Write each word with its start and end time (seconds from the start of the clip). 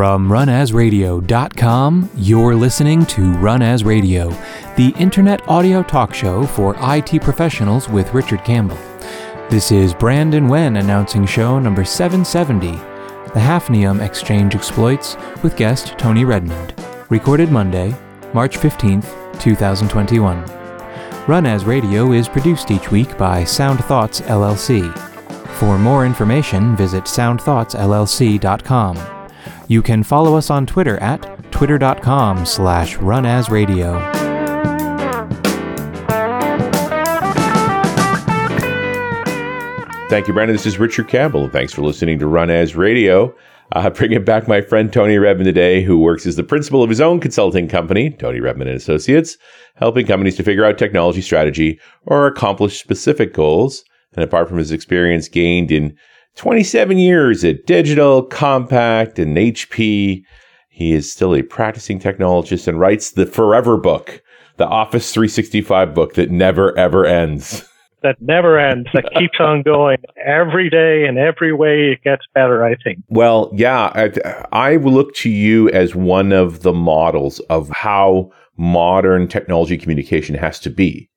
From 0.00 0.30
runasradio.com, 0.30 1.92
you're 2.16 2.54
listening 2.54 3.04
to 3.04 3.32
Run 3.32 3.60
As 3.60 3.84
Radio, 3.84 4.30
the 4.78 4.94
internet 4.98 5.46
audio 5.46 5.82
talk 5.82 6.14
show 6.14 6.46
for 6.46 6.74
IT 6.78 7.20
professionals 7.20 7.86
with 7.86 8.14
Richard 8.14 8.42
Campbell. 8.42 8.78
This 9.50 9.70
is 9.70 9.92
Brandon 9.92 10.48
Wen 10.48 10.76
announcing 10.76 11.26
show 11.26 11.58
number 11.58 11.84
770, 11.84 12.70
the 13.34 13.40
Hafnium 13.40 14.00
Exchange 14.00 14.54
Exploits, 14.54 15.18
with 15.42 15.58
guest 15.58 15.98
Tony 15.98 16.24
Redmond. 16.24 16.72
Recorded 17.10 17.52
Monday, 17.52 17.94
March 18.32 18.56
15th, 18.56 19.38
2021. 19.38 20.42
Run 21.26 21.44
As 21.44 21.66
Radio 21.66 22.12
is 22.12 22.26
produced 22.26 22.70
each 22.70 22.90
week 22.90 23.18
by 23.18 23.44
Sound 23.44 23.84
Thoughts 23.84 24.22
LLC. 24.22 24.96
For 25.58 25.76
more 25.76 26.06
information, 26.06 26.74
visit 26.74 27.04
soundthoughtsllc.com. 27.04 29.19
You 29.70 29.82
can 29.82 30.02
follow 30.02 30.36
us 30.36 30.50
on 30.50 30.66
Twitter 30.66 30.98
at 30.98 31.22
twitter.com 31.52 32.44
slash 32.44 32.96
runasradio. 32.96 34.00
Thank 40.10 40.26
you, 40.26 40.34
Brandon. 40.34 40.56
This 40.56 40.66
is 40.66 40.80
Richard 40.80 41.06
Campbell. 41.06 41.48
Thanks 41.48 41.72
for 41.72 41.82
listening 41.82 42.18
to 42.18 42.26
Run 42.26 42.50
As 42.50 42.74
Radio. 42.74 43.32
Uh, 43.70 43.90
bringing 43.90 44.24
back 44.24 44.48
my 44.48 44.60
friend 44.60 44.92
Tony 44.92 45.18
Redmond 45.18 45.44
today, 45.44 45.84
who 45.84 46.00
works 46.00 46.26
as 46.26 46.34
the 46.34 46.42
principal 46.42 46.82
of 46.82 46.90
his 46.90 47.00
own 47.00 47.20
consulting 47.20 47.68
company, 47.68 48.10
Tony 48.10 48.40
Redmond 48.40 48.70
and 48.70 48.76
Associates, 48.76 49.36
helping 49.76 50.04
companies 50.04 50.34
to 50.34 50.42
figure 50.42 50.64
out 50.64 50.78
technology 50.78 51.22
strategy 51.22 51.78
or 52.06 52.26
accomplish 52.26 52.80
specific 52.80 53.32
goals. 53.32 53.84
And 54.14 54.24
apart 54.24 54.48
from 54.48 54.58
his 54.58 54.72
experience 54.72 55.28
gained 55.28 55.70
in 55.70 55.96
27 56.36 56.98
years 56.98 57.44
at 57.44 57.66
Digital, 57.66 58.26
Compaq, 58.26 59.18
and 59.18 59.36
HP, 59.36 60.22
he 60.68 60.92
is 60.92 61.12
still 61.12 61.34
a 61.34 61.42
practicing 61.42 61.98
technologist 61.98 62.66
and 62.66 62.80
writes 62.80 63.10
the 63.10 63.26
Forever 63.26 63.76
book, 63.76 64.22
the 64.56 64.66
Office 64.66 65.12
365 65.12 65.94
book 65.94 66.14
that 66.14 66.30
never 66.30 66.76
ever 66.78 67.04
ends. 67.04 67.68
that 68.02 68.16
never 68.20 68.58
ends, 68.58 68.88
that 68.94 69.12
keeps 69.18 69.38
on 69.40 69.62
going 69.62 69.98
every 70.24 70.70
day 70.70 71.04
and 71.06 71.18
every 71.18 71.52
way 71.52 71.92
it 71.92 72.02
gets 72.02 72.22
better, 72.34 72.64
I 72.64 72.76
think. 72.76 73.00
Well, 73.08 73.50
yeah, 73.52 73.92
I, 73.94 74.46
I 74.52 74.76
look 74.76 75.14
to 75.16 75.28
you 75.28 75.68
as 75.70 75.94
one 75.94 76.32
of 76.32 76.62
the 76.62 76.72
models 76.72 77.40
of 77.50 77.68
how 77.70 78.30
modern 78.56 79.28
technology 79.28 79.76
communication 79.76 80.34
has 80.34 80.58
to 80.60 80.70
be. 80.70 81.09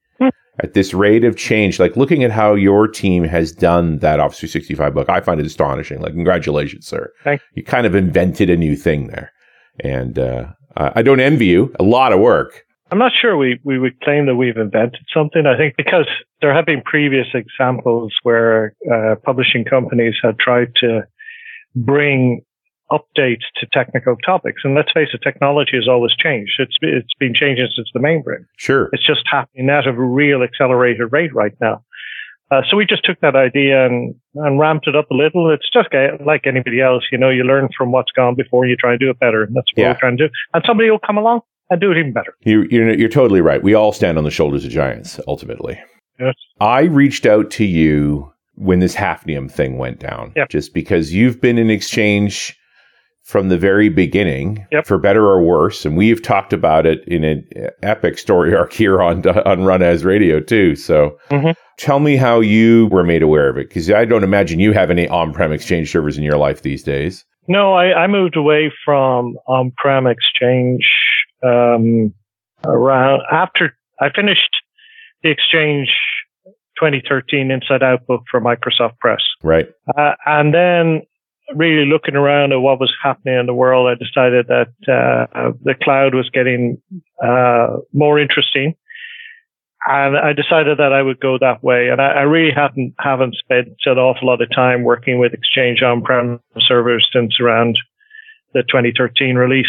At 0.60 0.74
this 0.74 0.94
rate 0.94 1.24
of 1.24 1.36
change, 1.36 1.80
like 1.80 1.98
looking 1.98 2.24
at 2.24 2.30
how 2.30 2.54
your 2.54 2.88
team 2.88 3.24
has 3.24 3.52
done 3.52 3.98
that 4.00 4.20
Office 4.20 4.40
365 4.40 4.94
book, 4.94 5.10
I 5.10 5.20
find 5.20 5.40
it 5.40 5.48
astonishing. 5.48 6.00
Like, 6.00 6.14
congratulations, 6.14 6.88
sir. 6.88 7.12
Thanks. 7.24 7.44
You 7.56 7.64
kind 7.64 7.88
of 7.88 7.96
invented 7.96 8.52
a 8.52 8.56
new 8.56 8.76
thing 8.76 9.08
there. 9.08 9.32
And 9.80 10.20
uh, 10.20 10.52
I 10.78 11.02
don't 11.02 11.20
envy 11.20 11.48
you. 11.48 11.74
A 11.80 11.84
lot 11.84 12.14
of 12.14 12.20
work. 12.20 12.66
I'm 12.92 13.00
not 13.00 13.12
sure 13.20 13.36
we, 13.36 13.60
we 13.64 13.80
would 13.80 14.00
claim 14.02 14.28
that 14.28 14.36
we've 14.36 14.58
invented 14.58 15.04
something. 15.12 15.48
I 15.48 15.58
think 15.58 15.76
because 15.76 16.08
there 16.42 16.54
have 16.54 16.68
been 16.68 16.84
previous 16.84 17.26
examples 17.34 18.14
where 18.22 18.76
uh, 18.92 19.16
publishing 19.24 19.66
companies 19.66 20.14
had 20.22 20.38
tried 20.38 20.76
to 20.82 21.02
bring 21.76 22.42
updates 22.92 23.44
to 23.60 23.68
technical 23.72 24.16
topics. 24.26 24.62
And 24.64 24.76
let's 24.76 24.92
face 24.92 25.10
it, 25.14 25.22
technology 25.24 25.76
has 25.76 25.88
always 25.88 26.12
changed. 26.16 26.54
It's 26.60 26.76
it's 26.82 27.14
been 27.20 27.34
changing 27.34 27.68
since 27.76 27.90
the 27.94 28.00
mainframe. 28.00 28.46
Sure. 28.58 28.90
It's 28.94 29.06
just 29.06 29.22
happening 29.32 29.70
at 29.70 29.88
a 29.88 29.94
real 29.94 30.44
accelerated 30.44 31.12
rate 31.12 31.34
right 31.34 31.54
now. 31.62 31.84
Uh, 32.52 32.62
so 32.70 32.78
we 32.78 32.86
just 32.86 33.04
took 33.04 33.20
that 33.22 33.36
idea 33.36 33.86
and, 33.86 34.14
and 34.36 34.60
ramped 34.60 34.88
it 34.88 34.96
up 34.96 35.10
a 35.10 35.14
little. 35.16 35.50
It's 35.52 35.68
just 35.74 35.90
like 36.24 36.46
anybody 36.46 36.82
else, 36.82 37.04
you 37.12 37.18
know, 37.18 37.30
you 37.30 37.44
learn 37.44 37.70
from 37.76 37.92
what's 37.92 38.12
gone 38.12 38.36
before 38.36 38.68
you 38.68 38.76
try 38.76 38.92
and 38.92 39.00
do 39.00 39.10
it 39.10 39.18
better. 39.20 39.44
And 39.44 39.56
that's 39.56 39.66
what 39.74 39.82
yeah. 39.82 39.94
we're 39.94 40.00
trying 40.00 40.18
to 40.18 40.28
do. 40.28 40.34
And 40.54 40.64
somebody 40.68 40.92
will 40.92 41.00
come 41.00 41.18
along 41.18 41.42
and 41.72 41.82
do 41.82 41.92
it 41.92 41.98
even 41.98 42.14
better. 42.14 42.36
You, 42.42 42.68
you're, 42.70 42.94
you're 42.94 43.10
totally 43.10 43.42
right. 43.42 43.64
We 43.64 43.74
all 43.74 43.92
stand 43.92 44.20
on 44.20 44.24
the 44.24 44.30
shoulders 44.30 44.66
of 44.66 44.72
giants, 44.72 45.20
ultimately. 45.28 45.82
Yes. 46.20 46.36
I 46.60 46.82
reached 46.82 47.26
out 47.26 47.50
to 47.52 47.66
you 47.66 48.32
when 48.56 48.80
this 48.80 48.94
Hafnium 48.94 49.52
thing 49.52 49.80
went 49.80 50.00
down, 50.00 50.32
yep. 50.36 50.50
just 50.50 50.76
because 50.76 51.12
you've 51.12 51.42
been 51.42 51.58
in 51.58 51.72
exchange 51.72 52.56
from 53.24 53.48
the 53.48 53.58
very 53.58 53.88
beginning, 53.88 54.68
yep. 54.72 54.86
for 54.86 54.98
better 54.98 55.26
or 55.26 55.42
worse, 55.42 55.86
and 55.86 55.96
we've 55.96 56.22
talked 56.22 56.52
about 56.52 56.86
it 56.86 57.04
in 57.08 57.24
an 57.24 57.48
epic 57.82 58.18
story 58.18 58.56
arc 58.58 58.74
here 58.74 59.02
on 59.02 59.26
on 59.28 59.64
Run 59.64 59.82
As 59.82 60.04
Radio 60.04 60.40
too. 60.40 60.76
So, 60.76 61.18
mm-hmm. 61.30 61.52
tell 61.78 62.00
me 62.00 62.18
how 62.18 62.42
you 62.42 62.88
were 62.88 63.04
made 63.04 63.24
aware 63.24 63.50
of 63.50 63.58
it, 63.58 63.70
because 63.70 63.90
I 63.90 64.06
don't 64.06 64.24
imagine 64.24 64.60
you 64.60 64.74
have 64.74 64.92
any 64.92 65.08
on-prem 65.08 65.52
Exchange 65.52 65.92
servers 65.92 66.18
in 66.18 66.24
your 66.24 66.38
life 66.38 66.62
these 66.62 66.84
days. 66.84 67.26
No, 67.48 67.74
I, 67.74 67.94
I 67.94 68.08
moved 68.08 68.38
away 68.38 68.72
from 68.86 69.36
on-prem 69.48 70.06
Exchange 70.08 70.86
um, 71.44 72.14
around 72.66 73.22
after 73.32 73.76
I 74.00 74.10
finished 74.14 74.56
the 75.24 75.30
Exchange 75.30 75.90
2013 76.80 77.52
Inside 77.52 77.84
Out 77.84 78.06
book 78.06 78.24
for 78.30 78.42
Microsoft 78.42 78.98
Press. 79.00 79.22
Right. 79.42 79.70
Uh, 79.98 80.14
and 80.26 80.54
then 80.54 81.02
really 81.56 81.86
looking 81.86 82.16
around 82.16 82.54
at 82.54 82.62
what 82.62 82.80
was 82.80 82.94
happening 83.02 83.38
in 83.40 83.46
the 83.46 83.54
world, 83.54 83.88
I 83.88 83.96
decided 83.96 84.48
that 84.48 84.70
uh, 84.88 85.52
the 85.64 85.76
cloud 85.82 86.16
was 86.16 86.30
getting 86.30 86.82
uh, 87.24 87.78
more 87.94 88.20
interesting. 88.20 88.76
And 89.86 90.18
I 90.18 90.32
decided 90.32 90.78
that 90.78 90.94
I 90.94 91.02
would 91.02 91.20
go 91.20 91.38
that 91.40 91.62
way. 91.62 91.90
And 91.90 92.02
I, 92.02 92.12
I 92.12 92.22
really 92.22 92.54
haven't 92.54 92.94
haven't 93.00 93.36
spent 93.36 93.68
an 93.86 93.98
awful 93.98 94.30
lot 94.30 94.42
of 94.42 94.50
time 94.50 94.84
working 94.84 95.20
with 95.20 95.34
Exchange 95.34 95.82
on-prem 95.82 96.40
servers 96.60 97.10
since 97.12 97.40
around 97.42 97.78
the 98.54 98.64
2013 98.64 99.36
release. 99.36 99.68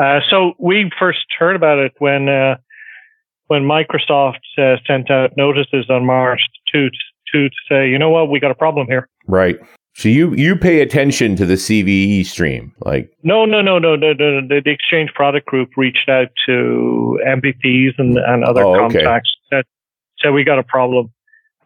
Uh, 0.00 0.18
so 0.28 0.54
we 0.58 0.90
first 0.98 1.26
heard 1.38 1.54
about 1.54 1.78
it 1.78 1.92
when 1.98 2.28
uh, 2.28 2.56
when 3.46 3.62
Microsoft 3.62 4.40
uh, 4.58 4.76
sent 4.86 5.10
out 5.10 5.36
notices 5.36 5.88
on 5.88 6.04
March 6.04 6.40
2 6.72 6.88
to, 7.32 7.48
to 7.48 7.54
say, 7.68 7.88
you 7.88 7.98
know 7.98 8.10
what, 8.10 8.30
we 8.30 8.40
got 8.40 8.50
a 8.50 8.54
problem 8.54 8.86
here. 8.88 9.08
Right. 9.28 9.60
So 9.94 10.08
you 10.08 10.34
you 10.34 10.56
pay 10.56 10.80
attention 10.80 11.36
to 11.36 11.44
the 11.44 11.54
CVE 11.54 12.24
stream, 12.24 12.74
like 12.80 13.14
no, 13.22 13.44
no, 13.44 13.60
no, 13.60 13.78
no, 13.78 13.94
no, 13.94 14.12
no. 14.12 14.40
The, 14.40 14.62
the 14.64 14.70
Exchange 14.70 15.12
Product 15.14 15.46
Group 15.46 15.70
reached 15.76 16.08
out 16.08 16.28
to 16.46 17.20
MVPs 17.26 17.98
and, 17.98 18.16
and 18.16 18.42
other 18.42 18.64
oh, 18.64 18.78
contacts 18.78 19.30
okay. 19.52 19.58
that 19.58 19.66
said 20.20 20.30
we 20.30 20.44
got 20.44 20.58
a 20.58 20.62
problem, 20.62 21.12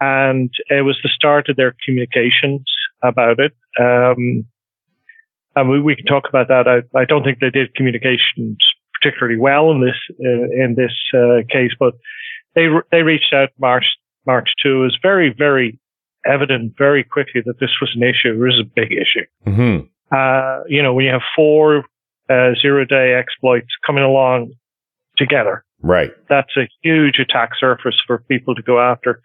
and 0.01 0.51
it 0.71 0.85
was 0.85 0.99
the 1.05 1.09
start 1.09 1.49
of 1.49 1.57
their 1.57 1.77
communications 1.85 2.65
about 3.03 3.39
it. 3.39 3.53
Um, 3.79 4.45
and 5.55 5.71
we, 5.71 5.81
we 5.81 5.97
can 5.97 6.05
talk 6.05 6.29
about 6.29 6.49
that. 6.49 6.67
I, 6.69 6.99
I 6.99 7.05
don't 7.05 7.23
think 7.23 7.39
they 7.41 7.51
did 7.51 7.75
communications 7.75 8.59
particularly 9.01 9.39
well 9.39 9.71
in 9.71 9.81
this 9.81 9.97
uh, 10.21 10.51
in 10.51 10.75
this 10.77 10.93
uh, 11.15 11.43
case, 11.49 11.73
but 11.79 11.95
they 12.55 12.67
they 12.91 13.03
reached 13.03 13.33
out 13.33 13.51
March 13.59 13.87
March 14.27 14.51
two. 14.63 14.81
It 14.81 14.85
was 14.85 14.99
very 15.01 15.33
very 15.33 15.79
evident 16.27 16.75
very 16.77 17.05
quickly 17.05 17.43
that 17.45 17.59
this 17.61 17.71
was 17.81 17.91
an 17.95 18.03
issue. 18.03 18.35
It 18.35 18.39
was 18.39 18.61
a 18.61 18.65
big 18.65 18.93
issue. 18.93 19.27
Mm-hmm. 19.47 19.87
Uh, 20.11 20.65
you 20.69 20.83
know, 20.83 20.95
when 20.95 21.05
you 21.05 21.13
have 21.13 21.23
four 21.35 21.85
uh, 22.29 22.53
zero 22.61 22.85
day 22.85 23.15
exploits 23.15 23.69
coming 23.87 24.05
along 24.05 24.53
together, 25.17 25.65
right? 25.81 26.11
That's 26.29 26.57
a 26.57 26.69
huge 26.83 27.19
attack 27.19 27.51
surface 27.59 27.97
for 28.07 28.19
people 28.29 28.55
to 28.55 28.63
go 28.63 28.81
after. 28.81 29.21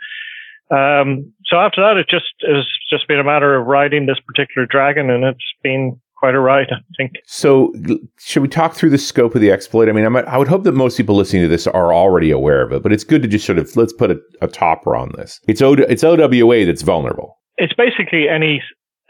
Um, 0.71 1.33
so 1.45 1.57
after 1.57 1.81
that, 1.81 1.97
it 1.97 2.07
just 2.09 2.33
has 2.41 2.65
just 2.89 3.07
been 3.07 3.19
a 3.19 3.23
matter 3.23 3.55
of 3.55 3.67
riding 3.67 4.05
this 4.05 4.19
particular 4.25 4.65
dragon, 4.65 5.09
and 5.09 5.23
it's 5.23 5.53
been 5.63 5.99
quite 6.21 6.35
a 6.35 6.39
ride, 6.39 6.67
I 6.71 6.77
think. 6.95 7.13
So, 7.25 7.73
should 8.19 8.43
we 8.43 8.47
talk 8.47 8.75
through 8.75 8.91
the 8.91 8.97
scope 8.97 9.33
of 9.33 9.41
the 9.41 9.51
exploit? 9.51 9.89
I 9.89 9.91
mean, 9.91 10.05
I'm, 10.05 10.15
i 10.15 10.37
would 10.37 10.47
hope 10.47 10.63
that 10.63 10.73
most 10.73 10.95
people 10.95 11.15
listening 11.15 11.41
to 11.41 11.47
this 11.47 11.65
are 11.67 11.93
already 11.93 12.29
aware 12.29 12.61
of 12.61 12.71
it, 12.71 12.83
but 12.83 12.93
it's 12.93 13.03
good 13.03 13.23
to 13.23 13.27
just 13.27 13.45
sort 13.45 13.57
of 13.57 13.75
let's 13.75 13.91
put 13.91 14.11
a, 14.11 14.19
a 14.41 14.47
topper 14.47 14.95
on 14.95 15.11
this. 15.17 15.39
It's 15.47 15.61
o, 15.61 15.73
it's 15.73 16.03
OWA 16.03 16.65
that's 16.65 16.83
vulnerable. 16.83 17.37
It's 17.57 17.73
basically 17.73 18.29
any 18.29 18.61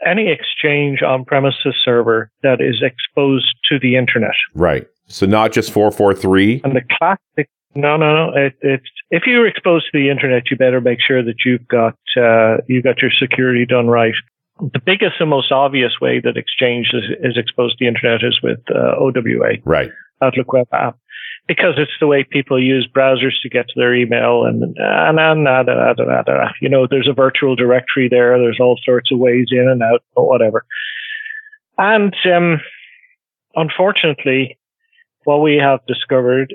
any 0.04 0.32
exchange 0.32 1.02
on 1.02 1.24
premises 1.24 1.74
server 1.84 2.30
that 2.42 2.60
is 2.60 2.82
exposed 2.82 3.54
to 3.68 3.78
the 3.78 3.96
internet. 3.96 4.34
Right. 4.54 4.86
So 5.06 5.26
not 5.26 5.52
just 5.52 5.70
four 5.70 5.90
four 5.92 6.14
three. 6.14 6.62
And 6.64 6.74
the 6.74 6.82
classic. 6.98 7.50
No, 7.74 7.96
no, 7.96 8.12
no. 8.14 8.32
It, 8.34 8.54
it's 8.60 8.86
if 9.10 9.22
you're 9.26 9.46
exposed 9.46 9.86
to 9.92 9.98
the 9.98 10.10
internet, 10.10 10.50
you 10.50 10.56
better 10.56 10.80
make 10.80 10.98
sure 11.00 11.22
that 11.22 11.36
you've 11.44 11.66
got 11.68 11.96
uh, 12.16 12.58
you 12.68 12.82
got 12.82 13.00
your 13.02 13.10
security 13.10 13.66
done 13.66 13.86
right 13.86 14.14
the 14.72 14.80
biggest 14.84 15.16
and 15.18 15.30
most 15.30 15.50
obvious 15.50 15.92
way 16.00 16.20
that 16.20 16.36
Exchange 16.36 16.90
is, 16.92 17.04
is 17.20 17.36
exposed 17.36 17.78
to 17.78 17.84
the 17.84 17.88
internet 17.88 18.22
is 18.22 18.40
with 18.42 18.60
uh, 18.70 18.94
OWA, 18.96 19.58
right? 19.64 19.90
Outlook 20.22 20.52
Web 20.52 20.68
App, 20.72 20.98
because 21.48 21.74
it's 21.78 21.92
the 22.00 22.06
way 22.06 22.22
people 22.22 22.62
use 22.62 22.88
browsers 22.94 23.40
to 23.42 23.48
get 23.48 23.66
to 23.68 23.74
their 23.76 23.94
email, 23.94 24.44
and 24.44 24.62
and, 24.62 25.18
and, 25.18 25.48
and, 25.48 25.68
and, 25.68 26.28
and 26.28 26.54
you 26.60 26.68
know, 26.68 26.86
there's 26.88 27.08
a 27.08 27.12
virtual 27.12 27.56
directory 27.56 28.08
there. 28.08 28.38
There's 28.38 28.60
all 28.60 28.78
sorts 28.84 29.10
of 29.10 29.18
ways 29.18 29.48
in 29.50 29.68
and 29.68 29.82
out, 29.82 30.04
or 30.14 30.28
whatever. 30.28 30.64
And 31.76 32.14
um, 32.32 32.60
unfortunately, 33.56 34.58
what 35.24 35.42
we 35.42 35.56
have 35.56 35.80
discovered 35.86 36.54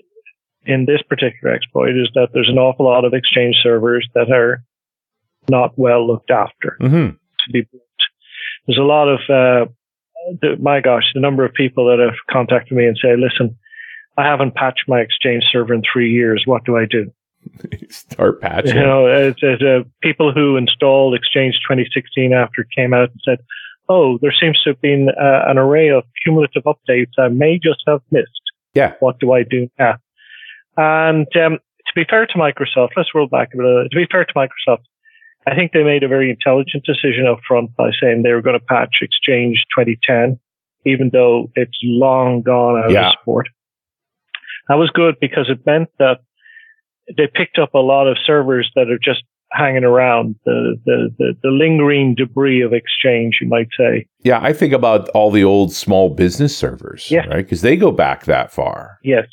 in 0.65 0.85
this 0.85 1.01
particular 1.01 1.53
exploit 1.53 1.91
is 1.91 2.09
that 2.13 2.29
there's 2.33 2.49
an 2.49 2.57
awful 2.57 2.85
lot 2.85 3.05
of 3.05 3.13
Exchange 3.13 3.57
servers 3.61 4.07
that 4.13 4.31
are 4.31 4.63
not 5.49 5.77
well 5.77 6.05
looked 6.05 6.31
after. 6.31 6.77
Mm-hmm. 6.81 7.15
To 7.15 7.51
be 7.51 7.67
there's 8.67 8.77
a 8.77 8.83
lot 8.83 9.07
of 9.07 9.19
uh, 9.29 9.71
the, 10.41 10.57
my 10.59 10.81
gosh, 10.81 11.03
the 11.13 11.19
number 11.19 11.45
of 11.45 11.53
people 11.53 11.85
that 11.87 11.99
have 11.99 12.15
contacted 12.29 12.77
me 12.77 12.85
and 12.85 12.97
say, 13.01 13.15
listen, 13.15 13.57
I 14.17 14.25
haven't 14.25 14.55
patched 14.55 14.83
my 14.87 14.99
Exchange 14.99 15.43
server 15.51 15.73
in 15.73 15.81
three 15.91 16.11
years. 16.11 16.43
What 16.45 16.65
do 16.65 16.77
I 16.77 16.85
do? 16.85 17.11
Start 17.89 18.41
patching. 18.41 18.75
You 18.75 18.81
know, 18.81 19.07
it's, 19.07 19.39
it's, 19.41 19.61
uh, 19.61 19.87
people 20.01 20.33
who 20.33 20.57
installed 20.57 21.15
Exchange 21.15 21.55
2016 21.67 22.33
after 22.33 22.61
it 22.61 22.67
came 22.75 22.93
out 22.93 23.09
and 23.09 23.21
said, 23.23 23.39
oh, 23.89 24.17
there 24.21 24.33
seems 24.37 24.61
to 24.63 24.71
have 24.71 24.81
been 24.81 25.09
uh, 25.09 25.43
an 25.47 25.57
array 25.57 25.89
of 25.89 26.03
cumulative 26.23 26.63
updates 26.63 27.11
I 27.17 27.29
may 27.29 27.57
just 27.57 27.83
have 27.87 28.01
missed. 28.11 28.41
Yeah. 28.73 28.93
What 28.99 29.19
do 29.19 29.31
I 29.31 29.43
do 29.43 29.69
now? 29.79 29.95
And 30.75 31.27
um, 31.37 31.53
to 31.53 31.93
be 31.95 32.05
fair 32.09 32.25
to 32.25 32.33
Microsoft, 32.33 32.89
let's 32.97 33.15
roll 33.15 33.27
back 33.27 33.49
a 33.53 33.57
bit. 33.57 33.91
To 33.91 33.95
be 33.95 34.07
fair 34.11 34.25
to 34.25 34.33
Microsoft, 34.33 34.83
I 35.47 35.55
think 35.55 35.71
they 35.71 35.83
made 35.83 36.03
a 36.03 36.09
very 36.09 36.29
intelligent 36.29 36.83
decision 36.83 37.25
up 37.25 37.39
front 37.47 37.73
by 37.77 37.91
saying 38.01 38.23
they 38.23 38.33
were 38.33 38.41
going 38.41 38.59
to 38.59 38.65
patch 38.65 38.97
Exchange 39.01 39.63
2010, 39.75 40.37
even 40.85 41.09
though 41.13 41.49
it's 41.55 41.77
long 41.83 42.41
gone 42.41 42.83
out 42.83 42.91
yeah. 42.91 43.07
of 43.07 43.13
support. 43.17 43.47
That 44.67 44.75
was 44.75 44.89
good 44.89 45.15
because 45.21 45.49
it 45.49 45.65
meant 45.65 45.87
that 45.99 46.19
they 47.15 47.27
picked 47.33 47.59
up 47.59 47.73
a 47.73 47.79
lot 47.79 48.07
of 48.07 48.17
servers 48.25 48.69
that 48.75 48.89
are 48.89 48.99
just 49.01 49.23
hanging 49.53 49.85
around 49.85 50.35
the, 50.43 50.75
the, 50.83 51.09
the, 51.17 51.33
the, 51.41 51.49
lingering 51.49 52.15
debris 52.15 52.61
of 52.61 52.73
exchange, 52.73 53.37
you 53.39 53.47
might 53.47 53.69
say. 53.79 54.05
Yeah, 54.19 54.41
I 54.41 54.51
think 54.51 54.73
about 54.73 55.07
all 55.09 55.31
the 55.31 55.45
old 55.45 55.71
small 55.71 56.09
business 56.09 56.55
servers, 56.57 57.09
yeah. 57.09 57.25
right? 57.27 57.37
Because 57.37 57.61
they 57.61 57.77
go 57.77 57.93
back 57.93 58.25
that 58.25 58.51
far. 58.51 58.99
Yes. 59.05 59.27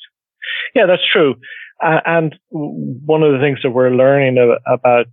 Yeah, 0.77 0.87
that's 0.87 1.03
true. 1.13 1.35
Uh, 1.83 1.99
and 2.07 2.37
one 2.51 3.25
of 3.25 3.33
the 3.33 3.41
things 3.41 3.59
that 3.65 3.71
we're 3.71 3.91
learning 3.91 4.39
about 4.67 5.07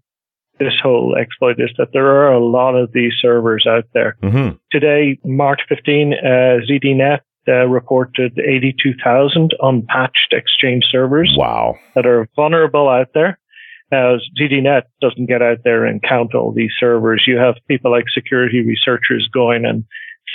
this 0.61 0.73
whole 0.81 1.15
exploit 1.19 1.55
is 1.59 1.71
that 1.77 1.89
there 1.91 2.05
are 2.05 2.31
a 2.31 2.43
lot 2.43 2.75
of 2.75 2.91
these 2.93 3.13
servers 3.19 3.65
out 3.67 3.85
there. 3.93 4.15
Mm-hmm. 4.21 4.57
Today, 4.71 5.17
March 5.25 5.61
15, 5.67 6.13
uh, 6.13 6.25
ZDNet 6.69 7.21
uh, 7.47 7.65
reported 7.65 8.37
82,000 8.37 9.55
unpatched 9.59 10.31
Exchange 10.31 10.83
servers. 10.91 11.33
Wow. 11.35 11.75
That 11.95 12.05
are 12.05 12.29
vulnerable 12.35 12.87
out 12.87 13.07
there. 13.15 13.39
Now, 13.91 14.17
ZDNet 14.39 14.83
doesn't 15.01 15.25
get 15.25 15.41
out 15.41 15.59
there 15.63 15.85
and 15.85 16.01
count 16.01 16.35
all 16.35 16.53
these 16.53 16.71
servers. 16.79 17.23
You 17.25 17.37
have 17.37 17.55
people 17.67 17.89
like 17.89 18.05
security 18.13 18.61
researchers 18.61 19.27
going 19.33 19.65
and 19.65 19.83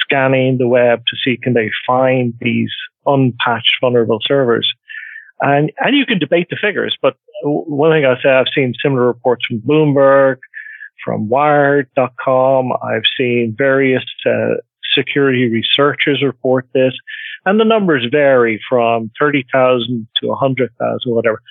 scanning 0.02 0.58
the 0.58 0.68
web 0.68 1.02
to 1.06 1.16
see 1.24 1.38
can 1.40 1.54
they 1.54 1.70
find 1.86 2.34
these 2.40 2.72
unpatched 3.06 3.76
vulnerable 3.80 4.18
servers. 4.20 4.68
And, 5.40 5.70
and 5.78 5.96
you 5.96 6.06
can 6.06 6.18
debate 6.18 6.48
the 6.50 6.56
figures, 6.60 6.96
but 7.02 7.16
one 7.42 7.92
thing 7.92 8.06
I'll 8.06 8.16
say, 8.22 8.30
I've 8.30 8.46
seen 8.54 8.74
similar 8.82 9.06
reports 9.06 9.44
from 9.46 9.60
Bloomberg, 9.60 10.36
from 11.04 11.28
Wired.com. 11.28 12.72
I've 12.82 13.02
seen 13.18 13.54
various 13.56 14.04
uh, 14.24 14.54
security 14.94 15.48
researchers 15.48 16.22
report 16.22 16.66
this, 16.72 16.94
and 17.44 17.60
the 17.60 17.64
numbers 17.64 18.06
vary 18.10 18.60
from 18.68 19.10
30,000 19.18 20.08
to 20.22 20.26
100,000, 20.28 21.00
whatever. 21.06 21.42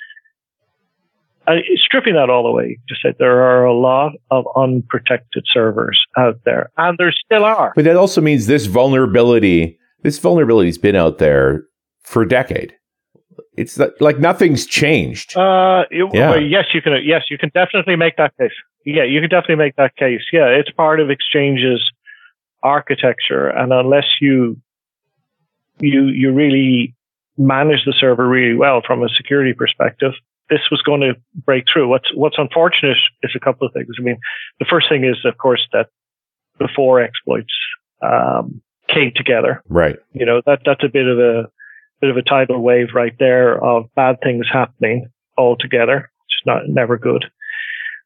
Stripping 1.75 2.15
that 2.15 2.31
all 2.31 2.47
away, 2.47 2.79
just 2.89 3.03
said 3.03 3.15
there 3.19 3.43
are 3.43 3.65
a 3.65 3.73
lot 3.73 4.13
of 4.31 4.45
unprotected 4.55 5.43
servers 5.53 6.01
out 6.17 6.39
there, 6.43 6.71
and 6.77 6.97
there 6.97 7.11
still 7.11 7.45
are. 7.45 7.71
But 7.75 7.85
that 7.85 7.95
also 7.95 8.19
means 8.19 8.47
this 8.47 8.65
vulnerability, 8.65 9.77
this 10.01 10.17
vulnerability 10.17 10.69
has 10.69 10.79
been 10.79 10.95
out 10.95 11.19
there 11.19 11.65
for 12.01 12.23
a 12.23 12.27
decade. 12.27 12.75
It's 13.57 13.79
like 13.99 14.19
nothing's 14.19 14.65
changed. 14.65 15.35
Uh, 15.37 15.85
yeah. 15.91 16.03
Well, 16.11 16.41
yes, 16.41 16.65
you 16.73 16.81
can. 16.81 16.93
Yes, 17.03 17.23
you 17.29 17.37
can 17.37 17.51
definitely 17.53 17.95
make 17.95 18.17
that 18.17 18.35
case. 18.37 18.51
Yeah, 18.85 19.03
you 19.03 19.19
can 19.21 19.29
definitely 19.29 19.55
make 19.55 19.75
that 19.77 19.95
case. 19.95 20.21
Yeah, 20.31 20.47
it's 20.47 20.69
part 20.71 20.99
of 20.99 21.09
exchanges 21.09 21.81
architecture, 22.63 23.47
and 23.47 23.71
unless 23.71 24.05
you 24.21 24.57
you 25.79 26.05
you 26.05 26.31
really 26.31 26.95
manage 27.37 27.83
the 27.85 27.93
server 27.99 28.27
really 28.27 28.55
well 28.55 28.81
from 28.85 29.03
a 29.03 29.09
security 29.09 29.53
perspective, 29.53 30.13
this 30.49 30.61
was 30.71 30.81
going 30.81 31.01
to 31.01 31.15
break 31.45 31.65
through. 31.71 31.87
What's 31.87 32.13
what's 32.13 32.37
unfortunate 32.37 32.97
is 33.23 33.31
a 33.35 33.39
couple 33.39 33.67
of 33.67 33.73
things. 33.73 33.95
I 33.99 34.01
mean, 34.01 34.17
the 34.59 34.65
first 34.69 34.87
thing 34.89 35.03
is, 35.03 35.17
of 35.25 35.37
course, 35.37 35.65
that 35.73 35.87
the 36.59 36.69
four 36.75 37.01
exploits 37.01 37.53
um, 38.01 38.61
came 38.87 39.11
together. 39.15 39.61
Right. 39.67 39.97
You 40.13 40.25
know 40.25 40.41
that 40.45 40.59
that's 40.65 40.83
a 40.83 40.89
bit 40.89 41.07
of 41.07 41.19
a 41.19 41.49
bit 42.01 42.09
of 42.09 42.17
a 42.17 42.21
tidal 42.21 42.61
wave 42.61 42.89
right 42.93 43.15
there 43.19 43.63
of 43.63 43.85
bad 43.95 44.17
things 44.23 44.45
happening 44.51 45.07
all 45.37 45.55
together. 45.57 46.09
It's 46.25 46.45
not 46.45 46.67
never 46.67 46.97
good. 46.97 47.25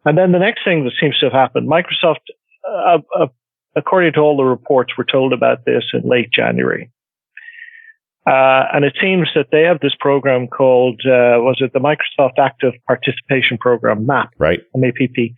And 0.05 0.17
then 0.17 0.31
the 0.31 0.39
next 0.39 0.63
thing 0.63 0.85
that 0.85 0.93
seems 0.99 1.17
to 1.19 1.25
have 1.25 1.33
happened, 1.33 1.69
Microsoft, 1.69 2.21
uh, 2.67 2.99
uh, 3.17 3.27
according 3.75 4.13
to 4.13 4.19
all 4.19 4.37
the 4.37 4.43
reports, 4.43 4.97
were 4.97 5.03
told 5.03 5.33
about 5.33 5.65
this 5.65 5.83
in 5.93 6.01
late 6.07 6.31
January. 6.31 6.91
Uh, 8.25 8.65
and 8.73 8.85
it 8.85 8.95
seems 9.01 9.27
that 9.33 9.47
they 9.51 9.63
have 9.63 9.79
this 9.79 9.95
program 9.99 10.47
called, 10.47 11.01
uh, 11.05 11.41
was 11.41 11.57
it 11.61 11.73
the 11.73 11.79
Microsoft 11.79 12.37
Active 12.37 12.73
Participation 12.85 13.57
Program, 13.57 14.05
MAP, 14.05 14.29
right? 14.37 14.59
MAPP, 14.75 15.33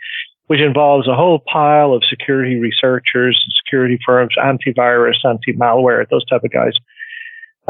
which 0.47 0.59
involves 0.59 1.07
a 1.07 1.15
whole 1.15 1.39
pile 1.51 1.93
of 1.93 2.03
security 2.09 2.57
researchers, 2.57 3.41
security 3.63 3.97
firms, 4.05 4.35
antivirus, 4.37 5.23
anti-malware, 5.23 6.05
those 6.09 6.25
type 6.25 6.43
of 6.43 6.51
guys. 6.51 6.73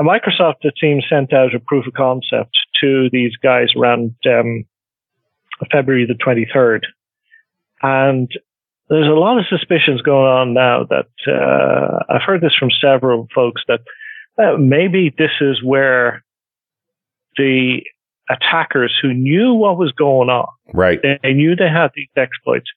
And 0.01 0.09
Microsoft, 0.09 0.61
it 0.61 0.73
seems, 0.81 1.05
sent 1.07 1.31
out 1.31 1.53
a 1.53 1.59
proof 1.59 1.85
of 1.85 1.93
concept 1.93 2.57
to 2.81 3.07
these 3.11 3.35
guys 3.37 3.67
around 3.77 4.15
um, 4.25 4.65
February 5.71 6.07
the 6.07 6.15
23rd. 6.15 6.85
And 7.83 8.27
there's 8.89 9.07
a 9.07 9.11
lot 9.11 9.37
of 9.37 9.45
suspicions 9.47 10.01
going 10.01 10.25
on 10.25 10.53
now 10.55 10.85
that 10.85 11.09
uh, 11.27 12.03
I've 12.11 12.23
heard 12.23 12.41
this 12.41 12.55
from 12.57 12.71
several 12.71 13.27
folks 13.33 13.61
that 13.67 13.81
uh, 14.39 14.57
maybe 14.57 15.13
this 15.15 15.31
is 15.39 15.61
where 15.63 16.23
the 17.37 17.81
attackers 18.27 18.97
who 18.99 19.13
knew 19.13 19.53
what 19.53 19.77
was 19.77 19.91
going 19.91 20.29
on, 20.29 20.47
right? 20.73 20.99
They 21.21 21.33
knew 21.33 21.55
they 21.55 21.69
had 21.69 21.91
these 21.95 22.09
exploits. 22.17 22.71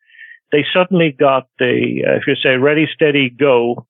They 0.52 0.66
suddenly 0.74 1.10
got 1.18 1.48
the, 1.58 2.04
uh, 2.06 2.16
if 2.16 2.24
you 2.26 2.34
say, 2.34 2.56
ready, 2.56 2.86
steady, 2.94 3.30
go 3.30 3.86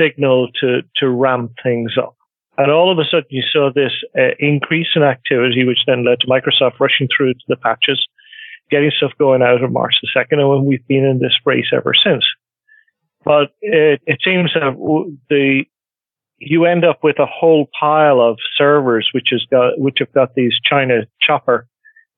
signal 0.00 0.48
to 0.60 0.82
to 0.96 1.08
ramp 1.08 1.52
things 1.62 1.92
up. 1.96 2.16
And 2.58 2.70
all 2.70 2.90
of 2.90 2.98
a 2.98 3.04
sudden, 3.04 3.28
you 3.28 3.42
saw 3.52 3.70
this 3.74 3.92
uh, 4.18 4.34
increase 4.38 4.88
in 4.94 5.02
activity, 5.02 5.64
which 5.64 5.84
then 5.86 6.04
led 6.04 6.20
to 6.20 6.26
Microsoft 6.26 6.80
rushing 6.80 7.08
through 7.14 7.34
to 7.34 7.44
the 7.48 7.56
patches, 7.56 8.06
getting 8.70 8.90
stuff 8.96 9.12
going 9.18 9.42
out 9.42 9.62
on 9.62 9.72
March 9.72 9.94
the 10.00 10.08
2nd, 10.16 10.38
and 10.38 10.66
we've 10.66 10.86
been 10.86 11.04
in 11.04 11.18
this 11.18 11.34
race 11.44 11.66
ever 11.72 11.92
since. 11.94 12.24
But 13.24 13.52
it, 13.60 14.00
it 14.06 14.20
seems 14.24 14.52
that 14.54 14.74
the 15.28 15.64
you 16.38 16.66
end 16.66 16.84
up 16.84 17.02
with 17.02 17.18
a 17.18 17.26
whole 17.26 17.68
pile 17.78 18.20
of 18.20 18.38
servers 18.56 19.08
which 19.12 19.28
has 19.30 19.44
got 19.50 19.78
which 19.78 19.96
have 19.98 20.12
got 20.12 20.34
these 20.34 20.52
China 20.62 21.06
chopper 21.20 21.66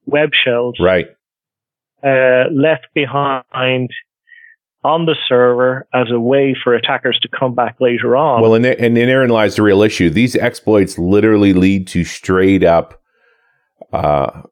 web 0.06 0.30
shells 0.34 0.76
right 0.80 1.06
uh, 2.02 2.44
left 2.52 2.86
behind 2.94 3.90
on 4.84 5.06
the 5.06 5.16
server 5.28 5.86
as 5.92 6.06
a 6.10 6.20
way 6.20 6.56
for 6.62 6.74
attackers 6.74 7.18
to 7.20 7.28
come 7.28 7.54
back 7.54 7.76
later 7.80 8.16
on. 8.16 8.40
Well, 8.40 8.54
and, 8.54 8.64
and 8.64 8.96
therein 8.96 9.30
lies 9.30 9.56
the 9.56 9.62
real 9.62 9.82
issue. 9.82 10.08
These 10.10 10.36
exploits 10.36 10.98
literally 10.98 11.52
lead 11.52 11.88
to 11.88 12.04
straight 12.04 12.62
up 12.62 13.02
uh, 13.92 14.42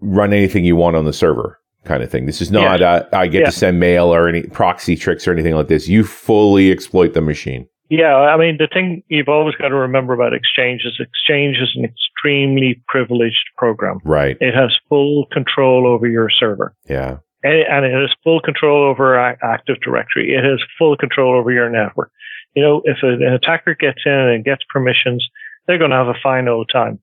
run 0.00 0.32
anything 0.32 0.64
you 0.64 0.76
want 0.76 0.96
on 0.96 1.04
the 1.04 1.12
server 1.12 1.58
kind 1.84 2.02
of 2.02 2.10
thing. 2.10 2.26
This 2.26 2.40
is 2.40 2.50
not 2.50 2.80
yeah. 2.80 2.92
uh, 2.92 3.08
I 3.12 3.26
get 3.26 3.40
yeah. 3.40 3.46
to 3.46 3.52
send 3.52 3.80
mail 3.80 4.14
or 4.14 4.28
any 4.28 4.42
proxy 4.44 4.96
tricks 4.96 5.26
or 5.26 5.32
anything 5.32 5.54
like 5.54 5.68
this. 5.68 5.88
You 5.88 6.04
fully 6.04 6.70
exploit 6.70 7.14
the 7.14 7.20
machine. 7.20 7.68
Yeah, 7.90 8.14
I 8.14 8.38
mean, 8.38 8.56
the 8.58 8.68
thing 8.72 9.02
you've 9.08 9.28
always 9.28 9.54
got 9.56 9.68
to 9.68 9.74
remember 9.74 10.14
about 10.14 10.32
Exchange 10.32 10.82
is 10.86 10.98
Exchange 10.98 11.58
is 11.58 11.70
an 11.74 11.84
extremely 11.84 12.82
privileged 12.88 13.50
program. 13.58 13.98
Right. 14.02 14.38
It 14.40 14.54
has 14.54 14.72
full 14.88 15.26
control 15.30 15.86
over 15.86 16.06
your 16.06 16.30
server. 16.30 16.74
Yeah. 16.88 17.18
And, 17.42 17.84
it 17.84 17.92
has 17.92 18.14
full 18.22 18.40
control 18.40 18.84
over 18.84 19.18
Active 19.18 19.80
Directory. 19.80 20.34
It 20.34 20.44
has 20.44 20.60
full 20.78 20.96
control 20.96 21.36
over 21.36 21.50
your 21.50 21.68
network. 21.68 22.10
You 22.54 22.62
know, 22.62 22.82
if 22.84 22.98
an 23.02 23.22
attacker 23.22 23.74
gets 23.74 24.00
in 24.04 24.12
and 24.12 24.44
gets 24.44 24.62
permissions, 24.68 25.26
they're 25.66 25.78
going 25.78 25.90
to 25.90 25.96
have 25.96 26.08
a 26.08 26.14
fine 26.22 26.48
old 26.48 26.70
time. 26.72 27.00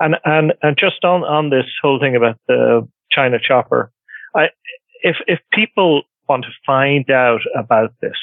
And, 0.00 0.16
and, 0.24 0.54
and 0.62 0.76
just 0.78 1.04
on, 1.04 1.24
on 1.24 1.50
this 1.50 1.66
whole 1.82 2.00
thing 2.00 2.16
about 2.16 2.38
the 2.48 2.88
China 3.10 3.38
chopper, 3.38 3.92
I, 4.34 4.46
if, 5.02 5.16
if 5.26 5.40
people 5.52 6.02
want 6.28 6.44
to 6.44 6.50
find 6.64 7.10
out 7.10 7.40
about 7.56 7.92
this, 8.00 8.16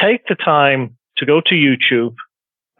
take 0.00 0.26
the 0.28 0.36
time 0.36 0.96
to 1.16 1.26
go 1.26 1.40
to 1.40 1.54
YouTube 1.54 2.14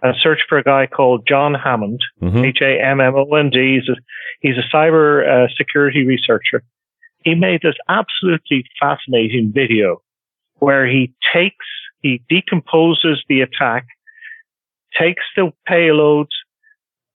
and 0.03 0.15
search 0.23 0.41
for 0.49 0.59
a 0.59 0.63
guy 0.63 0.87
called 0.87 1.27
John 1.27 1.55
Hammond, 1.55 2.01
mm-hmm. 2.23 2.45
H 2.45 2.59
A 2.63 2.81
M 2.81 3.01
M 3.01 3.15
O 3.17 3.35
N 3.35 3.51
D. 3.51 3.81
He's 3.81 3.89
a, 3.89 3.97
he's 4.41 4.57
a 4.57 4.77
cyber 4.77 5.27
uh, 5.27 5.49
security 5.57 6.07
researcher. 6.07 6.63
He 7.29 7.35
made 7.35 7.61
this 7.63 7.75
absolutely 7.91 8.65
fascinating 8.81 9.53
video 9.55 10.01
where 10.61 10.87
he 10.87 11.13
takes, 11.35 11.67
he 12.01 12.23
decomposes 12.31 13.23
the 13.29 13.43
attack, 13.43 13.87
takes 14.99 15.23
the 15.37 15.53
payloads, 15.69 16.33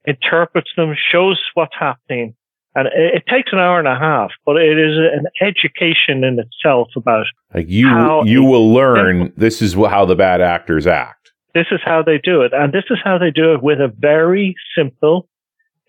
interprets 0.06 0.70
them, 0.78 0.96
shows 1.12 1.42
what's 1.56 1.74
happening, 1.80 2.36
And 2.76 2.90
it, 2.90 3.16
it, 3.16 3.24
takes 3.28 3.52
an 3.54 3.58
hour 3.58 3.80
and 3.80 3.88
a 3.88 3.98
half, 3.98 4.30
but 4.46 4.58
it 4.58 4.78
is 4.78 5.00
an 5.00 5.26
education 5.42 6.24
in 6.24 6.38
itself 6.38 6.90
about 6.96 7.26
like 7.56 7.68
you 7.68 8.24
you 8.24 8.44
will 8.44 8.72
learn 8.72 9.34
this 9.36 9.64
is 9.64 9.74
how 9.74 10.06
the 10.06 10.16
bad 10.16 10.42
actors 10.42 10.86
act. 10.86 11.32
This 11.56 11.68
is 11.72 11.80
how 11.84 12.04
they 12.04 12.20
do 12.20 12.44
it, 12.44 12.54
and 12.54 12.72
this 12.72 12.86
is 12.92 13.00
how 13.04 13.18
they 13.18 13.32
do 13.32 13.54
it 13.54 13.64
with 13.64 13.80
a 13.82 13.92
very 13.98 14.54
simple 14.78 15.28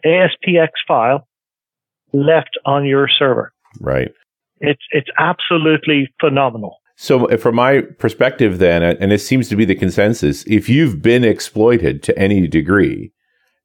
ASPX 0.02 0.68
file 0.88 1.28
left 2.14 2.56
on 2.64 2.86
your 2.86 3.06
server. 3.06 3.53
Right. 3.80 4.10
It's 4.60 4.82
it's 4.92 5.08
absolutely 5.18 6.08
phenomenal. 6.20 6.78
So, 6.96 7.28
uh, 7.28 7.36
from 7.36 7.56
my 7.56 7.82
perspective, 7.98 8.58
then, 8.58 8.82
uh, 8.82 8.94
and 9.00 9.12
it 9.12 9.20
seems 9.20 9.48
to 9.48 9.56
be 9.56 9.64
the 9.64 9.74
consensus, 9.74 10.44
if 10.46 10.68
you've 10.68 11.02
been 11.02 11.24
exploited 11.24 12.02
to 12.04 12.16
any 12.16 12.46
degree, 12.46 13.12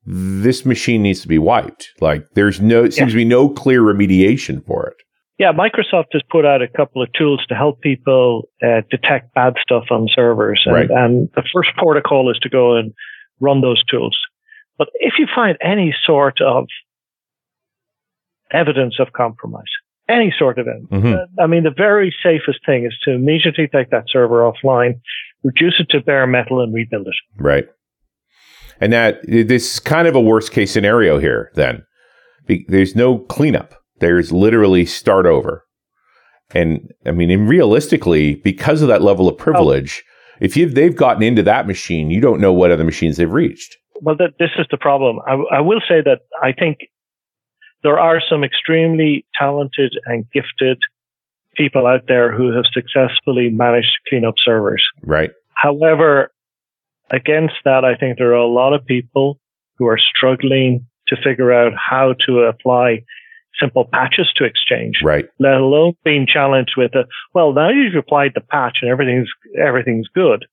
this 0.06 0.66
machine 0.66 1.04
needs 1.04 1.22
to 1.22 1.28
be 1.28 1.38
wiped. 1.38 1.90
Like, 2.02 2.26
there's 2.34 2.60
no, 2.60 2.84
it 2.84 2.94
seems 2.94 3.12
to 3.12 3.18
be 3.18 3.26
no 3.26 3.50
clear 3.50 3.82
remediation 3.82 4.66
for 4.66 4.88
it. 4.88 4.96
Yeah, 5.38 5.54
Microsoft 5.54 6.08
has 6.14 6.24
put 6.30 6.44
out 6.44 6.62
a 6.62 6.68
couple 6.68 7.02
of 7.02 7.10
tools 7.14 7.46
to 7.48 7.56
help 7.56 7.82
people 7.82 8.50
uh, 8.62 8.82
detect 8.90 9.34
bad 9.36 9.54
stuff 9.62 9.86
on 9.92 10.10
servers. 10.14 10.64
And, 10.66 10.76
right. 10.76 10.90
and 10.90 11.30
the 11.36 11.44
first 11.54 11.70
protocol 11.78 12.30
is 12.32 12.40
to 12.40 12.50
go 12.50 12.76
and 12.76 12.92
run 13.40 13.62
those 13.62 13.82
tools. 13.86 14.18
But 14.78 14.90
if 14.96 15.14
you 15.20 15.28
find 15.34 15.58
any 15.62 15.96
sort 16.06 16.42
of 16.42 16.66
evidence 18.52 18.96
of 19.00 19.14
compromise, 19.14 19.64
any 20.10 20.34
sort 20.38 20.60
of 20.60 20.68
it. 20.68 20.90
Mm-hmm. 20.90 21.40
I 21.40 21.48
mean, 21.48 21.64
the 21.64 21.74
very 21.76 22.14
safest 22.24 22.60
thing 22.66 22.86
is 22.86 22.98
to 23.04 23.12
immediately 23.12 23.68
take 23.68 23.92
that 23.92 24.06
server 24.08 24.42
offline, 24.42 25.00
reduce 25.44 25.76
it 25.80 25.88
to 25.92 26.02
bare 26.02 26.28
metal, 26.28 26.62
and 26.62 26.74
rebuild 26.74 27.08
it. 27.08 27.16
Right. 27.38 27.68
And 28.82 28.94
that 28.94 29.22
this 29.28 29.74
is 29.74 29.80
kind 29.80 30.08
of 30.08 30.16
a 30.16 30.22
worst 30.22 30.52
case 30.52 30.72
scenario 30.72 31.20
here. 31.20 31.52
Then 31.56 31.84
there's 32.68 32.96
no 32.96 33.20
cleanup. 33.20 33.76
There's 34.00 34.32
literally 34.32 34.86
start 34.86 35.26
over. 35.26 35.66
And 36.52 36.92
I 37.06 37.12
mean, 37.12 37.30
and 37.30 37.48
realistically, 37.48 38.36
because 38.36 38.82
of 38.82 38.88
that 38.88 39.02
level 39.02 39.28
of 39.28 39.38
privilege, 39.38 40.04
oh. 40.42 40.46
if 40.46 40.74
they've 40.74 40.96
gotten 40.96 41.24
into 41.24 41.44
that 41.44 41.68
machine, 41.68 42.10
you 42.10 42.22
don't 42.22 42.42
know 42.42 42.54
what 42.54 42.72
other 42.72 42.84
machines 42.84 43.18
they've 43.18 43.32
reached. 43.32 43.76
Well, 44.02 44.16
that, 44.18 44.32
this 44.40 44.52
is 44.58 44.66
the 44.72 44.78
problem. 44.78 45.20
I, 45.28 45.58
I 45.58 45.62
will 45.62 45.82
say 45.82 46.02
that 46.04 46.22
I 46.42 46.54
think 46.54 46.78
there 47.84 48.00
are 48.00 48.22
some 48.30 48.44
extremely 48.44 49.26
talented 49.38 49.94
and 50.06 50.26
gifted 50.32 50.80
people 51.56 51.86
out 51.88 52.08
there 52.08 52.32
who 52.32 52.54
have 52.54 52.66
successfully 52.72 53.50
managed 53.50 53.88
to 53.88 54.10
clean 54.10 54.26
up 54.26 54.36
servers. 54.44 54.84
Right. 55.04 55.32
However, 55.54 56.32
against 57.12 57.56
that, 57.66 57.84
I 57.84 57.96
think 57.96 58.18
there 58.18 58.32
are 58.32 58.34
a 58.34 58.48
lot 58.48 58.74
of 58.74 58.86
people 58.86 59.40
who 59.78 59.88
are 59.88 59.98
struggling 59.98 60.86
to 61.08 61.16
figure 61.24 61.52
out 61.52 61.74
how 61.76 62.16
to 62.28 62.40
apply 62.40 63.04
simple 63.60 63.86
patches 63.92 64.32
to 64.36 64.46
Exchange. 64.46 65.02
Right. 65.04 65.28
Let 65.40 65.56
alone 65.56 65.94
being 66.04 66.28
challenged 66.28 66.74
with 66.78 66.94
a, 66.96 67.06
well, 67.34 67.52
now 67.52 67.70
you've 67.70 67.96
applied 67.96 68.34
the 68.36 68.42
patch 68.42 68.80
and 68.82 68.92
everything's, 68.92 69.30
everything's 69.60 70.08
good. 70.08 70.46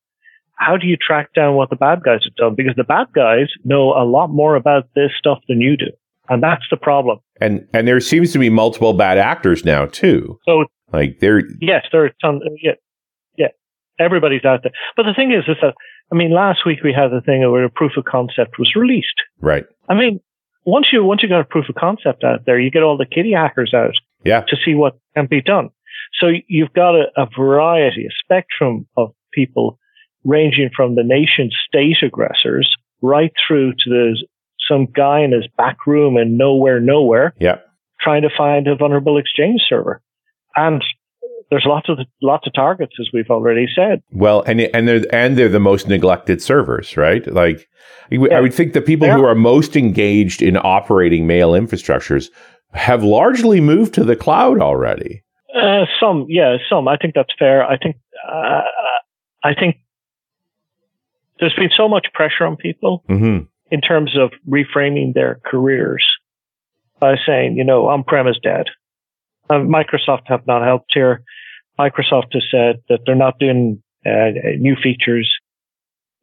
How 0.55 0.77
do 0.77 0.87
you 0.87 0.97
track 0.97 1.35
down 1.35 1.55
what 1.55 1.71
the 1.71 1.77
bad 1.77 2.03
guys 2.03 2.21
have 2.25 2.35
done? 2.35 2.55
Because 2.55 2.75
the 2.77 2.85
bad 2.85 3.09
guys 3.15 3.49
know 3.65 3.93
a 3.93 4.05
lot 4.05 4.29
more 4.29 4.57
about 4.57 4.89
this 4.95 5.11
stuff 5.17 5.39
than 5.49 5.61
you 5.61 5.77
do. 5.77 5.91
And 6.29 6.43
that's 6.43 6.65
the 6.71 6.77
problem. 6.77 7.19
And 7.41 7.67
and 7.73 7.87
there 7.87 8.01
seems 8.01 8.33
to 8.33 8.39
be 8.39 8.51
multiple 8.51 8.93
bad 8.93 9.19
actors 9.19 9.65
now 9.65 9.87
too. 9.87 10.39
So 10.45 10.65
like 10.93 11.21
there 11.21 11.43
Yes, 11.61 11.85
there 11.93 12.05
are 12.05 12.11
tons 12.21 12.43
yeah. 12.63 12.73
Yeah. 13.37 13.49
Everybody's 13.99 14.45
out 14.45 14.61
there. 14.63 14.73
But 14.97 15.05
the 15.05 15.15
thing 15.15 15.33
is 15.33 15.45
is 15.49 15.57
that 15.63 15.75
I 16.13 16.15
mean 16.15 16.33
last 16.33 16.67
week 16.67 16.83
we 16.83 16.93
had 16.93 17.11
the 17.11 17.21
thing 17.21 17.41
where 17.51 17.65
a 17.65 17.71
proof 17.71 17.93
of 17.97 18.05
concept 18.05 18.59
was 18.59 18.73
released. 18.75 19.21
Right. 19.41 19.67
I 19.89 19.95
mean, 19.95 20.21
once 20.65 20.89
you 20.93 21.05
once 21.05 21.23
you 21.23 21.29
got 21.29 21.41
a 21.41 21.45
proof 21.45 21.69
of 21.69 21.75
concept 21.77 22.25
out 22.25 22.45
there, 22.47 22.59
you 22.59 22.71
get 22.71 22.83
all 22.83 22.97
the 22.97 23.07
kitty 23.07 23.33
hackers 23.33 23.73
out 23.75 23.95
yeah. 24.25 24.43
to 24.49 24.57
see 24.65 24.75
what 24.75 24.99
can 25.15 25.27
be 25.27 25.41
done. 25.41 25.71
So 26.21 26.29
you've 26.49 26.73
got 26.73 26.95
a, 26.95 27.07
a 27.17 27.27
variety, 27.37 28.07
a 28.07 28.15
spectrum 28.23 28.87
of 28.97 29.13
people 29.33 29.79
ranging 30.25 30.71
from 30.75 30.95
the 30.95 31.03
nation 31.05 31.51
state 31.69 31.99
aggressors 32.03 32.75
right 33.03 33.33
through 33.47 33.73
to 33.73 33.91
the 33.91 34.27
some 34.69 34.87
guy 34.87 35.21
in 35.21 35.33
his 35.33 35.47
back 35.57 35.87
room 35.87 36.17
in 36.17 36.37
nowhere, 36.37 36.81
nowhere, 36.81 37.35
yeah, 37.39 37.59
trying 38.01 38.23
to 38.23 38.31
find 38.37 38.67
a 38.69 38.77
vulnerable 38.77 39.19
exchange 39.19 39.63
server. 39.69 40.03
And 40.55 40.83
there's 41.51 41.65
lots 41.67 41.89
of 41.89 41.99
lots 42.23 42.47
of 42.47 42.55
targets, 42.55 42.95
as 43.01 43.09
we've 43.13 43.31
already 43.31 43.67
said. 43.75 44.03
Well, 44.11 44.43
and 44.47 44.61
and 44.61 44.89
they're 44.89 45.05
and 45.15 45.37
they're 45.37 45.49
the 45.49 45.61
most 45.61 45.89
neglected 45.89 46.43
servers, 46.43 46.97
right? 46.97 47.27
Like, 47.33 47.69
yeah. 48.11 48.37
I 48.37 48.41
would 48.41 48.55
think 48.55 48.73
the 48.73 48.81
people 48.81 49.07
yeah. 49.07 49.15
who 49.17 49.25
are 49.25 49.35
most 49.35 49.77
engaged 49.77 50.43
in 50.43 50.57
operating 50.57 51.27
mail 51.27 51.53
infrastructures 51.53 52.29
have 52.73 53.03
largely 53.03 53.61
moved 53.61 53.95
to 53.95 54.05
the 54.05 54.17
cloud 54.17 54.61
already. 54.61 55.23
Uh, 55.55 55.87
some, 56.01 56.27
yeah, 56.29 56.57
some. 56.69 56.89
I 56.89 56.97
think 56.97 57.15
that's 57.15 57.33
fair. 57.39 57.65
I 57.65 57.79
think, 57.79 57.97
uh, 58.29 58.61
I 59.43 59.55
think 59.55 59.77
there's 61.41 61.55
been 61.55 61.71
so 61.75 61.89
much 61.89 62.09
pressure 62.13 62.45
on 62.45 62.57
people 62.57 63.03
mm-hmm 63.09 63.45
in 63.71 63.81
terms 63.81 64.17
of 64.17 64.31
reframing 64.49 65.15
their 65.15 65.41
careers 65.45 66.05
by 67.01 67.17
saying, 67.27 67.57
you 67.57 67.65
know, 67.65 67.87
on-prem 67.89 68.27
is 68.27 68.39
dead. 68.43 68.67
Uh, 69.51 69.55
Microsoft 69.55 70.23
have 70.27 70.47
not 70.47 70.65
helped 70.65 70.91
here. 70.93 71.23
Microsoft 71.79 72.33
has 72.33 72.45
said 72.51 72.83
that 72.89 73.01
they're 73.05 73.15
not 73.15 73.39
doing 73.39 73.83
uh, 74.07 74.31
new 74.59 74.77
features, 74.83 75.31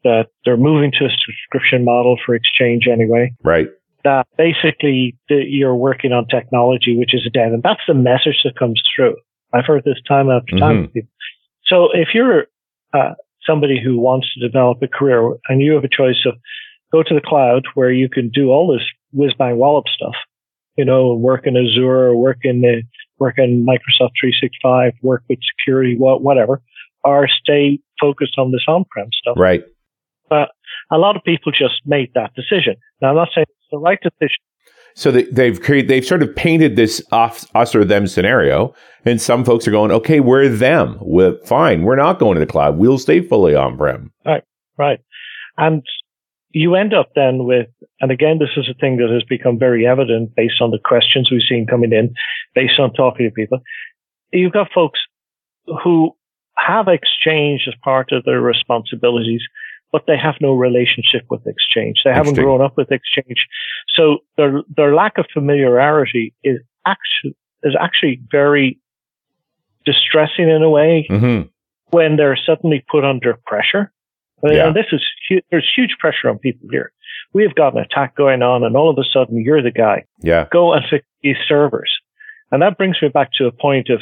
that 0.03 0.27
they're 0.45 0.57
moving 0.57 0.91
to 0.91 1.05
a 1.05 1.09
subscription 1.09 1.85
model 1.85 2.17
for 2.25 2.33
Exchange 2.33 2.87
anyway. 2.87 3.33
Right. 3.43 3.67
That 4.03 4.27
basically 4.37 5.15
the, 5.29 5.43
you're 5.47 5.75
working 5.75 6.11
on 6.11 6.27
technology 6.27 6.97
which 6.97 7.13
is 7.13 7.21
dead, 7.33 7.53
and 7.53 7.63
that's 7.63 7.81
the 7.87 7.93
message 7.93 8.41
that 8.43 8.57
comes 8.57 8.81
through. 8.95 9.15
I've 9.53 9.65
heard 9.65 9.83
this 9.85 10.01
time 10.07 10.29
after 10.29 10.57
time. 10.57 10.87
Mm-hmm. 10.87 10.99
So 11.65 11.89
if 11.93 12.09
you're 12.13 12.47
uh, 12.93 13.13
somebody 13.45 13.79
who 13.81 13.99
wants 13.99 14.33
to 14.33 14.45
develop 14.45 14.81
a 14.81 14.87
career 14.87 15.35
and 15.47 15.61
you 15.61 15.73
have 15.73 15.83
a 15.83 15.89
choice 15.89 16.25
of 16.25 16.33
go 16.93 17.03
to 17.03 17.13
the 17.13 17.21
cloud 17.21 17.63
where 17.73 17.91
you 17.91 18.07
can 18.07 18.29
do 18.29 18.51
all 18.51 18.71
this 18.71 18.85
whiz 19.11 19.33
bang 19.37 19.57
wallop 19.57 19.85
stuff. 19.93 20.13
You 20.77 20.85
know, 20.85 21.13
work 21.15 21.45
in 21.45 21.57
Azure, 21.57 22.15
work 22.15 22.39
in 22.43 22.61
the, 22.61 22.83
work 23.19 23.35
in 23.37 23.65
Microsoft 23.65 24.11
365, 24.19 24.93
work 25.01 25.23
with 25.29 25.39
security, 25.57 25.95
whatever, 25.97 26.61
or 27.03 27.27
stay 27.27 27.79
focused 27.99 28.37
on 28.37 28.51
this 28.51 28.63
on-prem 28.67 29.07
stuff. 29.13 29.35
Right. 29.37 29.63
But 30.29 30.49
a 30.91 30.97
lot 30.97 31.15
of 31.15 31.23
people 31.23 31.51
just 31.51 31.81
made 31.85 32.11
that 32.15 32.33
decision. 32.33 32.75
Now, 33.01 33.09
I'm 33.09 33.15
not 33.15 33.29
saying 33.35 33.45
it's 33.49 33.67
the 33.71 33.77
right 33.77 33.99
decision. 34.01 34.41
So 34.95 35.11
they, 35.11 35.47
have 35.47 35.61
created, 35.61 35.89
they've 35.89 36.05
sort 36.05 36.21
of 36.21 36.35
painted 36.35 36.75
this 36.75 37.03
off, 37.11 37.45
us 37.55 37.73
or 37.73 37.83
them 37.83 38.05
scenario, 38.05 38.75
and 39.05 39.19
some 39.19 39.43
folks 39.43 39.67
are 39.67 39.71
going, 39.71 39.91
"Okay, 39.91 40.19
we're 40.19 40.47
them. 40.49 40.99
We're 41.01 41.35
fine. 41.45 41.81
We're 41.81 41.95
not 41.95 42.19
going 42.19 42.35
to 42.35 42.39
the 42.39 42.45
cloud. 42.45 42.77
We'll 42.77 42.99
stay 42.99 43.19
fully 43.21 43.55
on-prem." 43.55 44.11
Right, 44.23 44.43
right. 44.77 44.99
And 45.57 45.81
you 46.53 46.75
end 46.75 46.93
up 46.93 47.09
then 47.15 47.45
with, 47.45 47.67
and 47.99 48.11
again, 48.11 48.37
this 48.37 48.49
is 48.55 48.69
a 48.69 48.75
thing 48.75 48.97
that 48.97 49.09
has 49.09 49.23
become 49.23 49.57
very 49.57 49.87
evident 49.87 50.35
based 50.35 50.61
on 50.61 50.69
the 50.69 50.79
questions 50.83 51.29
we've 51.31 51.41
seen 51.47 51.65
coming 51.67 51.91
in, 51.91 52.13
based 52.53 52.79
on 52.79 52.93
talking 52.93 53.27
to 53.27 53.33
people. 53.33 53.59
You've 54.31 54.53
got 54.53 54.71
folks 54.73 54.99
who 55.83 56.15
have 56.55 56.87
exchange 56.87 57.63
as 57.67 57.73
part 57.83 58.11
of 58.11 58.23
their 58.23 58.39
responsibilities, 58.39 59.41
but 59.91 60.03
they 60.05 60.17
have 60.17 60.35
no 60.41 60.53
relationship 60.53 61.23
with 61.29 61.45
exchange. 61.47 62.01
They 62.03 62.13
haven't 62.13 62.35
grown 62.35 62.61
up 62.61 62.77
with 62.77 62.91
exchange. 62.91 63.47
So 63.95 64.19
their, 64.37 64.61
their 64.75 64.93
lack 64.93 65.17
of 65.17 65.25
familiarity 65.33 66.33
is 66.43 66.59
actually, 66.85 67.35
is 67.63 67.75
actually 67.79 68.21
very 68.31 68.79
distressing 69.85 70.49
in 70.49 70.61
a 70.61 70.69
way 70.69 71.07
mm-hmm. 71.09 71.47
when 71.89 72.15
they're 72.15 72.37
suddenly 72.37 72.85
put 72.91 73.03
under 73.03 73.39
pressure 73.45 73.91
yeah. 74.51 74.67
And 74.67 74.75
this 74.75 74.85
is 74.91 75.01
there's 75.51 75.69
huge 75.75 75.95
pressure 75.99 76.29
on 76.29 76.37
people 76.39 76.67
here. 76.71 76.91
We 77.33 77.43
have 77.43 77.55
got 77.55 77.73
an 77.73 77.79
attack 77.79 78.15
going 78.15 78.41
on, 78.41 78.63
and 78.63 78.75
all 78.75 78.89
of 78.89 78.97
a 78.97 79.03
sudden 79.11 79.41
you're 79.41 79.61
the 79.61 79.71
guy. 79.71 80.05
Yeah. 80.19 80.47
Go 80.51 80.73
and 80.73 80.83
fix 80.89 81.05
these 81.21 81.37
servers, 81.47 81.91
and 82.51 82.61
that 82.61 82.77
brings 82.77 82.97
me 83.01 83.09
back 83.09 83.31
to 83.33 83.45
a 83.45 83.51
point 83.51 83.89
of 83.89 84.01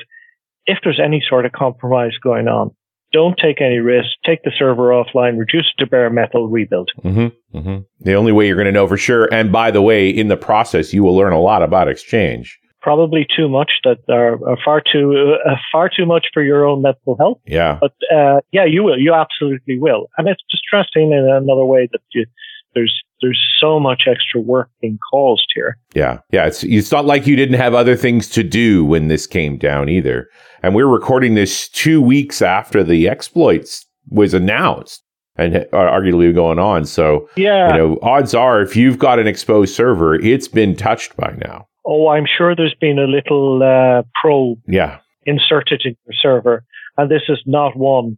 if 0.66 0.80
there's 0.84 1.00
any 1.00 1.24
sort 1.28 1.46
of 1.46 1.52
compromise 1.52 2.18
going 2.22 2.48
on, 2.48 2.72
don't 3.12 3.38
take 3.38 3.62
any 3.62 3.80
risk. 3.80 4.10
Take 4.26 4.44
the 4.44 4.52
server 4.58 4.90
offline, 4.90 5.38
reduce 5.38 5.72
it 5.78 5.84
to 5.84 5.90
bare 5.90 6.10
metal, 6.10 6.48
rebuild. 6.48 6.92
Mm-hmm, 7.04 7.58
mm-hmm. 7.58 7.78
The 8.00 8.14
only 8.14 8.32
way 8.32 8.48
you're 8.48 8.56
going 8.56 8.66
to 8.66 8.72
know 8.72 8.88
for 8.88 8.98
sure, 8.98 9.28
and 9.34 9.52
by 9.52 9.72
the 9.72 9.82
way, 9.82 10.10
in 10.10 10.28
the 10.28 10.38
process, 10.38 10.94
you 10.94 11.04
will 11.04 11.16
learn 11.16 11.34
a 11.34 11.40
lot 11.40 11.62
about 11.62 11.90
Exchange 11.90 12.61
probably 12.82 13.26
too 13.36 13.48
much 13.48 13.72
that 13.84 14.00
are, 14.10 14.34
are 14.48 14.58
far 14.64 14.82
too 14.82 15.36
uh, 15.46 15.56
far 15.72 15.90
too 15.90 16.06
much 16.06 16.28
for 16.34 16.44
your 16.44 16.66
own 16.66 16.82
mental 16.82 17.16
health. 17.18 17.40
Yeah. 17.46 17.80
But 17.80 17.94
uh, 18.14 18.42
yeah, 18.52 18.66
you 18.66 18.84
will. 18.84 19.00
You 19.00 19.14
absolutely 19.14 19.80
will. 19.80 20.08
And 20.18 20.28
it's 20.28 20.42
distressing 20.50 21.12
in 21.12 21.30
another 21.30 21.66
way 21.66 21.88
that 21.92 22.02
you, 22.14 22.26
there's 22.74 22.94
there's 23.22 23.40
so 23.60 23.80
much 23.80 24.04
extra 24.08 24.42
work 24.42 24.70
being 24.82 24.98
caused 25.12 25.52
here. 25.54 25.78
Yeah, 25.94 26.20
yeah. 26.32 26.48
It's 26.48 26.64
it's 26.64 26.92
not 26.92 27.06
like 27.06 27.28
you 27.28 27.36
didn't 27.36 27.60
have 27.60 27.74
other 27.74 27.96
things 27.96 28.28
to 28.30 28.44
do 28.44 28.84
when 28.84 29.08
this 29.08 29.28
came 29.28 29.58
down 29.58 29.90
either. 29.90 30.28
And 30.64 30.76
we're 30.76 30.88
recording 30.88 31.36
this 31.36 31.70
two 31.70 32.02
weeks 32.02 32.42
after 32.42 32.84
the 32.84 33.08
exploits 33.08 33.86
was 34.10 34.34
announced 34.34 35.04
and 35.38 35.54
arguably 35.72 36.34
going 36.34 36.60
on. 36.60 36.86
So 36.86 37.30
yeah, 37.36 37.72
you 37.72 37.78
know, 37.78 38.00
odds 38.02 38.34
are 38.34 38.62
if 38.62 38.76
you've 38.76 38.98
got 39.00 39.20
an 39.20 39.28
exposed 39.28 39.76
server, 39.76 40.16
it's 40.16 40.48
been 40.48 40.76
touched 40.76 41.16
by 41.16 41.36
now. 41.46 41.68
Oh, 41.86 42.10
I'm 42.10 42.26
sure 42.38 42.56
there's 42.56 42.76
been 42.80 43.00
a 43.00 43.08
little 43.08 43.62
uh, 43.64 44.04
probe 44.22 44.60
Yeah. 44.68 45.00
inserted 45.26 45.82
in 45.86 45.96
your 46.06 46.14
server, 46.22 46.64
and 46.98 47.10
this 47.10 47.24
is 47.30 47.40
not 47.46 47.76
one. 47.76 48.18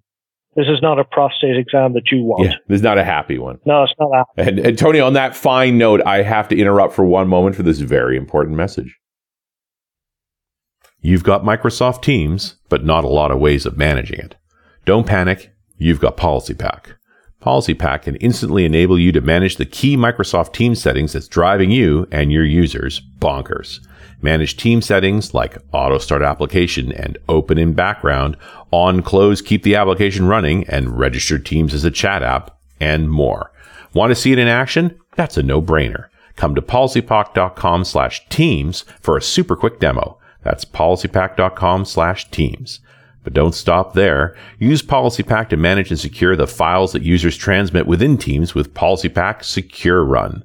This 0.56 0.68
is 0.68 0.82
not 0.84 1.00
a 1.00 1.04
prostate 1.04 1.58
exam 1.58 1.94
that 1.94 2.12
you 2.12 2.24
want. 2.24 2.44
Yeah. 2.46 2.56
This 2.68 2.78
is 2.78 2.84
not 2.84 3.00
a 3.00 3.04
happy 3.04 3.40
one. 3.40 3.60
No, 3.66 3.84
it's 3.84 3.94
not 4.00 4.10
that. 4.36 4.48
And, 4.48 4.60
and 4.60 4.78
Tony, 4.78 5.00
on 5.00 5.14
that 5.14 5.36
fine 5.36 5.78
note, 5.80 6.02
I 6.06 6.22
have 6.22 6.48
to 6.50 6.56
interrupt 6.60 6.94
for 6.94 7.04
one 7.06 7.28
moment 7.28 7.56
for 7.56 7.64
this 7.64 7.80
very 7.80 8.18
important 8.18 8.56
message. 8.56 8.96
You've 11.02 11.24
got 11.24 11.44
Microsoft 11.44 12.02
Teams, 12.04 12.58
but 12.70 12.86
not 12.86 13.04
a 13.04 13.08
lot 13.10 13.32
of 13.32 13.40
ways 13.40 13.66
of 13.66 13.78
managing 13.78 14.20
it. 14.20 14.36
Don't 14.86 15.08
panic. 15.08 15.52
You've 15.78 16.00
got 16.00 16.18
PolicyPak. 16.18 16.96
PolicyPak 17.44 18.04
can 18.04 18.16
instantly 18.18 18.64
enable 18.64 18.98
you 18.98 19.12
to 19.12 19.20
manage 19.20 19.58
the 19.58 19.66
key 19.66 19.98
Microsoft 19.98 20.54
Teams 20.54 20.82
settings 20.82 21.12
that's 21.12 21.28
driving 21.28 21.72
you 21.72 22.08
and 22.10 22.32
your 22.32 22.46
users 22.46 23.02
bonkers. 23.20 23.86
Manage 24.22 24.56
team 24.56 24.82
settings 24.82 25.34
like 25.34 25.58
auto 25.74 25.98
start 25.98 26.22
application 26.22 26.94
and 26.94 27.18
open 27.28 27.58
in 27.58 27.74
background, 27.74 28.38
on 28.72 29.02
close 29.02 29.42
keep 29.42 29.64
the 29.64 29.76
application 29.76 30.26
running 30.26 30.64
and 30.70 30.98
register 30.98 31.38
Teams 31.38 31.74
as 31.74 31.84
a 31.84 31.92
chat 31.92 32.24
app, 32.24 32.58
and 32.80 33.12
more. 33.12 33.52
Want 33.94 34.12
to 34.12 34.16
see 34.16 34.32
it 34.32 34.40
in 34.40 34.48
action? 34.48 34.98
That's 35.18 35.36
a 35.36 35.44
no-brainer. 35.44 36.08
Come 36.38 36.56
to 36.56 36.62
policypak.com 36.62 37.84
slash 37.84 38.26
teams 38.30 38.86
for 39.02 39.18
a 39.18 39.22
super 39.22 39.58
quick 39.58 39.82
demo. 39.82 40.18
That's 40.44 40.64
policypak.com 40.64 41.84
slash 41.84 42.32
teams. 42.32 42.80
But 43.24 43.34
don't 43.34 43.56
stop 43.56 43.94
there. 43.94 44.36
Use 44.60 44.82
PolicyPak 44.82 45.50
to 45.50 45.58
manage 45.58 45.90
and 45.90 46.00
secure 46.00 46.36
the 46.36 46.48
files 46.48 46.92
that 46.92 47.04
users 47.04 47.38
transmit 47.38 47.88
within 47.88 48.18
Teams 48.18 48.54
with 48.54 48.74
PolicyPak 48.74 49.44
Secure 49.44 50.04
Run. 50.04 50.44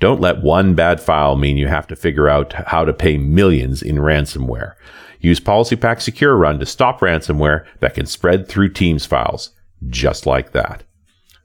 Don't 0.00 0.20
let 0.20 0.42
one 0.42 0.74
bad 0.74 1.00
file 1.00 1.36
mean 1.36 1.56
you 1.56 1.68
have 1.68 1.86
to 1.88 1.96
figure 1.96 2.28
out 2.28 2.52
how 2.52 2.84
to 2.84 2.92
pay 2.92 3.18
millions 3.18 3.82
in 3.82 3.96
ransomware. 3.96 4.74
Use 5.20 5.40
PolicyPak 5.40 6.00
Secure 6.00 6.36
Run 6.36 6.58
to 6.58 6.66
stop 6.66 7.00
ransomware 7.00 7.66
that 7.80 7.94
can 7.94 8.06
spread 8.06 8.48
through 8.48 8.70
Teams 8.70 9.04
files, 9.04 9.50
just 9.88 10.24
like 10.26 10.52
that. 10.52 10.82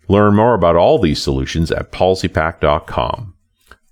Learn 0.07 0.35
more 0.35 0.53
about 0.53 0.75
all 0.75 0.99
these 0.99 1.21
solutions 1.21 1.71
at 1.71 1.91
policypak.com. 1.91 3.33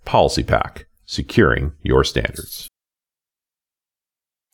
PolicyPak, 0.05 0.83
securing 1.05 1.73
your 1.81 2.03
standards. 2.03 2.69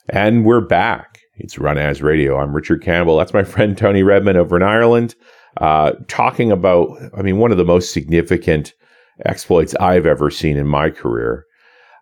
And 0.08 0.46
we're 0.46 0.62
back. 0.62 1.19
It's 1.40 1.58
Run 1.58 1.78
As 1.78 2.02
Radio. 2.02 2.38
I'm 2.38 2.54
Richard 2.54 2.84
Campbell. 2.84 3.18
That's 3.18 3.34
my 3.34 3.44
friend 3.44 3.78
Tony 3.78 4.04
Redmond 4.04 4.38
over 4.38 4.58
in 4.58 4.64
Ireland, 4.64 5.16
uh, 5.58 5.94
talking 6.08 6.52
about, 6.52 6.98
I 7.18 7.22
mean, 7.22 7.38
one 7.38 7.52
of 7.52 7.58
the 7.58 7.66
most 7.66 7.94
significant 7.94 8.74
exploits 9.26 9.74
I've 9.76 10.06
ever 10.06 10.30
seen 10.30 10.58
in 10.58 10.68
my 10.68 10.90
career. 10.90 11.46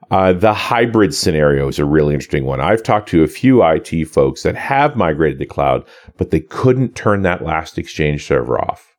Uh, 0.09 0.33
the 0.33 0.53
hybrid 0.53 1.13
scenario 1.13 1.67
is 1.67 1.79
a 1.79 1.85
really 1.85 2.13
interesting 2.13 2.45
one. 2.45 2.61
I've 2.61 2.83
talked 2.83 3.09
to 3.09 3.23
a 3.23 3.27
few 3.27 3.63
IT 3.63 4.05
folks 4.05 4.43
that 4.43 4.55
have 4.55 4.95
migrated 4.95 5.39
to 5.39 5.45
cloud, 5.45 5.85
but 6.17 6.31
they 6.31 6.39
couldn't 6.39 6.95
turn 6.95 7.23
that 7.23 7.43
last 7.43 7.77
Exchange 7.77 8.25
server 8.25 8.59
off. 8.59 8.95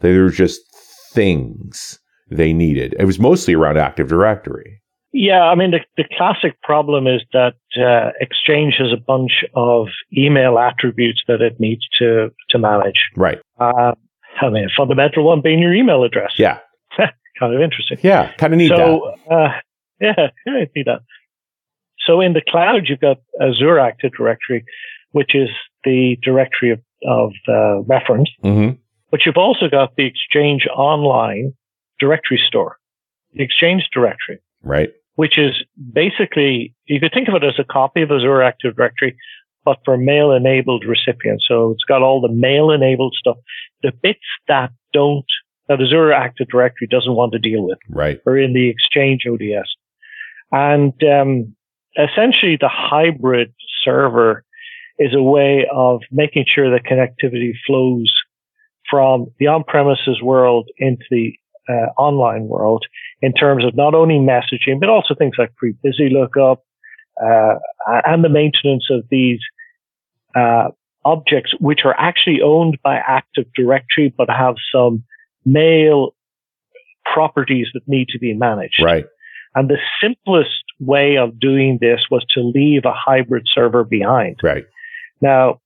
They 0.00 0.16
were 0.18 0.30
just 0.30 0.60
things 1.12 1.98
they 2.30 2.52
needed. 2.52 2.94
It 2.98 3.06
was 3.06 3.18
mostly 3.18 3.54
around 3.54 3.78
Active 3.78 4.08
Directory. 4.08 4.82
Yeah, 5.18 5.44
I 5.44 5.54
mean, 5.54 5.70
the, 5.70 5.80
the 5.96 6.04
classic 6.18 6.60
problem 6.60 7.06
is 7.06 7.22
that 7.32 7.54
uh, 7.80 8.10
Exchange 8.20 8.74
has 8.78 8.92
a 8.92 8.98
bunch 9.00 9.46
of 9.54 9.86
email 10.14 10.58
attributes 10.58 11.22
that 11.26 11.40
it 11.40 11.58
needs 11.58 11.88
to, 11.98 12.30
to 12.50 12.58
manage. 12.58 13.00
Right. 13.16 13.38
Uh, 13.58 13.92
I 14.42 14.50
mean, 14.50 14.64
a 14.64 14.74
fundamental 14.76 15.24
one 15.24 15.40
being 15.40 15.58
your 15.60 15.72
email 15.72 16.04
address. 16.04 16.34
Yeah. 16.36 16.58
kind 16.98 17.54
of 17.54 17.62
interesting. 17.62 17.96
Yeah. 18.02 18.30
Kind 18.34 18.52
of 18.52 18.58
need 18.58 18.72
that. 18.72 18.78
uh, 18.78 19.48
yeah, 20.00 20.28
yeah, 20.44 20.52
I 20.52 20.68
see 20.74 20.82
that. 20.84 21.00
So 22.06 22.20
in 22.20 22.34
the 22.34 22.42
cloud, 22.46 22.82
you've 22.86 23.00
got 23.00 23.16
Azure 23.40 23.78
Active 23.78 24.12
Directory, 24.12 24.66
which 25.12 25.34
is 25.34 25.48
the 25.84 26.18
directory 26.22 26.72
of, 26.72 26.80
of 27.08 27.32
uh, 27.48 27.80
reference, 27.84 28.28
hmm 28.42 28.72
but 29.08 29.20
you've 29.24 29.36
also 29.36 29.68
got 29.70 29.94
the 29.96 30.04
Exchange 30.04 30.66
Online 30.76 31.54
directory 32.00 32.40
store, 32.44 32.76
the 33.32 33.44
Exchange 33.44 33.84
directory, 33.94 34.40
Right. 34.62 34.92
Which 35.16 35.38
is 35.38 35.52
basically, 35.92 36.74
you 36.86 37.00
could 37.00 37.12
think 37.12 37.28
of 37.28 37.34
it 37.34 37.44
as 37.44 37.58
a 37.58 37.64
copy 37.64 38.02
of 38.02 38.10
Azure 38.10 38.42
Active 38.42 38.76
Directory, 38.76 39.16
but 39.64 39.78
for 39.84 39.96
mail 39.96 40.30
enabled 40.30 40.84
recipients. 40.86 41.44
So 41.48 41.72
it's 41.72 41.84
got 41.84 42.02
all 42.02 42.20
the 42.20 42.32
mail 42.32 42.70
enabled 42.70 43.14
stuff, 43.18 43.36
the 43.82 43.92
bits 44.02 44.20
that 44.48 44.70
don't, 44.92 45.24
that 45.68 45.80
Azure 45.82 46.12
Active 46.12 46.48
Directory 46.48 46.86
doesn't 46.86 47.14
want 47.14 47.32
to 47.32 47.38
deal 47.38 47.66
with 47.66 47.78
Right. 47.88 48.20
or 48.24 48.38
in 48.38 48.52
the 48.52 48.68
Exchange 48.68 49.24
ODS. 49.28 49.68
And 50.52 50.92
um, 51.02 51.56
essentially, 51.98 52.56
the 52.60 52.70
hybrid 52.70 53.52
server 53.84 54.44
is 54.98 55.14
a 55.14 55.22
way 55.22 55.66
of 55.72 56.00
making 56.12 56.44
sure 56.46 56.70
that 56.70 56.84
connectivity 56.84 57.52
flows 57.66 58.12
from 58.88 59.26
the 59.38 59.48
on-premises 59.48 60.22
world 60.22 60.68
into 60.78 61.04
the 61.10 61.34
uh, 61.68 61.88
online 61.98 62.48
world 62.48 62.84
in 63.22 63.32
terms 63.32 63.64
of 63.64 63.74
not 63.76 63.94
only 63.94 64.14
messaging, 64.14 64.78
but 64.80 64.88
also 64.88 65.14
things 65.14 65.34
like 65.38 65.52
free-busy 65.58 66.10
lookup 66.10 66.64
uh, 67.22 67.54
and 67.86 68.22
the 68.22 68.28
maintenance 68.28 68.86
of 68.90 69.04
these 69.10 69.40
uh, 70.34 70.68
objects, 71.04 71.54
which 71.60 71.80
are 71.84 71.94
actually 71.98 72.40
owned 72.42 72.78
by 72.82 72.96
Active 72.96 73.46
Directory, 73.54 74.12
but 74.16 74.28
have 74.28 74.56
some 74.72 75.04
mail 75.44 76.14
properties 77.12 77.68
that 77.74 77.82
need 77.86 78.08
to 78.08 78.18
be 78.18 78.34
managed. 78.34 78.82
Right. 78.82 79.06
And 79.54 79.70
the 79.70 79.78
simplest 80.02 80.64
way 80.80 81.16
of 81.16 81.40
doing 81.40 81.78
this 81.80 82.00
was 82.10 82.24
to 82.34 82.40
leave 82.40 82.84
a 82.84 82.92
hybrid 82.92 83.44
server 83.54 83.84
behind. 83.84 84.36
Right. 84.42 84.66
Now, 85.22 85.60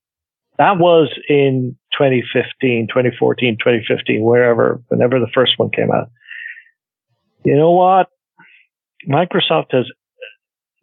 that 0.58 0.78
was 0.78 1.08
in 1.28 1.76
2015, 1.96 2.88
2014, 2.88 3.56
2015, 3.58 4.22
wherever, 4.22 4.80
whenever 4.88 5.18
the 5.18 5.30
first 5.34 5.52
one 5.58 5.70
came 5.70 5.90
out. 5.90 6.10
You 7.44 7.56
know 7.56 7.72
what? 7.72 8.08
Microsoft 9.08 9.72
has, 9.72 9.86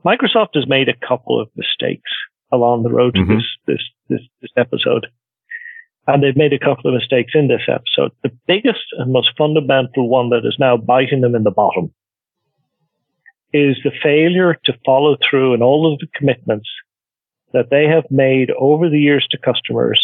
Microsoft 0.06 0.50
has 0.56 0.68
made 0.68 0.90
a 0.90 1.08
couple 1.08 1.40
of 1.40 1.50
mistakes 1.56 2.10
along 2.52 2.84
the 2.84 2.90
road 2.90 3.14
to 3.16 3.22
Mhm. 3.22 3.36
this, 3.38 3.46
this, 3.68 3.82
this, 4.10 4.22
this 4.42 4.52
episode. 4.58 5.08
And 6.08 6.24
they've 6.24 6.38
made 6.38 6.54
a 6.54 6.60
couple 6.60 6.88
of 6.90 6.94
mistakes 6.94 7.34
in 7.36 7.48
this 7.50 7.68
episode. 7.68 8.12
The 8.24 8.32
biggest 8.48 8.86
and 8.98 9.12
most 9.12 9.32
fundamental 9.38 10.08
one 10.08 10.30
that 10.30 10.46
is 10.46 10.56
now 10.58 10.78
biting 10.78 11.22
them 11.22 11.36
in 11.36 11.44
the 11.44 11.52
bottom 11.52 11.94
is 13.54 13.78
the 13.84 13.92
failure 14.02 14.56
to 14.66 14.74
follow 14.86 15.18
through 15.30 15.54
on 15.54 15.62
all 15.62 15.92
of 15.92 16.00
the 16.00 16.08
commitments 16.16 16.70
that 17.54 17.70
they 17.70 17.86
have 17.86 18.06
made 18.10 18.52
over 18.52 18.90
the 18.90 19.00
years 19.00 19.28
to 19.32 19.38
customers 19.38 20.02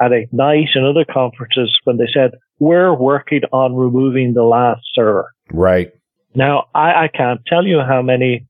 at 0.00 0.12
Ignite 0.12 0.70
and 0.74 0.86
other 0.86 1.04
conferences 1.04 1.76
when 1.84 1.96
they 1.96 2.08
said, 2.12 2.32
we're 2.58 2.94
working 2.94 3.42
on 3.52 3.74
removing 3.74 4.34
the 4.34 4.44
last 4.44 4.82
server. 4.94 5.32
Right. 5.52 5.92
Now, 6.34 6.68
I, 6.74 7.04
I 7.04 7.08
can't 7.08 7.40
tell 7.46 7.66
you 7.66 7.80
how 7.80 8.02
many, 8.02 8.46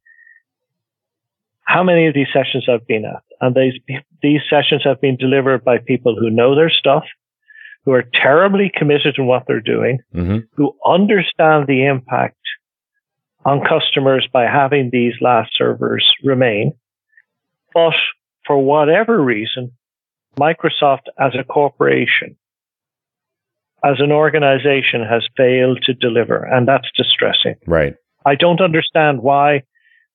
how 1.63 1.83
many 1.83 2.07
of 2.07 2.15
these 2.15 2.27
sessions 2.33 2.67
I've 2.69 2.87
been 2.87 3.05
at. 3.05 3.23
And 3.41 3.55
these, 3.55 3.75
these 4.23 4.41
sessions 4.51 4.83
have 4.85 5.01
been 5.01 5.17
delivered 5.17 5.65
by 5.65 5.79
people 5.79 6.17
who 6.19 6.31
know 6.31 6.55
their 6.55 6.71
stuff, 6.71 7.05
who 7.85 7.93
are 7.93 8.05
terribly 8.13 8.71
committed 8.75 9.15
to 9.15 9.23
what 9.23 9.45
they're 9.47 9.61
doing, 9.61 10.01
hmm 10.13 10.39
who 10.57 10.75
understand 10.85 11.67
the 11.67 11.87
impact 11.87 12.37
on 13.45 13.65
customers 13.67 14.29
by 14.33 14.45
having 14.45 14.91
these 14.93 15.15
last 15.21 15.53
servers 15.57 16.05
remain. 16.25 16.73
But 17.73 17.95
for 18.47 18.59
whatever 18.59 19.23
reason, 19.23 19.73
Microsoft 20.39 21.07
as 21.19 21.33
a 21.39 21.45
corporation, 21.45 22.37
as 23.85 23.97
an 23.99 24.13
organization 24.13 25.03
has 25.09 25.27
failed 25.37 25.83
to 25.85 25.95
deliver. 25.95 26.45
And 26.45 26.67
that's 26.67 26.89
distressing. 26.97 27.57
Right. 27.67 27.95
I 28.27 28.35
don't 28.35 28.61
understand 28.61 29.23
why, 29.23 29.63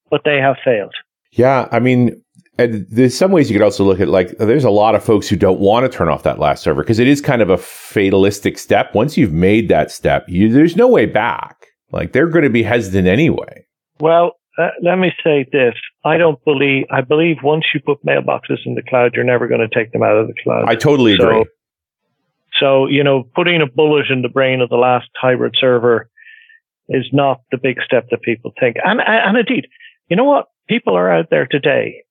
but 0.10 0.22
they 0.26 0.38
have 0.38 0.58
failed. 0.64 0.94
Yeah, 1.32 1.68
I 1.72 1.80
mean, 1.80 2.22
and 2.60 2.86
there's 2.90 3.18
some 3.18 3.32
ways 3.32 3.50
you 3.50 3.58
could 3.58 3.64
also 3.64 3.84
look 3.84 4.00
at 4.00 4.08
like 4.08 4.38
there's 4.38 4.64
a 4.64 4.70
lot 4.70 4.94
of 4.94 5.04
folks 5.04 5.28
who 5.28 5.36
don't 5.36 5.60
want 5.60 5.90
to 5.90 5.98
turn 5.98 6.10
off 6.10 6.24
that 6.24 6.38
last 6.38 6.62
server 6.62 6.84
because 6.84 7.00
it 7.00 7.08
is 7.08 7.22
kind 7.22 7.42
of 7.42 7.50
a 7.50 7.58
fatalistic 7.58 8.60
step. 8.60 8.94
Once 8.94 9.18
you've 9.18 9.34
made 9.34 9.70
that 9.70 9.90
step, 9.90 10.26
you, 10.30 10.52
there's 10.52 10.76
no 10.76 10.88
way 10.88 11.08
back. 11.08 11.66
Like 11.92 12.12
they're 12.12 12.28
going 12.28 12.44
to 12.44 12.52
be 12.52 12.64
hesitant 12.64 13.08
anyway. 13.08 13.66
Well, 14.00 14.34
uh, 14.60 14.70
let 14.84 14.98
me 14.98 15.12
say 15.24 15.48
this. 15.52 15.74
I 16.06 16.18
don't 16.18 16.44
believe, 16.44 16.86
I 16.92 17.02
believe 17.02 17.38
once 17.44 17.66
you 17.74 17.80
put 17.80 18.04
mailboxes 18.06 18.60
in 18.66 18.76
the 18.76 18.82
cloud, 18.88 19.13
you're 19.16 19.24
never 19.24 19.48
going 19.48 19.62
to 19.68 19.74
take 19.74 19.92
them 19.94 20.04
out 20.04 20.18
of 20.18 20.28
the 20.28 20.34
cloud. 20.44 20.66
I 20.68 20.76
totally 20.76 21.16
So- 21.16 21.30
agree. 21.30 21.46
So, 22.60 22.86
you 22.88 23.04
know, 23.04 23.24
putting 23.36 23.62
a 23.62 23.66
bullet 23.66 24.12
in 24.12 24.22
the 24.22 24.30
brain 24.30 24.62
of 24.62 24.70
the 24.70 24.76
last 24.76 25.10
hybrid 25.20 25.56
server 25.60 26.08
is 26.88 27.06
not 27.12 27.42
the 27.52 27.58
big 27.58 27.78
step 27.84 28.08
that 28.12 28.22
people 28.22 28.54
think. 28.60 28.76
And, 28.86 29.02
and 29.06 29.38
indeed, 29.38 29.66
you 30.10 30.16
know 30.16 30.24
what? 30.26 30.46
People 30.70 30.96
are 30.96 31.12
out 31.12 31.30
there 31.32 31.48
today 31.48 32.04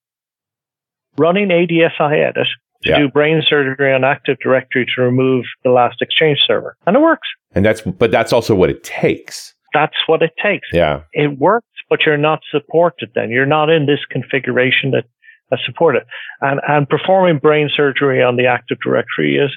running 1.17 1.47
ADSI 1.49 2.19
edit 2.29 2.47
to 2.83 2.89
Yeah. 2.89 2.97
do 2.99 3.09
brain 3.09 3.41
surgery 3.47 3.93
on 3.93 4.03
Active 4.03 4.37
Directory 4.43 4.85
to 4.95 5.01
remove 5.01 5.45
the 5.63 5.69
last 5.69 6.01
Exchange 6.01 6.39
server. 6.45 6.75
And 6.85 6.95
it 6.97 6.99
works. 6.99 7.27
and 7.55 7.63
that's 7.65 7.81
but 7.81 8.11
that's 8.11 8.33
also 8.33 8.53
what 8.55 8.69
it 8.69 8.83
takes. 8.83 9.53
That's 9.73 9.95
what 10.07 10.21
it 10.21 10.31
takes. 10.43 10.67
Yeah. 10.73 11.01
It 11.13 11.37
works 11.39 11.67
but 11.89 11.99
you're 12.05 12.17
not 12.17 12.41
supported 12.51 13.11
then. 13.15 13.29
You're 13.29 13.45
not 13.45 13.69
in 13.69 13.85
this 13.85 13.99
configuration 14.09 14.91
that, 14.91 15.05
that 15.49 15.59
support 15.65 15.95
it. 15.95 16.05
And, 16.41 16.59
and 16.67 16.87
performing 16.87 17.39
brain 17.39 17.69
surgery 17.75 18.21
on 18.21 18.35
the 18.35 18.47
Active 18.47 18.77
Directory 18.83 19.37
is, 19.37 19.51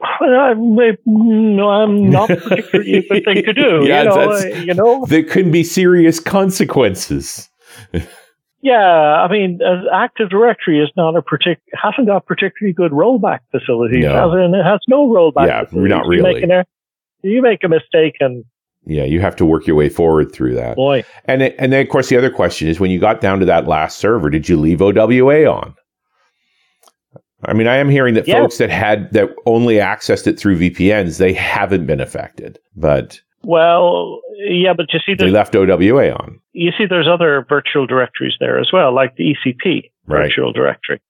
I'm, 0.00 0.78
I'm 0.78 2.10
not 2.10 2.28
particularly 2.28 2.98
a 2.98 3.02
good 3.08 3.24
thing 3.24 3.44
to 3.44 3.52
do. 3.52 3.84
yeah, 3.86 4.02
you 4.02 4.08
know, 4.08 4.38
you 4.38 4.74
know, 4.74 5.04
there 5.06 5.24
can 5.24 5.50
be 5.50 5.64
serious 5.64 6.20
consequences. 6.20 7.48
Yeah, 8.60 8.74
I 8.74 9.30
mean, 9.30 9.60
uh, 9.62 9.84
Active 9.94 10.30
Directory 10.30 10.80
is 10.80 10.90
not 10.96 11.16
a 11.16 11.22
partic- 11.22 11.58
hasn't 11.74 12.08
got 12.08 12.26
particularly 12.26 12.72
good 12.72 12.90
rollback 12.90 13.40
facilities. 13.52 14.04
No. 14.04 14.32
It, 14.36 14.50
it 14.50 14.64
has 14.64 14.80
no 14.88 15.08
rollback. 15.08 15.46
Yeah, 15.46 15.64
facilities. 15.64 15.90
not 15.90 16.06
really. 16.06 16.40
You 16.40 16.46
make, 16.46 16.50
an, 16.50 16.64
you 17.22 17.42
make 17.42 17.64
a 17.64 17.68
mistake 17.68 18.16
and 18.20 18.44
yeah, 18.88 19.04
you 19.04 19.20
have 19.20 19.36
to 19.36 19.44
work 19.44 19.66
your 19.66 19.76
way 19.76 19.88
forward 19.88 20.32
through 20.32 20.54
that. 20.54 20.76
Boy, 20.76 21.04
and 21.26 21.42
it, 21.42 21.54
and 21.58 21.72
then 21.72 21.82
of 21.82 21.90
course 21.90 22.08
the 22.08 22.16
other 22.16 22.30
question 22.30 22.68
is 22.68 22.80
when 22.80 22.90
you 22.90 22.98
got 22.98 23.20
down 23.20 23.38
to 23.40 23.46
that 23.46 23.66
last 23.66 23.98
server, 23.98 24.30
did 24.30 24.48
you 24.48 24.56
leave 24.56 24.80
OWA 24.80 25.46
on? 25.46 25.74
I 27.44 27.52
mean, 27.52 27.68
I 27.68 27.76
am 27.76 27.88
hearing 27.88 28.14
that 28.14 28.26
yes. 28.26 28.36
folks 28.36 28.58
that 28.58 28.70
had 28.70 29.12
that 29.12 29.30
only 29.46 29.76
accessed 29.76 30.26
it 30.26 30.40
through 30.40 30.58
VPNs, 30.58 31.18
they 31.18 31.32
haven't 31.32 31.86
been 31.86 32.00
affected, 32.00 32.58
but 32.74 33.20
well, 33.44 34.20
yeah, 34.38 34.72
but 34.72 34.92
you 34.92 35.00
see, 35.04 35.14
they 35.14 35.30
left 35.30 35.54
OWA 35.54 36.10
on. 36.10 36.40
You 36.52 36.72
see, 36.76 36.86
there's 36.86 37.06
other 37.06 37.46
virtual 37.48 37.86
directories 37.86 38.34
there 38.40 38.58
as 38.58 38.70
well, 38.72 38.92
like 38.92 39.16
the 39.16 39.36
ECP 39.36 39.90
right. 40.06 40.24
virtual 40.24 40.52
directory, 40.52 41.00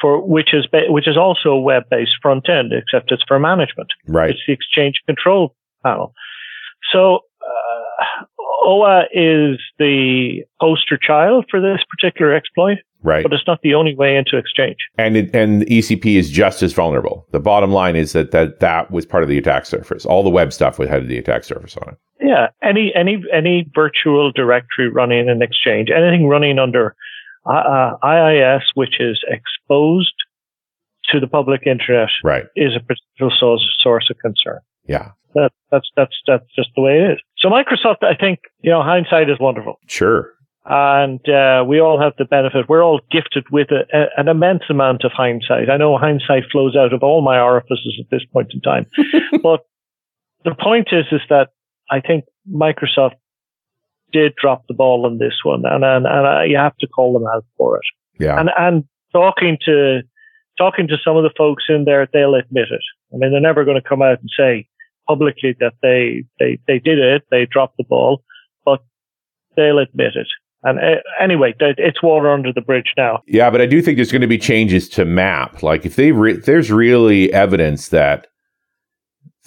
for 0.00 0.20
which 0.20 0.52
is 0.52 0.66
ba- 0.66 0.90
which 0.90 1.06
is 1.06 1.16
also 1.16 1.50
a 1.50 1.60
web-based 1.60 2.16
front 2.20 2.48
end, 2.48 2.72
except 2.72 3.12
it's 3.12 3.22
for 3.28 3.38
management. 3.38 3.90
Right. 4.08 4.30
It's 4.30 4.40
the 4.46 4.52
Exchange 4.52 5.00
Control 5.06 5.54
Panel. 5.84 6.14
So 6.92 7.20
uh, 7.42 8.24
OWA 8.64 9.04
is 9.12 9.58
the 9.78 10.42
poster 10.60 10.98
child 10.98 11.46
for 11.50 11.60
this 11.60 11.80
particular 11.90 12.34
exploit. 12.34 12.78
Right. 13.02 13.22
But 13.22 13.32
it's 13.32 13.46
not 13.46 13.62
the 13.62 13.74
only 13.74 13.94
way 13.94 14.16
into 14.16 14.36
Exchange. 14.36 14.76
And 14.98 15.16
it, 15.16 15.34
and 15.34 15.62
ECP 15.62 16.16
is 16.16 16.30
just 16.30 16.62
as 16.62 16.74
vulnerable. 16.74 17.26
The 17.30 17.40
bottom 17.40 17.72
line 17.72 17.96
is 17.96 18.12
that, 18.12 18.30
that 18.32 18.60
that 18.60 18.90
was 18.90 19.06
part 19.06 19.22
of 19.22 19.28
the 19.28 19.38
attack 19.38 19.64
surface. 19.64 20.04
All 20.04 20.22
the 20.22 20.28
web 20.28 20.52
stuff 20.52 20.78
was 20.78 20.88
had 20.88 21.08
the 21.08 21.16
attack 21.16 21.44
surface 21.44 21.76
on 21.78 21.94
it. 21.94 21.98
Yeah. 22.20 22.48
Any 22.62 22.92
any 22.94 23.22
any 23.32 23.66
virtual 23.74 24.32
directory 24.32 24.88
running 24.90 25.28
in 25.28 25.40
Exchange, 25.40 25.88
anything 25.90 26.26
running 26.26 26.58
under 26.58 26.94
uh, 27.46 27.96
uh 28.02 28.06
IIS, 28.06 28.64
which 28.74 29.00
is 29.00 29.18
exposed 29.28 30.12
to 31.10 31.20
the 31.20 31.26
public 31.26 31.66
internet, 31.66 32.10
right. 32.22 32.44
is 32.54 32.76
a 32.76 32.80
potential 32.80 33.36
source, 33.38 33.66
source 33.80 34.10
of 34.10 34.18
concern. 34.18 34.60
Yeah. 34.86 35.12
That, 35.34 35.50
that's 35.70 35.88
that's 35.96 36.14
that's 36.26 36.46
just 36.56 36.70
the 36.76 36.82
way 36.82 36.98
it 36.98 37.12
is. 37.12 37.18
So 37.38 37.48
Microsoft, 37.48 38.02
I 38.02 38.14
think, 38.14 38.40
you 38.60 38.70
know, 38.70 38.82
hindsight 38.82 39.30
is 39.30 39.38
wonderful. 39.38 39.78
Sure 39.86 40.34
and 40.64 41.26
uh, 41.28 41.64
we 41.66 41.80
all 41.80 42.00
have 42.00 42.12
the 42.18 42.24
benefit. 42.24 42.68
We're 42.68 42.84
all 42.84 43.00
gifted 43.10 43.44
with 43.50 43.68
a, 43.70 43.84
a, 43.96 44.20
an 44.20 44.28
immense 44.28 44.62
amount 44.68 45.04
of 45.04 45.12
hindsight. 45.12 45.70
I 45.70 45.76
know 45.76 45.96
hindsight 45.96 46.44
flows 46.52 46.76
out 46.76 46.92
of 46.92 47.02
all 47.02 47.22
my 47.22 47.40
orifices 47.40 47.98
at 47.98 48.10
this 48.10 48.24
point 48.32 48.52
in 48.52 48.60
time, 48.60 48.86
but 49.42 49.64
the 50.44 50.54
point 50.54 50.88
is, 50.92 51.06
is 51.12 51.22
that 51.28 51.48
I 51.90 52.00
think 52.00 52.24
Microsoft 52.50 53.16
did 54.12 54.34
drop 54.40 54.64
the 54.68 54.74
ball 54.74 55.06
on 55.06 55.18
this 55.18 55.34
one, 55.42 55.64
and 55.64 55.84
and, 55.84 56.06
and 56.06 56.26
uh, 56.26 56.42
you 56.42 56.56
have 56.56 56.76
to 56.78 56.86
call 56.86 57.14
them 57.14 57.26
out 57.26 57.44
for 57.56 57.78
it. 57.78 58.22
Yeah. 58.22 58.38
And 58.38 58.50
and 58.56 58.84
talking 59.12 59.58
to 59.64 60.02
talking 60.58 60.88
to 60.88 60.96
some 61.02 61.16
of 61.16 61.22
the 61.22 61.32
folks 61.36 61.64
in 61.68 61.84
there, 61.84 62.06
they'll 62.12 62.34
admit 62.34 62.66
it. 62.70 62.82
I 63.12 63.16
mean, 63.16 63.32
they're 63.32 63.40
never 63.40 63.64
going 63.64 63.80
to 63.80 63.88
come 63.88 64.02
out 64.02 64.20
and 64.20 64.30
say 64.36 64.68
publicly 65.10 65.56
that 65.60 65.74
they 65.82 66.24
they 66.38 66.58
they 66.66 66.78
did 66.78 66.98
it, 66.98 67.22
they 67.30 67.46
dropped 67.46 67.76
the 67.76 67.84
ball, 67.84 68.22
but 68.64 68.80
they'll 69.56 69.78
admit 69.78 70.12
it. 70.14 70.28
And 70.62 70.78
uh, 70.78 71.00
anyway, 71.18 71.54
it's 71.58 72.02
water 72.02 72.30
under 72.30 72.52
the 72.52 72.60
bridge 72.60 72.92
now. 72.96 73.22
Yeah, 73.26 73.50
but 73.50 73.60
I 73.60 73.66
do 73.66 73.80
think 73.80 73.96
there's 73.96 74.12
going 74.12 74.20
to 74.20 74.28
be 74.28 74.38
changes 74.38 74.88
to 74.90 75.04
MAPP. 75.04 75.62
Like 75.62 75.86
if 75.86 75.96
they 75.96 76.12
re- 76.12 76.36
there's 76.36 76.70
really 76.70 77.32
evidence 77.32 77.88
that 77.88 78.26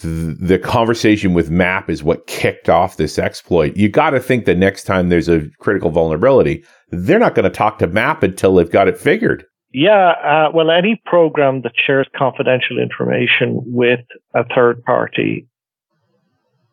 th- 0.00 0.36
the 0.40 0.58
conversation 0.58 1.32
with 1.32 1.50
MAPP 1.50 1.88
is 1.88 2.02
what 2.02 2.26
kicked 2.26 2.68
off 2.68 2.96
this 2.96 3.18
exploit. 3.18 3.76
You 3.76 3.88
got 3.88 4.10
to 4.10 4.20
think 4.20 4.44
that 4.46 4.58
next 4.58 4.84
time 4.84 5.08
there's 5.08 5.28
a 5.28 5.48
critical 5.60 5.90
vulnerability, 5.90 6.64
they're 6.90 7.20
not 7.20 7.36
going 7.36 7.44
to 7.44 7.50
talk 7.50 7.78
to 7.78 7.86
MAPP 7.86 8.24
until 8.24 8.56
they've 8.56 8.70
got 8.70 8.88
it 8.88 8.98
figured. 8.98 9.44
Yeah, 9.76 10.10
uh, 10.24 10.50
well, 10.54 10.70
any 10.70 11.02
program 11.04 11.62
that 11.62 11.72
shares 11.76 12.06
confidential 12.16 12.78
information 12.78 13.60
with 13.66 14.00
a 14.32 14.44
third 14.54 14.84
party 14.84 15.48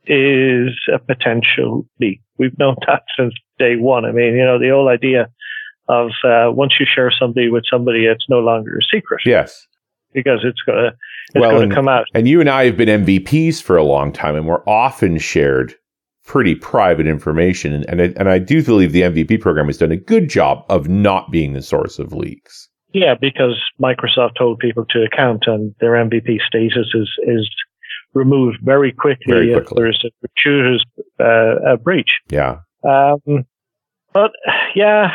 is 0.06 0.70
a 0.94 1.00
potential 1.00 1.86
leak. 2.00 2.22
We've 2.38 2.58
known 2.58 2.76
that 2.88 3.04
since 3.18 3.34
day 3.60 3.76
one. 3.76 4.06
I 4.06 4.12
mean, 4.12 4.36
you 4.36 4.46
know, 4.46 4.60
the 4.60 4.70
whole 4.70 4.90
idea 4.90 5.30
of 5.88 6.10
uh, 6.24 6.52
once 6.52 6.74
you 6.80 6.86
share 6.94 7.12
somebody 7.18 7.50
with 7.50 7.64
somebody, 7.70 8.06
it's 8.06 8.26
no 8.30 8.40
longer 8.40 8.78
a 8.78 8.96
secret. 8.96 9.22
Yes. 9.26 9.68
Because 10.14 10.40
it's 10.44 10.62
going 10.66 10.78
to 10.78 10.92
it's 11.34 11.42
well, 11.42 11.52
going 11.52 11.70
to 11.70 11.76
come 11.76 11.88
out. 11.88 12.06
And 12.14 12.28
you 12.28 12.42
and 12.42 12.50
I 12.50 12.66
have 12.66 12.78
been 12.78 13.06
MVPs 13.06 13.62
for 13.62 13.78
a 13.78 13.84
long 13.84 14.12
time, 14.12 14.36
and 14.36 14.46
we're 14.46 14.68
often 14.68 15.18
shared 15.18 15.74
pretty 16.26 16.56
private 16.56 17.08
information. 17.08 17.74
And, 17.74 17.86
and, 17.88 18.02
I, 18.02 18.06
and 18.18 18.30
I 18.30 18.40
do 18.40 18.64
believe 18.64 18.92
the 18.92 19.02
MVP 19.02 19.40
program 19.40 19.68
has 19.68 19.78
done 19.78 19.92
a 19.92 19.98
good 19.98 20.30
job 20.30 20.66
of 20.70 20.90
not 20.90 21.32
being 21.32 21.54
the 21.54 21.62
source 21.62 22.00
of 22.00 22.14
leaks. 22.14 22.70
Yeah, 22.94 23.16
because 23.20 23.62
Microsoft 23.82 24.36
told 24.38 24.60
people 24.60 24.86
to 24.90 25.04
account, 25.04 25.44
and 25.48 25.74
their 25.80 25.92
MVP 25.92 26.40
status 26.46 26.88
is 26.94 27.10
is 27.26 27.50
removed 28.13 28.58
very 28.62 28.91
quickly, 28.91 29.34
very 29.34 29.54
quickly. 29.54 29.71
if 29.71 29.78
there's 29.78 30.06
a 30.06 30.28
gratuitous 30.28 30.84
uh, 31.19 31.74
a 31.74 31.78
breach. 31.78 32.12
Yeah. 32.30 32.60
Um, 32.84 33.45
but 34.13 34.32
yeah, 34.76 35.12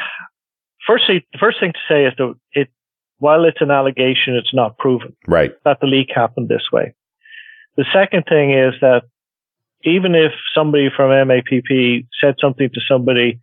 firstly, 0.87 1.26
the 1.32 1.38
first 1.38 1.61
thing 1.61 1.72
to 1.72 1.78
say 1.88 2.06
is 2.06 2.14
that 2.18 2.35
it, 2.52 2.68
while 3.18 3.44
it's 3.44 3.61
an 3.61 3.70
allegation, 3.70 4.35
it's 4.35 4.54
not 4.54 4.78
proven. 4.78 5.16
Right. 5.26 5.52
That 5.64 5.80
the 5.80 5.87
leak 5.87 6.11
happened 6.14 6.48
this 6.48 6.70
way. 6.72 6.94
The 7.76 7.85
second 7.92 8.24
thing 8.28 8.52
is 8.52 8.74
that 8.80 9.02
even 9.85 10.14
if 10.14 10.32
somebody 10.54 10.88
from 10.94 11.11
MAPP 11.11 12.06
said 12.20 12.37
something 12.40 12.70
to 12.72 12.80
somebody, 12.88 13.38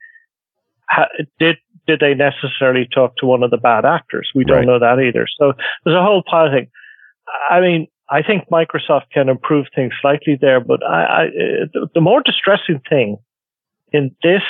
ha, 0.90 1.06
did 1.40 1.58
did 1.86 2.00
they 2.00 2.14
necessarily 2.14 2.88
talk 2.94 3.16
to 3.18 3.26
one 3.26 3.44
of 3.44 3.52
the 3.52 3.58
bad 3.58 3.86
actors? 3.86 4.32
We 4.34 4.46
don't 4.46 4.60
right. 4.60 4.66
know 4.66 4.80
that 4.80 5.00
either. 5.00 5.28
So 5.38 5.54
there's 5.84 5.98
a 5.98 6.02
whole 6.02 6.24
pile 6.26 6.48
of 6.48 6.54
things. 6.54 6.70
I 7.50 7.60
mean, 7.60 7.88
I 8.14 8.22
think 8.22 8.48
Microsoft 8.52 9.10
can 9.12 9.28
improve 9.28 9.66
things 9.74 9.92
slightly 10.00 10.38
there, 10.40 10.60
but 10.60 10.86
I, 10.86 11.04
I, 11.04 11.26
the 11.96 12.02
more 12.02 12.22
distressing 12.22 12.80
thing 12.88 13.18
in 13.92 14.16
this 14.22 14.44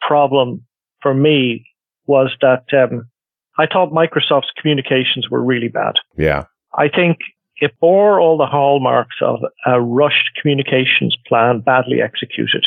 problem 0.00 0.64
for 1.00 1.14
me 1.14 1.64
was 2.06 2.34
that 2.40 2.64
um, 2.72 3.08
I 3.56 3.66
thought 3.66 3.92
Microsoft's 3.92 4.50
communications 4.60 5.30
were 5.30 5.44
really 5.44 5.68
bad. 5.68 5.94
Yeah. 6.16 6.46
I 6.74 6.88
think 6.88 7.18
it 7.58 7.78
bore 7.78 8.18
all 8.18 8.36
the 8.36 8.46
hallmarks 8.46 9.16
of 9.22 9.38
a 9.64 9.80
rushed 9.80 10.30
communications 10.40 11.16
plan 11.28 11.60
badly 11.60 12.02
executed 12.02 12.66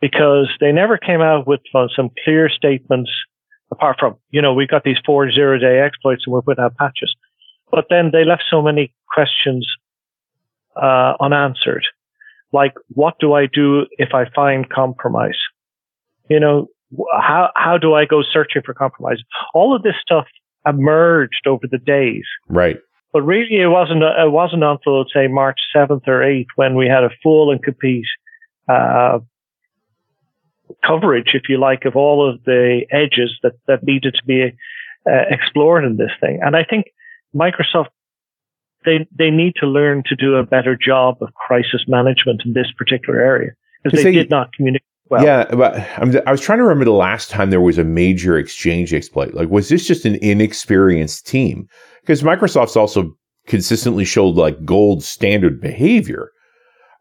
because 0.00 0.48
they 0.58 0.72
never 0.72 0.96
came 0.96 1.20
out 1.20 1.46
with 1.46 1.60
uh, 1.74 1.88
some 1.94 2.10
clear 2.24 2.48
statements 2.48 3.10
apart 3.70 3.96
from, 4.00 4.16
you 4.30 4.40
know, 4.40 4.54
we've 4.54 4.68
got 4.68 4.84
these 4.84 4.98
four 5.04 5.30
zero 5.30 5.58
day 5.58 5.80
exploits 5.80 6.22
and 6.24 6.32
we're 6.32 6.40
putting 6.40 6.64
out 6.64 6.76
patches. 6.76 7.14
But 7.70 7.86
then 7.90 8.10
they 8.12 8.24
left 8.24 8.44
so 8.48 8.62
many 8.62 8.94
questions 9.12 9.66
uh, 10.80 11.14
unanswered 11.20 11.84
like 12.52 12.74
what 12.88 13.14
do 13.20 13.34
I 13.34 13.46
do 13.46 13.86
if 13.98 14.10
I 14.14 14.24
find 14.34 14.68
compromise? 14.68 15.38
You 16.28 16.40
know, 16.40 16.66
how 17.12 17.50
how 17.54 17.78
do 17.78 17.94
I 17.94 18.04
go 18.04 18.22
searching 18.22 18.62
for 18.64 18.74
compromise? 18.74 19.18
All 19.54 19.74
of 19.74 19.82
this 19.82 19.94
stuff 20.00 20.26
emerged 20.66 21.46
over 21.46 21.66
the 21.70 21.78
days. 21.78 22.24
Right. 22.48 22.78
But 23.12 23.22
really, 23.22 23.60
it 23.60 23.68
wasn't 23.68 24.02
it 24.02 24.32
wasn't 24.32 24.64
until 24.64 25.04
say 25.12 25.28
March 25.28 25.58
seventh 25.72 26.04
or 26.06 26.22
eighth 26.22 26.48
when 26.56 26.74
we 26.74 26.86
had 26.86 27.04
a 27.04 27.10
full 27.22 27.50
and 27.50 27.62
complete 27.62 28.06
uh, 28.68 29.18
coverage, 30.84 31.30
if 31.34 31.42
you 31.48 31.58
like, 31.58 31.84
of 31.84 31.96
all 31.96 32.28
of 32.28 32.42
the 32.44 32.82
edges 32.90 33.30
that 33.42 33.54
that 33.66 33.84
needed 33.84 34.14
to 34.14 34.24
be 34.24 34.56
uh, 35.08 35.24
explored 35.30 35.84
in 35.84 35.96
this 35.96 36.10
thing. 36.20 36.40
And 36.42 36.56
I 36.56 36.64
think 36.64 36.86
Microsoft 37.36 37.88
they 38.84 39.06
they 39.16 39.30
need 39.30 39.54
to 39.56 39.66
learn 39.66 40.02
to 40.06 40.16
do 40.16 40.36
a 40.36 40.44
better 40.44 40.76
job 40.76 41.16
of 41.20 41.34
crisis 41.34 41.84
management 41.86 42.42
in 42.44 42.54
this 42.54 42.68
particular 42.78 43.20
area 43.20 43.50
because 43.82 43.98
they, 43.98 44.04
they, 44.04 44.12
did 44.12 44.30
not 44.30 44.52
communicate 44.54 44.86
well. 45.10 45.24
Yeah, 45.24 45.44
but 45.54 45.76
I'm, 45.98 46.16
i 46.26 46.30
was 46.30 46.40
trying 46.40 46.58
to 46.58 46.64
remember 46.64 46.84
the 46.84 46.92
last 46.92 47.30
time 47.30 47.50
there 47.50 47.60
was 47.60 47.78
a 47.78 47.84
major 47.84 48.38
exchange 48.38 48.94
exploit. 48.94 49.34
Like, 49.34 49.48
was 49.48 49.68
this 49.68 49.86
just 49.86 50.04
an 50.04 50.16
inexperienced 50.16 51.26
team? 51.26 51.68
Because 52.00 52.22
Microsoft's 52.22 52.76
also 52.76 53.16
consistently 53.46 54.04
showed 54.04 54.36
like 54.36 54.64
gold 54.64 55.02
standard 55.02 55.60
behavior 55.60 56.30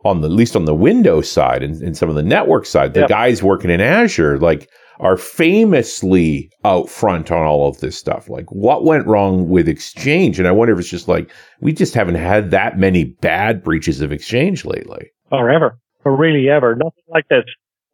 on 0.04 0.22
the 0.22 0.28
at 0.28 0.34
least 0.34 0.56
on 0.56 0.66
the 0.66 0.76
Windows 0.76 1.32
side 1.32 1.64
and, 1.64 1.82
and 1.82 1.98
some 1.98 2.10
of 2.10 2.16
the 2.16 2.24
network 2.24 2.66
side. 2.66 2.94
The 2.94 3.02
yep. 3.02 3.10
guys 3.10 3.42
working 3.42 3.72
in 3.72 3.82
Azure, 3.82 4.38
like 4.40 4.70
are 5.00 5.18
famously 5.18 6.50
out 6.64 6.90
front 6.90 7.32
on 7.32 7.46
all 7.46 7.68
of 7.68 7.80
this 7.80 7.98
stuff. 7.98 8.30
Like 8.30 8.52
what 8.52 8.84
went 8.84 9.08
wrong 9.08 9.50
with 9.50 9.68
Exchange? 9.68 10.40
And 10.40 10.48
I 10.48 10.52
wonder 10.52 10.74
if 10.74 10.80
it's 10.80 10.90
just 10.90 11.08
like 11.08 11.32
we 11.62 11.74
just 11.74 11.94
haven't 11.94 12.16
had 12.16 12.52
that 12.52 12.78
many 12.78 13.04
bad 13.04 13.64
breaches 13.64 14.02
of 14.02 14.12
Exchange 14.12 14.66
lately. 14.66 15.12
Or 15.32 15.50
ever. 15.50 15.78
Or 16.04 16.16
really 16.16 16.50
ever. 16.50 16.76
Nothing 16.76 17.04
like 17.10 17.28
this. 17.30 17.46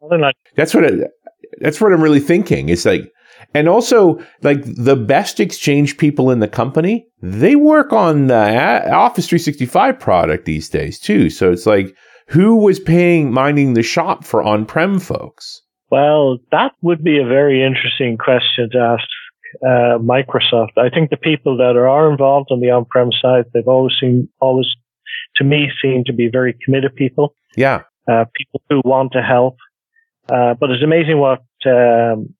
Nothing 0.02 0.20
Like, 0.20 0.36
that's 0.56 0.74
what 0.74 0.84
it, 0.84 1.10
that's 1.60 1.80
what 1.80 1.92
I'm 1.92 2.02
really 2.02 2.20
thinking. 2.20 2.68
It's 2.68 2.84
like, 2.84 3.10
and 3.54 3.68
also 3.68 4.22
like 4.42 4.62
the 4.64 4.96
best 4.96 5.40
exchange 5.40 5.96
people 5.96 6.30
in 6.30 6.40
the 6.40 6.48
company, 6.48 7.06
they 7.20 7.56
work 7.56 7.92
on 7.92 8.26
the 8.26 8.92
Office 8.92 9.28
365 9.28 9.98
product 9.98 10.44
these 10.44 10.68
days 10.68 10.98
too. 10.98 11.30
So 11.30 11.52
it's 11.52 11.66
like, 11.66 11.94
who 12.28 12.56
was 12.56 12.80
paying 12.80 13.32
minding 13.32 13.74
the 13.74 13.82
shop 13.82 14.24
for 14.24 14.42
on-prem 14.42 14.98
folks? 15.00 15.61
Well, 15.92 16.38
that 16.52 16.72
would 16.80 17.04
be 17.04 17.18
a 17.18 17.26
very 17.26 17.62
interesting 17.62 18.16
question 18.16 18.70
to 18.70 18.78
ask 18.78 19.04
uh, 19.62 19.98
Microsoft. 19.98 20.78
I 20.78 20.88
think 20.88 21.10
the 21.10 21.18
people 21.18 21.58
that 21.58 21.76
are 21.76 22.10
involved 22.10 22.48
on 22.50 22.60
the 22.60 22.70
on-prem 22.70 23.10
side, 23.20 23.44
they've 23.52 23.68
always 23.68 23.92
seemed, 24.00 24.26
always, 24.40 24.68
to 25.36 25.44
me, 25.44 25.70
seem 25.82 26.04
to 26.04 26.14
be 26.14 26.30
very 26.32 26.56
committed 26.64 26.96
people. 26.96 27.34
Yeah. 27.56 27.82
Uh, 28.10 28.24
people 28.34 28.62
who 28.70 28.80
want 28.86 29.12
to 29.12 29.22
help. 29.22 29.58
Uh, 30.32 30.54
but 30.54 30.70
it's 30.70 30.82
amazing 30.82 31.18
what 31.18 31.42
um, 31.66 32.34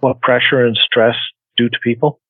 what 0.00 0.22
pressure 0.22 0.64
and 0.64 0.74
stress 0.82 1.16
do 1.58 1.68
to 1.68 1.78
people. 1.84 2.20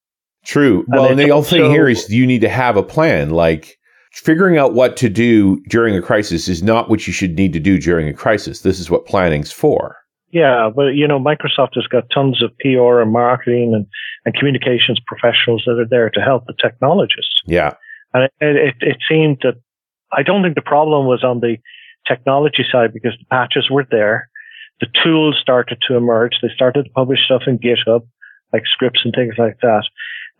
True. 0.44 0.84
Well, 0.88 1.04
and, 1.04 1.12
and 1.12 1.20
the 1.20 1.32
whole 1.32 1.44
thing 1.44 1.70
here 1.70 1.88
is 1.88 2.10
you 2.10 2.26
need 2.26 2.40
to 2.40 2.48
have 2.48 2.76
a 2.76 2.82
plan. 2.82 3.30
Like 3.30 3.78
figuring 4.12 4.58
out 4.58 4.74
what 4.74 4.96
to 4.96 5.08
do 5.08 5.62
during 5.68 5.96
a 5.96 6.02
crisis 6.02 6.48
is 6.48 6.64
not 6.64 6.90
what 6.90 7.06
you 7.06 7.12
should 7.12 7.36
need 7.36 7.52
to 7.52 7.60
do 7.60 7.78
during 7.78 8.08
a 8.08 8.12
crisis. 8.12 8.62
This 8.62 8.80
is 8.80 8.90
what 8.90 9.06
planning's 9.06 9.52
for. 9.52 9.96
Yeah, 10.34 10.68
but 10.74 10.96
you 10.96 11.06
know, 11.06 11.20
Microsoft 11.20 11.76
has 11.76 11.86
got 11.86 12.10
tons 12.12 12.42
of 12.42 12.50
PR 12.58 13.00
and 13.00 13.12
marketing 13.12 13.72
and, 13.72 13.86
and 14.24 14.34
communications 14.34 14.98
professionals 15.06 15.62
that 15.64 15.78
are 15.78 15.86
there 15.88 16.10
to 16.10 16.20
help 16.20 16.46
the 16.46 16.54
technologists. 16.60 17.40
Yeah. 17.46 17.74
And 18.12 18.24
it, 18.24 18.56
it, 18.56 18.74
it 18.80 18.96
seemed 19.08 19.38
that 19.44 19.54
I 20.12 20.24
don't 20.24 20.42
think 20.42 20.56
the 20.56 20.60
problem 20.60 21.06
was 21.06 21.22
on 21.22 21.38
the 21.38 21.58
technology 22.08 22.64
side 22.70 22.92
because 22.92 23.12
the 23.16 23.26
patches 23.30 23.68
were 23.70 23.86
there. 23.88 24.28
The 24.80 24.88
tools 25.04 25.38
started 25.40 25.78
to 25.86 25.96
emerge. 25.96 26.32
They 26.42 26.50
started 26.52 26.86
to 26.86 26.90
publish 26.90 27.20
stuff 27.24 27.42
in 27.46 27.60
GitHub, 27.60 28.04
like 28.52 28.64
scripts 28.66 29.02
and 29.04 29.14
things 29.14 29.34
like 29.38 29.58
that. 29.62 29.84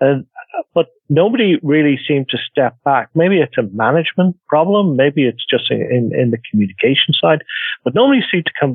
And, 0.01 0.27
but 0.75 0.87
nobody 1.09 1.57
really 1.63 2.01
seemed 2.09 2.31
to 2.31 2.39
step 2.51 2.77
back. 2.85 3.11
Maybe 3.15 3.39
it's 3.39 3.57
a 3.59 3.63
management 3.73 4.37
problem. 4.49 4.97
Maybe 4.97 5.23
it's 5.23 5.45
just 5.49 5.71
in, 5.71 6.11
in 6.13 6.33
the 6.33 6.39
communication 6.51 7.15
side, 7.15 7.45
but 7.85 7.95
nobody 7.95 8.23
seemed 8.29 8.47
to 8.47 8.53
come 8.59 8.75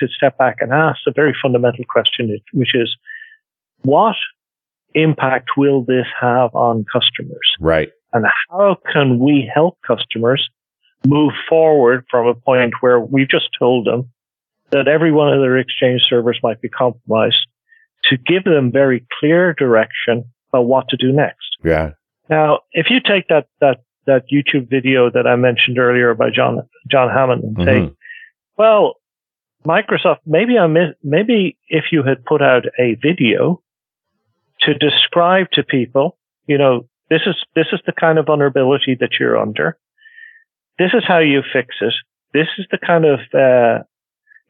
to 0.00 0.08
step 0.08 0.36
back 0.38 0.56
and 0.60 0.72
ask 0.72 1.00
a 1.06 1.12
very 1.12 1.34
fundamental 1.40 1.84
question, 1.88 2.36
which 2.52 2.74
is 2.74 2.96
what 3.82 4.16
impact 4.94 5.50
will 5.56 5.84
this 5.84 6.06
have 6.20 6.54
on 6.54 6.84
customers? 6.92 7.54
Right. 7.60 7.90
And 8.12 8.26
how 8.48 8.76
can 8.92 9.18
we 9.18 9.50
help 9.52 9.78
customers 9.86 10.48
move 11.06 11.32
forward 11.48 12.04
from 12.10 12.26
a 12.26 12.34
point 12.34 12.74
where 12.80 13.00
we've 13.00 13.28
just 13.28 13.48
told 13.58 13.86
them 13.86 14.10
that 14.70 14.88
every 14.88 15.12
one 15.12 15.32
of 15.32 15.40
their 15.40 15.58
exchange 15.58 16.02
servers 16.08 16.38
might 16.42 16.60
be 16.60 16.68
compromised 16.68 17.46
to 18.04 18.16
give 18.16 18.44
them 18.44 18.72
very 18.72 19.06
clear 19.18 19.54
direction 19.54 20.24
about 20.52 20.62
what 20.62 20.88
to 20.88 20.96
do 20.96 21.12
next. 21.12 21.56
Yeah. 21.64 21.90
Now, 22.28 22.60
if 22.72 22.90
you 22.90 23.00
take 23.00 23.28
that, 23.28 23.46
that, 23.60 23.82
that 24.06 24.24
YouTube 24.32 24.68
video 24.68 25.10
that 25.10 25.26
I 25.26 25.36
mentioned 25.36 25.78
earlier 25.78 26.14
by 26.14 26.30
John, 26.30 26.60
John 26.90 27.10
Hammond 27.10 27.44
and 27.44 27.56
mm-hmm. 27.56 27.88
say, 27.88 27.94
well, 28.56 28.94
Microsoft, 29.66 30.18
maybe 30.26 30.58
I 30.58 30.66
miss, 30.66 30.94
maybe 31.02 31.56
if 31.68 31.86
you 31.92 32.02
had 32.02 32.24
put 32.24 32.42
out 32.42 32.64
a 32.78 32.96
video 33.02 33.62
to 34.62 34.74
describe 34.74 35.50
to 35.52 35.62
people, 35.62 36.16
you 36.46 36.58
know, 36.58 36.88
this 37.10 37.22
is, 37.26 37.34
this 37.54 37.66
is 37.72 37.80
the 37.86 37.92
kind 37.92 38.18
of 38.18 38.26
vulnerability 38.26 38.96
that 39.00 39.10
you're 39.18 39.38
under. 39.38 39.76
This 40.78 40.92
is 40.94 41.02
how 41.06 41.18
you 41.18 41.42
fix 41.52 41.76
it. 41.80 41.92
This 42.32 42.46
is 42.58 42.66
the 42.70 42.78
kind 42.78 43.04
of, 43.04 43.20
uh, 43.34 43.84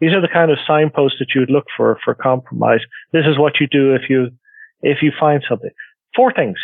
these 0.00 0.12
are 0.12 0.20
the 0.20 0.28
kind 0.32 0.50
of 0.50 0.58
signposts 0.66 1.18
that 1.18 1.34
you 1.34 1.40
would 1.40 1.50
look 1.50 1.66
for 1.76 1.98
for 2.04 2.14
compromise. 2.14 2.80
This 3.12 3.24
is 3.26 3.38
what 3.38 3.60
you 3.60 3.66
do 3.66 3.94
if 3.94 4.08
you, 4.08 4.30
if 4.82 5.02
you 5.02 5.12
find 5.18 5.42
something. 5.48 5.70
Four 6.14 6.32
things. 6.32 6.58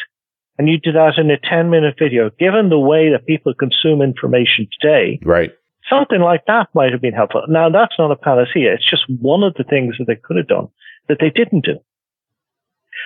And 0.59 0.69
you 0.69 0.79
do 0.79 0.93
that 0.93 1.19
in 1.19 1.31
a 1.31 1.39
10 1.39 1.69
minute 1.69 1.97
video. 1.99 2.31
Given 2.39 2.69
the 2.69 2.79
way 2.79 3.11
that 3.11 3.27
people 3.27 3.55
consume 3.55 4.01
information 4.01 4.69
today, 4.81 5.19
right 5.23 5.53
Something 5.89 6.21
like 6.21 6.45
that 6.47 6.69
might 6.75 6.93
have 6.93 7.01
been 7.01 7.15
helpful. 7.15 7.45
Now, 7.49 7.71
that's 7.71 7.95
not 7.99 8.11
a 8.11 8.17
panacea. 8.17 8.75
It's 8.75 8.91
just 8.91 9.05
one 9.21 9.43
of 9.43 9.55
the 9.55 9.65
things 9.65 9.97
that 9.99 10.07
they 10.07 10.17
could 10.17 10.37
have 10.37 10.49
done 10.49 10.69
that 11.09 11.19
they 11.21 11.31
didn't 11.31 11.65
do. 11.65 11.79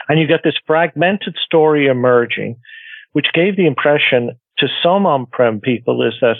And 0.08 0.18
you 0.18 0.26
get 0.26 0.40
this 0.44 0.54
fragmented 0.66 1.36
story 1.44 1.86
emerging, 1.86 2.56
which 3.12 3.26
gave 3.34 3.56
the 3.56 3.66
impression 3.66 4.30
to 4.58 4.68
some 4.82 5.04
on-prem 5.06 5.60
people 5.60 6.06
is 6.06 6.14
that 6.20 6.36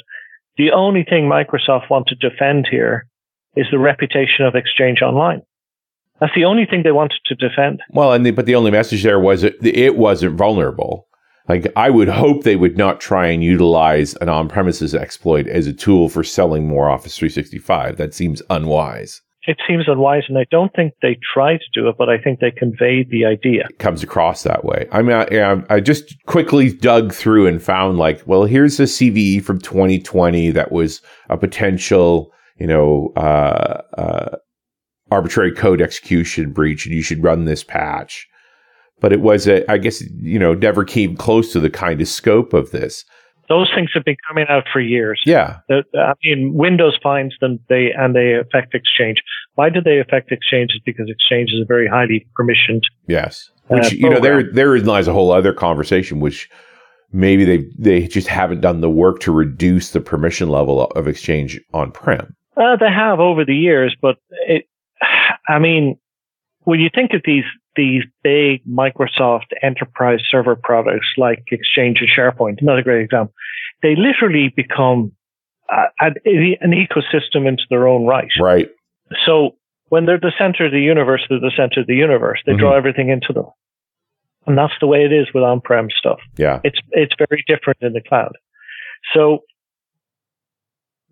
the 0.56 0.70
only 0.70 1.04
thing 1.04 1.24
Microsoft 1.24 1.90
want 1.90 2.06
to 2.08 2.14
defend 2.14 2.68
here 2.70 3.06
is 3.56 3.66
the 3.70 3.78
reputation 3.78 4.44
of 4.44 4.54
Exchange 4.54 5.02
Online. 5.02 5.42
That's 6.20 6.34
the 6.34 6.44
only 6.44 6.66
thing 6.66 6.82
they 6.82 6.92
wanted 6.92 7.20
to 7.26 7.34
defend. 7.34 7.80
Well, 7.90 8.12
and 8.12 8.24
the, 8.24 8.30
but 8.30 8.46
the 8.46 8.54
only 8.54 8.70
message 8.70 9.02
there 9.02 9.18
was 9.18 9.42
it, 9.42 9.56
it 9.64 9.96
wasn't 9.96 10.36
vulnerable. 10.36 11.06
Like 11.48 11.72
I 11.76 11.90
would 11.90 12.08
hope 12.08 12.42
they 12.42 12.56
would 12.56 12.76
not 12.76 13.00
try 13.00 13.26
and 13.26 13.42
utilize 13.42 14.14
an 14.16 14.28
on-premises 14.28 14.94
exploit 14.94 15.46
as 15.46 15.66
a 15.66 15.72
tool 15.72 16.08
for 16.08 16.22
selling 16.22 16.68
more 16.68 16.88
Office 16.88 17.16
365. 17.18 17.96
That 17.96 18.14
seems 18.14 18.42
unwise. 18.50 19.20
It 19.46 19.56
seems 19.66 19.88
unwise, 19.88 20.24
and 20.28 20.36
I 20.36 20.44
don't 20.50 20.72
think 20.74 20.92
they 21.00 21.18
try 21.32 21.56
to 21.56 21.64
do 21.72 21.88
it, 21.88 21.96
but 21.96 22.10
I 22.10 22.18
think 22.18 22.40
they 22.40 22.50
conveyed 22.50 23.10
the 23.10 23.24
idea. 23.24 23.66
It 23.70 23.78
comes 23.78 24.02
across 24.02 24.42
that 24.42 24.64
way. 24.64 24.86
I 24.92 25.00
mean, 25.00 25.16
I, 25.16 25.62
I 25.70 25.80
just 25.80 26.14
quickly 26.26 26.70
dug 26.70 27.14
through 27.14 27.46
and 27.46 27.62
found 27.62 27.96
like, 27.96 28.22
well, 28.26 28.44
here's 28.44 28.78
a 28.78 28.82
CVE 28.82 29.42
from 29.42 29.58
2020 29.58 30.50
that 30.50 30.70
was 30.70 31.00
a 31.30 31.38
potential, 31.38 32.32
you 32.58 32.66
know, 32.66 33.14
uh, 33.16 33.80
uh, 33.96 34.36
arbitrary 35.10 35.52
code 35.52 35.80
execution 35.80 36.52
breach, 36.52 36.84
and 36.84 36.94
you 36.94 37.02
should 37.02 37.22
run 37.22 37.46
this 37.46 37.64
patch 37.64 38.28
but 39.00 39.12
it 39.12 39.20
was 39.20 39.48
a, 39.48 39.68
I 39.70 39.78
guess, 39.78 40.02
you 40.16 40.38
know, 40.38 40.54
never 40.54 40.84
came 40.84 41.16
close 41.16 41.52
to 41.52 41.60
the 41.60 41.70
kind 41.70 42.00
of 42.00 42.08
scope 42.08 42.52
of 42.52 42.70
this. 42.70 43.04
Those 43.48 43.68
things 43.74 43.90
have 43.94 44.04
been 44.04 44.16
coming 44.28 44.46
out 44.48 44.64
for 44.72 44.80
years. 44.80 45.20
Yeah. 45.26 45.58
The, 45.68 45.82
I 45.98 46.12
mean, 46.22 46.54
Windows 46.54 46.96
finds 47.02 47.34
them, 47.40 47.58
they, 47.68 47.90
and 47.98 48.14
they 48.14 48.34
affect 48.34 48.74
Exchange. 48.74 49.22
Why 49.54 49.70
do 49.70 49.80
they 49.80 49.98
affect 49.98 50.30
Exchange? 50.30 50.70
Is 50.72 50.80
because 50.84 51.10
Exchange 51.10 51.50
is 51.52 51.60
a 51.60 51.64
very 51.64 51.88
highly 51.88 52.26
permissioned. 52.38 52.82
Yes. 53.08 53.50
Which, 53.66 53.86
uh, 53.86 53.96
you 53.96 54.08
know, 54.08 54.20
there, 54.20 54.44
there 54.52 54.78
lies 54.78 55.08
a 55.08 55.12
whole 55.12 55.32
other 55.32 55.52
conversation, 55.52 56.20
which 56.20 56.48
maybe 57.12 57.44
they, 57.44 57.68
they 57.76 58.06
just 58.06 58.28
haven't 58.28 58.60
done 58.60 58.82
the 58.82 58.90
work 58.90 59.18
to 59.20 59.32
reduce 59.32 59.90
the 59.90 60.00
permission 60.00 60.48
level 60.48 60.84
of 60.84 61.08
Exchange 61.08 61.60
on 61.74 61.90
prem. 61.90 62.36
Uh, 62.56 62.76
they 62.78 62.90
have 62.90 63.18
over 63.18 63.44
the 63.44 63.56
years, 63.56 63.96
but 64.00 64.18
it, 64.46 64.68
I 65.48 65.58
mean, 65.58 65.98
when 66.60 66.78
you 66.78 66.88
think 66.94 67.14
of 67.14 67.22
these 67.24 67.44
these 67.76 68.02
big 68.22 68.64
Microsoft 68.66 69.52
enterprise 69.62 70.20
server 70.30 70.56
products 70.56 71.06
like 71.16 71.44
Exchange 71.50 71.98
and 72.00 72.08
SharePoint, 72.08 72.60
another 72.60 72.82
great 72.82 73.02
example, 73.02 73.32
they 73.82 73.94
literally 73.96 74.52
become 74.54 75.12
uh, 75.72 75.86
an, 76.00 76.14
an 76.60 76.72
ecosystem 76.72 77.46
into 77.46 77.62
their 77.70 77.86
own 77.86 78.06
right. 78.06 78.30
Right. 78.40 78.68
So 79.24 79.56
when 79.88 80.06
they're 80.06 80.18
the 80.18 80.32
center 80.38 80.66
of 80.66 80.72
the 80.72 80.80
universe, 80.80 81.24
they're 81.28 81.40
the 81.40 81.52
center 81.56 81.80
of 81.80 81.86
the 81.86 81.94
universe. 81.94 82.40
They 82.44 82.52
mm-hmm. 82.52 82.60
draw 82.60 82.76
everything 82.76 83.08
into 83.08 83.32
them. 83.32 83.46
And 84.46 84.58
that's 84.58 84.72
the 84.80 84.86
way 84.86 85.04
it 85.04 85.12
is 85.12 85.28
with 85.32 85.44
on-prem 85.44 85.88
stuff. 85.96 86.18
Yeah. 86.36 86.60
It's, 86.64 86.78
it's 86.90 87.14
very 87.18 87.44
different 87.46 87.78
in 87.82 87.92
the 87.92 88.00
cloud. 88.00 88.32
So 89.14 89.40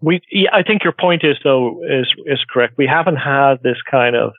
we, 0.00 0.20
I 0.52 0.62
think 0.62 0.82
your 0.82 0.92
point 0.92 1.22
is 1.24 1.36
though, 1.44 1.82
is, 1.84 2.08
is 2.26 2.40
correct. 2.50 2.74
We 2.78 2.86
haven't 2.86 3.16
had 3.16 3.62
this 3.62 3.78
kind 3.88 4.16
of 4.16 4.32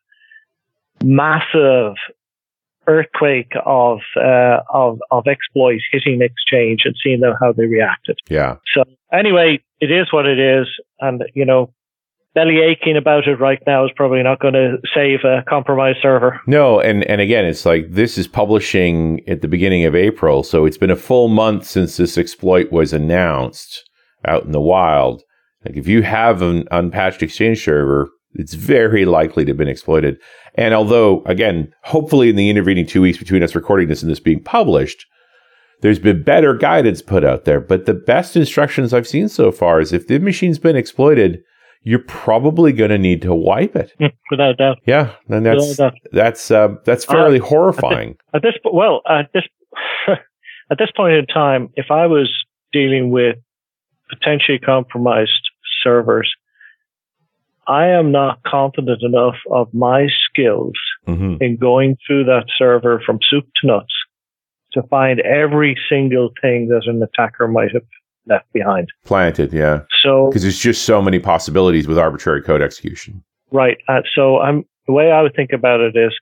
massive 1.03 1.95
earthquake 2.87 3.53
of 3.65 3.99
uh, 4.17 4.59
of 4.73 4.99
of 5.11 5.25
exploits 5.27 5.83
hitting 5.91 6.21
Exchange 6.21 6.81
and 6.85 6.95
seeing 7.03 7.19
them 7.19 7.35
how 7.39 7.53
they 7.53 7.65
reacted. 7.65 8.17
Yeah. 8.29 8.55
So 8.73 8.83
anyway, 9.13 9.63
it 9.79 9.91
is 9.91 10.11
what 10.11 10.25
it 10.25 10.39
is, 10.39 10.67
and 10.99 11.23
you 11.33 11.45
know, 11.45 11.71
belly 12.33 12.59
aching 12.59 12.97
about 12.97 13.27
it 13.27 13.39
right 13.39 13.61
now 13.65 13.85
is 13.85 13.91
probably 13.95 14.23
not 14.23 14.39
going 14.39 14.53
to 14.53 14.77
save 14.93 15.19
a 15.23 15.43
compromised 15.47 15.99
server. 16.01 16.41
No, 16.47 16.79
and 16.79 17.03
and 17.05 17.21
again, 17.21 17.45
it's 17.45 17.65
like 17.65 17.91
this 17.91 18.17
is 18.17 18.27
publishing 18.27 19.21
at 19.27 19.41
the 19.41 19.47
beginning 19.47 19.85
of 19.85 19.95
April, 19.95 20.43
so 20.43 20.65
it's 20.65 20.77
been 20.77 20.91
a 20.91 20.95
full 20.95 21.27
month 21.27 21.65
since 21.65 21.97
this 21.97 22.17
exploit 22.17 22.71
was 22.71 22.93
announced 22.93 23.89
out 24.27 24.43
in 24.43 24.51
the 24.51 24.61
wild. 24.61 25.23
Like 25.65 25.75
if 25.75 25.87
you 25.87 26.01
have 26.03 26.41
an 26.41 26.67
unpatched 26.71 27.21
Exchange 27.21 27.63
server, 27.63 28.09
it's 28.33 28.53
very 28.53 29.05
likely 29.05 29.45
to 29.45 29.51
have 29.51 29.57
been 29.57 29.67
exploited. 29.67 30.17
And 30.55 30.73
although, 30.73 31.23
again, 31.25 31.73
hopefully 31.83 32.29
in 32.29 32.35
the 32.35 32.49
intervening 32.49 32.85
two 32.85 33.01
weeks 33.01 33.17
between 33.17 33.43
us 33.43 33.55
recording 33.55 33.87
this 33.87 34.01
and 34.01 34.11
this 34.11 34.19
being 34.19 34.43
published, 34.43 35.05
there's 35.81 35.99
been 35.99 36.23
better 36.23 36.53
guidance 36.53 37.01
put 37.01 37.23
out 37.23 37.45
there. 37.45 37.59
But 37.59 37.85
the 37.85 37.93
best 37.93 38.35
instructions 38.35 38.93
I've 38.93 39.07
seen 39.07 39.29
so 39.29 39.51
far 39.51 39.79
is 39.79 39.93
if 39.93 40.07
the 40.07 40.19
machine's 40.19 40.59
been 40.59 40.75
exploited, 40.75 41.41
you're 41.83 41.99
probably 41.99 42.73
going 42.73 42.89
to 42.89 42.97
need 42.97 43.21
to 43.21 43.33
wipe 43.33 43.75
it. 43.75 43.93
Without 44.31 44.57
doubt. 44.57 44.79
Yeah, 44.85 45.15
and 45.29 45.45
that's 45.45 45.79
that's 46.11 46.51
uh, 46.51 46.75
that's 46.85 47.05
fairly 47.05 47.39
uh, 47.39 47.45
horrifying. 47.45 48.17
At 48.33 48.41
this, 48.41 48.55
at 48.55 48.63
this, 48.63 48.71
well, 48.73 49.01
at 49.09 49.29
this 49.33 49.43
at 50.71 50.77
this 50.77 50.89
point 50.95 51.13
in 51.13 51.25
time, 51.25 51.69
if 51.75 51.85
I 51.89 52.07
was 52.07 52.29
dealing 52.73 53.11
with 53.11 53.37
potentially 54.09 54.59
compromised 54.59 55.49
servers, 55.83 56.29
I 57.69 57.87
am 57.87 58.11
not 58.11 58.41
confident 58.43 59.01
enough 59.03 59.35
of 59.51 59.73
my 59.73 60.07
skills 60.25 60.73
hmm 61.05 61.35
in 61.39 61.55
going 61.55 61.95
through 62.05 62.25
that 62.25 62.45
server 62.57 63.01
from 63.05 63.19
soup 63.29 63.45
to 63.61 63.67
nuts 63.67 63.93
to 64.73 64.83
find 64.89 65.19
every 65.21 65.77
single 65.89 66.29
thing 66.41 66.67
that 66.67 66.83
an 66.85 67.01
attacker 67.01 67.47
might 67.47 67.71
have 67.71 67.83
left 68.27 68.51
behind. 68.53 68.89
Planted, 69.05 69.53
yeah. 69.53 69.81
So, 70.03 70.27
Because 70.27 70.43
there's 70.43 70.59
just 70.59 70.83
so 70.85 71.01
many 71.01 71.17
possibilities 71.19 71.87
with 71.87 71.97
arbitrary 71.97 72.41
code 72.43 72.61
execution. 72.61 73.23
right. 73.51 73.77
Uh, 73.87 74.01
so 74.15 74.39
I'm, 74.39 74.65
the 74.85 74.93
way 74.93 75.11
I 75.11 75.21
would 75.23 75.35
think 75.35 75.51
about 75.53 75.79
it 75.79 75.95
is 75.95 76.13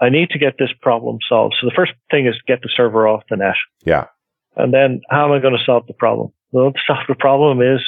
I 0.00 0.08
need 0.10 0.28
to 0.30 0.38
get 0.38 0.54
this 0.58 0.70
problem 0.82 1.18
solved. 1.28 1.54
So 1.60 1.66
the 1.66 1.74
first 1.74 1.92
thing 2.10 2.26
is 2.26 2.34
get 2.46 2.60
the 2.62 2.68
server 2.76 3.06
off 3.08 3.22
the 3.30 3.36
net. 3.36 3.54
Yeah. 3.84 4.06
And 4.56 4.74
then 4.74 5.00
how 5.08 5.24
am 5.26 5.32
I 5.32 5.38
going 5.38 5.56
to 5.56 5.64
solve 5.64 5.86
the 5.86 5.94
problem? 5.94 6.30
Well, 6.50 6.72
to 6.72 6.78
solve 6.86 7.06
the 7.08 7.14
problem 7.14 7.62
is 7.62 7.80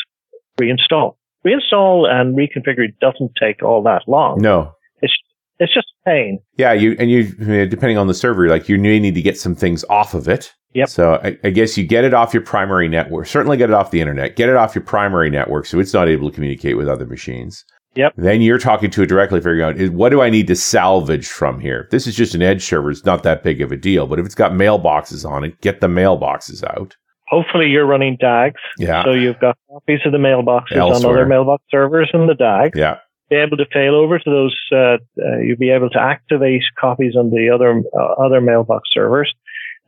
reinstall. 0.58 1.16
Reinstall 1.46 2.08
and 2.08 2.36
reconfigure 2.36 2.92
doesn't 3.00 3.32
take 3.38 3.62
all 3.62 3.82
that 3.82 4.02
long. 4.06 4.40
No. 4.40 4.74
It's 5.02 5.12
it's 5.58 5.72
just 5.72 5.86
pain. 6.04 6.40
Yeah, 6.56 6.72
you 6.72 6.96
and 6.98 7.10
you 7.10 7.24
depending 7.66 7.98
on 7.98 8.06
the 8.06 8.14
server, 8.14 8.48
like 8.48 8.68
you 8.68 8.78
may 8.78 8.98
need 8.98 9.14
to 9.14 9.22
get 9.22 9.38
some 9.38 9.54
things 9.54 9.84
off 9.90 10.14
of 10.14 10.28
it. 10.28 10.52
Yep. 10.74 10.88
So 10.88 11.20
I, 11.22 11.38
I 11.44 11.50
guess 11.50 11.78
you 11.78 11.86
get 11.86 12.04
it 12.04 12.14
off 12.14 12.34
your 12.34 12.42
primary 12.42 12.88
network. 12.88 13.26
Certainly 13.26 13.58
get 13.58 13.70
it 13.70 13.74
off 13.74 13.92
the 13.92 14.00
internet. 14.00 14.34
Get 14.34 14.48
it 14.48 14.56
off 14.56 14.74
your 14.74 14.82
primary 14.82 15.30
network 15.30 15.66
so 15.66 15.78
it's 15.78 15.94
not 15.94 16.08
able 16.08 16.28
to 16.28 16.34
communicate 16.34 16.76
with 16.76 16.88
other 16.88 17.06
machines. 17.06 17.64
Yep. 17.94 18.14
Then 18.16 18.42
you're 18.42 18.58
talking 18.58 18.90
to 18.90 19.02
it 19.02 19.06
directly, 19.06 19.38
figuring 19.38 19.62
out 19.62 19.92
what 19.92 20.08
do 20.08 20.20
I 20.20 20.30
need 20.30 20.48
to 20.48 20.56
salvage 20.56 21.28
from 21.28 21.60
here? 21.60 21.86
This 21.92 22.08
is 22.08 22.16
just 22.16 22.34
an 22.34 22.42
edge 22.42 22.64
server. 22.64 22.90
It's 22.90 23.04
not 23.04 23.22
that 23.22 23.44
big 23.44 23.60
of 23.60 23.70
a 23.70 23.76
deal. 23.76 24.08
But 24.08 24.18
if 24.18 24.26
it's 24.26 24.34
got 24.34 24.50
mailboxes 24.50 25.28
on 25.28 25.44
it, 25.44 25.60
get 25.60 25.80
the 25.80 25.86
mailboxes 25.86 26.64
out. 26.64 26.96
Hopefully 27.28 27.68
you're 27.68 27.86
running 27.86 28.16
DAGs. 28.20 28.60
Yeah. 28.78 29.04
So 29.04 29.12
you've 29.12 29.40
got 29.40 29.56
copies 29.70 30.00
of 30.04 30.12
the 30.12 30.18
mailboxes 30.18 30.76
on 30.76 31.04
other 31.04 31.26
mailbox 31.26 31.64
servers 31.70 32.10
and 32.12 32.28
the 32.28 32.34
DAG. 32.34 32.72
yeah. 32.74 32.98
Be 33.30 33.36
able 33.36 33.56
to 33.56 33.64
fail 33.72 33.94
over 33.94 34.18
to 34.18 34.30
those. 34.30 34.54
Uh, 34.70 34.98
uh, 35.18 35.38
you'll 35.42 35.56
be 35.56 35.70
able 35.70 35.88
to 35.90 35.98
activate 35.98 36.62
copies 36.78 37.16
on 37.16 37.30
the 37.30 37.48
other 37.48 37.82
uh, 37.98 38.22
other 38.22 38.42
mailbox 38.42 38.90
servers. 38.92 39.32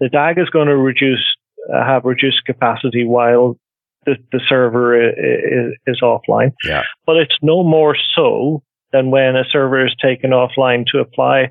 The 0.00 0.08
DAG 0.08 0.38
is 0.38 0.48
going 0.48 0.68
to 0.68 0.76
reduce 0.76 1.22
uh, 1.72 1.84
have 1.84 2.04
reduced 2.06 2.44
capacity 2.46 3.04
while 3.04 3.58
the, 4.06 4.16
the 4.32 4.40
server 4.48 5.10
is, 5.10 5.74
is 5.86 6.00
offline. 6.02 6.52
Yeah. 6.64 6.82
But 7.04 7.16
it's 7.16 7.36
no 7.42 7.62
more 7.62 7.94
so 8.14 8.62
than 8.92 9.10
when 9.10 9.36
a 9.36 9.44
server 9.50 9.84
is 9.84 9.94
taken 10.00 10.30
offline 10.30 10.86
to 10.92 10.98
apply 10.98 11.50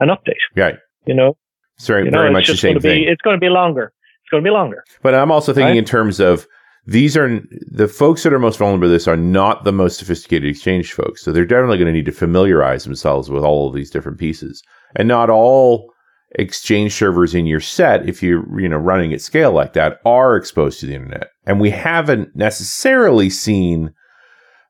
an 0.00 0.08
update. 0.08 0.42
Right. 0.54 0.78
You 1.06 1.14
know, 1.14 1.36
It's 1.76 1.86
very, 1.86 2.04
you 2.04 2.10
know, 2.10 2.18
very 2.18 2.32
much 2.32 2.48
the 2.48 2.56
same 2.56 2.72
going 2.74 2.82
to 2.82 2.88
be 2.88 2.88
thing. 2.88 3.08
it's 3.08 3.22
going 3.22 3.36
to 3.36 3.40
be 3.40 3.48
longer. 3.48 3.92
Going 4.32 4.42
to 4.42 4.48
be 4.48 4.52
longer. 4.52 4.82
But 5.02 5.14
I'm 5.14 5.30
also 5.30 5.52
thinking 5.52 5.68
Right. 5.72 5.76
in 5.78 5.84
terms 5.84 6.18
of 6.18 6.46
these 6.86 7.16
are 7.16 7.40
the 7.70 7.86
folks 7.86 8.24
that 8.24 8.32
are 8.32 8.38
most 8.40 8.58
vulnerable 8.58 8.88
to 8.88 8.90
this 8.92 9.06
are 9.06 9.16
not 9.16 9.62
the 9.64 9.70
most 9.72 9.98
sophisticated 9.98 10.48
exchange 10.50 10.92
folks. 10.92 11.22
So 11.22 11.30
they're 11.30 11.44
definitely 11.44 11.76
going 11.78 11.86
to 11.86 11.92
need 11.92 12.06
to 12.06 12.12
familiarize 12.12 12.82
themselves 12.84 13.30
with 13.30 13.44
all 13.44 13.68
of 13.68 13.74
these 13.74 13.90
different 13.90 14.18
pieces. 14.18 14.62
And 14.96 15.06
not 15.06 15.30
all 15.30 15.92
exchange 16.36 16.94
servers 16.94 17.34
in 17.34 17.44
your 17.46 17.60
set, 17.60 18.08
if 18.08 18.22
you're 18.22 18.58
you 18.60 18.68
know 18.68 18.78
running 18.78 19.12
at 19.12 19.20
scale 19.20 19.52
like 19.52 19.74
that, 19.74 19.98
are 20.06 20.34
exposed 20.34 20.80
to 20.80 20.86
the 20.86 20.94
internet. 20.94 21.28
And 21.46 21.60
we 21.60 21.70
haven't 21.70 22.34
necessarily 22.34 23.28
seen 23.30 23.92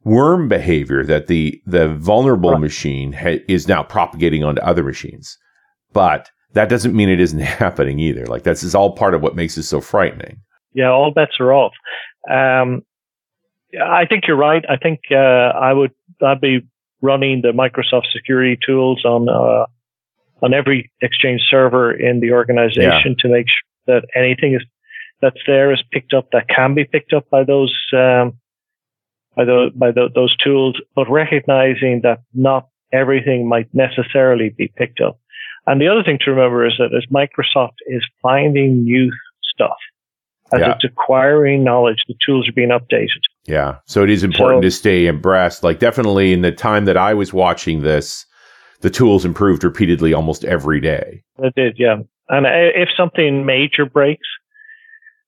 worm 0.05 0.49
behavior 0.49 1.05
that 1.05 1.29
the 1.29 1.63
the 1.67 1.89
vulnerable 1.95 2.51
Right. 2.53 2.61
machine 2.61 3.13
ha- 3.13 3.43
is 3.49 3.69
now 3.69 3.85
propagating 3.85 4.43
onto 4.43 4.61
other 4.63 4.83
machines. 4.83 5.39
But 5.93 6.31
that 6.55 6.69
doesn't 6.69 6.95
mean 6.95 7.09
it 7.09 7.21
isn't 7.21 7.41
happening 7.65 7.99
either. 7.99 8.27
Like 8.27 8.43
that's 8.43 8.63
is 8.63 8.75
all 8.75 8.93
part 8.93 9.15
of 9.15 9.23
what 9.23 9.37
makes 9.37 9.57
it 9.57 9.65
so 9.65 9.81
frightening. 9.81 10.39
yeah, 10.75 10.91
all 10.91 11.11
bets 11.11 11.33
are 11.41 11.53
off. 11.53 11.73
Um, 12.31 12.83
I 13.83 14.05
think 14.07 14.25
you're 14.29 14.37
right. 14.37 14.65
I 14.69 14.77
think 14.77 15.01
uh, 15.11 15.15
I 15.17 15.73
would 15.73 15.93
I'd 16.23 16.41
be 16.41 16.61
running 17.01 17.43
the 17.43 17.53
Microsoft 17.53 18.07
security 18.13 18.59
tools 18.65 19.05
on 19.05 19.29
uh, 19.29 19.67
on 20.45 20.55
every 20.55 20.91
Exchange 21.01 21.43
server 21.51 21.93
in 21.93 22.21
the 22.21 22.33
organization 22.33 23.17
to 23.21 23.29
make 23.29 23.47
sure 23.49 24.01
that 24.01 24.05
anything 24.15 24.55
is 24.55 24.63
that's 25.21 25.41
there 25.47 25.73
is 25.73 25.83
picked 25.93 26.13
up 26.13 26.29
that 26.33 26.49
can 26.49 26.75
be 26.75 26.85
picked 26.85 27.13
up 27.13 27.31
by 27.31 27.45
those 27.45 27.75
um, 27.93 28.39
by 29.37 29.45
those 29.45 29.73
by 29.73 29.91
tho- 29.91 30.11
those 30.15 30.37
tools, 30.37 30.77
but 30.95 31.09
recognizing 31.11 32.01
that 32.03 32.21
not 32.35 32.69
everything 32.93 33.49
might 33.49 33.73
necessarily 33.73 34.51
be 34.51 34.69
picked 34.77 35.01
up. 35.01 35.19
And 35.67 35.81
the 35.81 35.89
other 35.89 36.03
thing 36.03 36.19
to 36.25 36.31
remember 36.31 36.67
is 36.67 36.75
that 36.79 36.95
as 36.97 37.05
Microsoft 37.13 37.77
is 37.87 38.05
finding 38.21 38.83
new 38.85 39.11
stuff, 39.55 39.77
as 40.53 40.61
Yeah. 40.61 40.73
it's 40.73 40.85
acquiring 40.85 41.63
knowledge, 41.65 42.03
the 42.09 42.15
tools 42.25 42.49
are 42.49 42.53
being 42.53 42.71
updated. 42.71 43.23
Yeah. 43.47 43.77
So 43.87 44.03
it 44.03 44.11
is 44.11 44.25
important 44.25 44.59
So- 44.63 44.67
to 44.67 44.71
stay 44.71 45.07
abreast. 45.07 45.63
Like 45.65 45.79
definitely 45.79 46.33
in 46.33 46.43
the 46.43 46.53
time 46.53 46.85
that 46.87 46.97
I 46.97 47.15
was 47.15 47.33
watching 47.33 47.83
this, 47.83 48.27
the 48.81 48.91
tools 48.91 49.25
improved 49.25 49.63
repeatedly 49.65 50.13
almost 50.13 50.45
every 50.45 50.81
day. 50.81 51.23
It 51.39 51.55
did, 51.55 51.77
yeah. 51.79 51.99
And 52.29 52.47
if 52.47 52.89
something 52.97 53.45
major 53.47 53.85
breaks, 53.87 54.27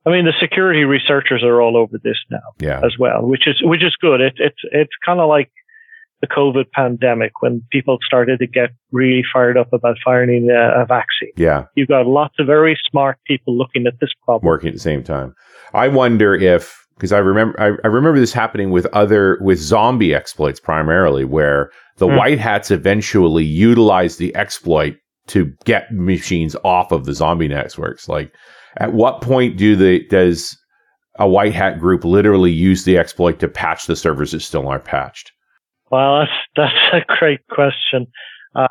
I 0.06 0.10
mean, 0.10 0.26
the 0.26 0.34
security 0.40 0.84
researchers 0.84 1.42
are 1.42 1.62
all 1.62 1.76
over 1.76 1.98
this 2.02 2.18
now 2.30 2.38
Yeah. 2.60 2.80
as 2.84 2.98
well, 2.98 3.22
which 3.22 3.46
is 3.46 3.62
which 3.62 3.82
is 3.82 3.94
good. 4.00 4.20
It, 4.20 4.34
it's 4.38 4.58
it's 4.72 4.92
kind 5.04 5.18
of 5.20 5.28
like 5.28 5.50
the 6.24 6.34
COVID 6.34 6.70
pandemic 6.72 7.32
when 7.42 7.62
people 7.70 7.98
started 8.06 8.38
to 8.38 8.46
get 8.46 8.70
really 8.92 9.22
fired 9.32 9.56
up 9.56 9.72
about 9.72 9.96
finding 10.04 10.50
a, 10.50 10.82
a 10.82 10.86
vaccine. 10.86 11.32
Yeah. 11.36 11.66
You've 11.74 11.88
got 11.88 12.06
lots 12.06 12.34
of 12.38 12.46
very 12.46 12.78
smart 12.90 13.18
people 13.26 13.56
looking 13.56 13.86
at 13.86 13.94
this 14.00 14.10
problem. 14.24 14.46
Working 14.46 14.68
at 14.68 14.74
the 14.74 14.80
same 14.80 15.02
time. 15.02 15.34
I 15.72 15.88
wonder 15.88 16.34
if 16.34 16.74
because 16.96 17.12
I 17.12 17.18
remember 17.18 17.60
I, 17.60 17.66
I 17.84 17.88
remember 17.88 18.20
this 18.20 18.32
happening 18.32 18.70
with 18.70 18.86
other 18.92 19.38
with 19.40 19.58
zombie 19.58 20.14
exploits 20.14 20.60
primarily, 20.60 21.24
where 21.24 21.70
the 21.96 22.06
Hmm. 22.08 22.16
white 22.16 22.38
hats 22.38 22.70
eventually 22.70 23.44
utilized 23.44 24.18
the 24.18 24.34
exploit 24.36 24.96
to 25.26 25.52
get 25.64 25.92
machines 25.92 26.54
off 26.64 26.92
of 26.92 27.04
the 27.04 27.14
zombie 27.14 27.48
networks. 27.48 28.08
Like 28.08 28.32
at 28.78 28.92
what 28.92 29.20
point 29.22 29.56
do 29.56 29.74
the 29.76 30.06
does 30.08 30.56
a 31.18 31.28
white 31.28 31.54
hat 31.54 31.78
group 31.78 32.04
literally 32.04 32.50
use 32.50 32.84
the 32.84 32.98
exploit 32.98 33.38
to 33.40 33.48
patch 33.48 33.86
the 33.86 33.96
servers 33.96 34.32
that 34.32 34.40
still 34.40 34.68
aren't 34.68 34.84
patched? 34.84 35.32
Well, 35.94 36.20
that's 36.20 36.32
that's 36.56 37.04
a 37.08 37.16
great 37.18 37.46
question. 37.48 38.06
Uh, 38.56 38.66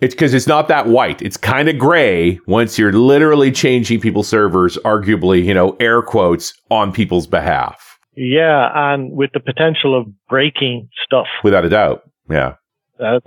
It's 0.00 0.14
because 0.14 0.32
it's 0.32 0.46
not 0.46 0.68
that 0.68 0.86
white. 0.86 1.20
It's 1.20 1.36
kind 1.36 1.68
of 1.68 1.76
gray 1.76 2.40
once 2.46 2.78
you're 2.78 2.94
literally 2.94 3.52
changing 3.52 4.00
people's 4.00 4.28
servers, 4.28 4.78
arguably, 4.78 5.44
you 5.44 5.52
know, 5.52 5.76
air 5.80 6.00
quotes 6.00 6.54
on 6.70 6.92
people's 6.92 7.26
behalf, 7.26 7.98
yeah, 8.16 8.70
and 8.74 9.12
with 9.12 9.30
the 9.34 9.40
potential 9.40 9.94
of 9.98 10.06
breaking 10.30 10.88
stuff, 11.04 11.26
without 11.44 11.66
a 11.66 11.68
doubt. 11.68 12.04
Yeah. 12.30 12.54
that, 12.98 13.20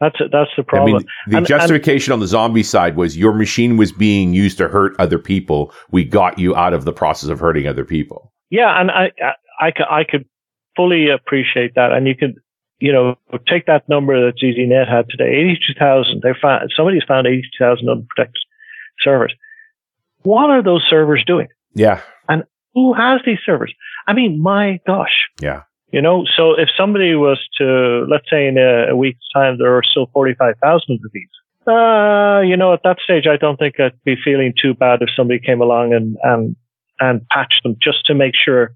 that's 0.00 0.16
that's 0.32 0.50
the 0.56 0.64
problem. 0.64 0.96
I 0.96 0.98
mean, 0.98 1.06
the 1.28 1.36
And- 1.36 1.46
justification 1.46 2.12
on 2.12 2.18
the 2.18 2.26
zombie 2.26 2.64
side 2.64 2.96
was 2.96 3.16
your 3.16 3.32
machine 3.34 3.76
was 3.76 3.92
being 3.92 4.32
used 4.34 4.58
to 4.58 4.66
hurt 4.66 4.96
other 4.98 5.18
people. 5.18 5.72
We 5.92 6.04
got 6.04 6.40
you 6.40 6.56
out 6.56 6.74
of 6.74 6.84
the 6.84 6.92
process 6.92 7.30
of 7.30 7.38
hurting 7.38 7.68
other 7.68 7.84
people. 7.84 8.32
Yeah, 8.50 8.80
and 8.80 8.90
I, 8.90 9.12
I, 9.28 9.66
I, 9.66 9.70
could, 9.70 9.86
I 9.88 10.02
could 10.10 10.24
fully 10.76 11.08
appreciate 11.10 11.74
that. 11.74 11.92
And 11.92 12.06
you 12.06 12.14
can, 12.14 12.34
you 12.78 12.92
know, 12.92 13.16
take 13.48 13.66
that 13.66 13.88
number 13.88 14.26
that 14.26 14.38
ZDNet 14.38 14.88
had 14.88 15.08
today, 15.08 15.34
82,000. 15.34 16.20
They 16.22 16.30
found, 16.40 16.70
somebody's 16.76 17.04
found 17.06 17.26
82,000 17.26 17.88
unprotected 17.88 18.42
servers. 19.00 19.34
What 20.22 20.50
are 20.50 20.62
those 20.62 20.84
servers 20.88 21.24
doing? 21.26 21.48
Yeah. 21.74 22.00
And 22.28 22.44
who 22.74 22.94
has 22.94 23.20
these 23.26 23.38
servers? 23.44 23.72
I 24.06 24.12
mean, 24.12 24.40
my 24.42 24.80
gosh. 24.86 25.28
Yeah. 25.40 25.62
You 25.92 26.00
know, 26.00 26.24
so 26.36 26.58
if 26.58 26.70
somebody 26.76 27.14
was 27.14 27.38
to, 27.58 28.06
let's 28.08 28.28
say 28.30 28.46
in 28.46 28.56
a, 28.56 28.92
a 28.92 28.96
week's 28.96 29.28
time, 29.34 29.58
there 29.58 29.76
are 29.76 29.82
still 29.82 30.08
45,000 30.14 31.00
of 31.04 31.12
these. 31.12 31.28
Uh, 31.66 32.40
you 32.40 32.56
know, 32.56 32.72
at 32.72 32.80
that 32.82 32.96
stage, 33.04 33.26
I 33.26 33.36
don't 33.36 33.58
think 33.58 33.78
I'd 33.78 34.02
be 34.04 34.16
feeling 34.24 34.54
too 34.60 34.74
bad 34.74 35.02
if 35.02 35.10
somebody 35.14 35.38
came 35.38 35.60
along 35.60 35.92
and, 35.92 36.16
and, 36.22 36.56
and 36.98 37.28
patched 37.28 37.62
them 37.62 37.76
just 37.80 38.06
to 38.06 38.14
make 38.14 38.32
sure 38.34 38.74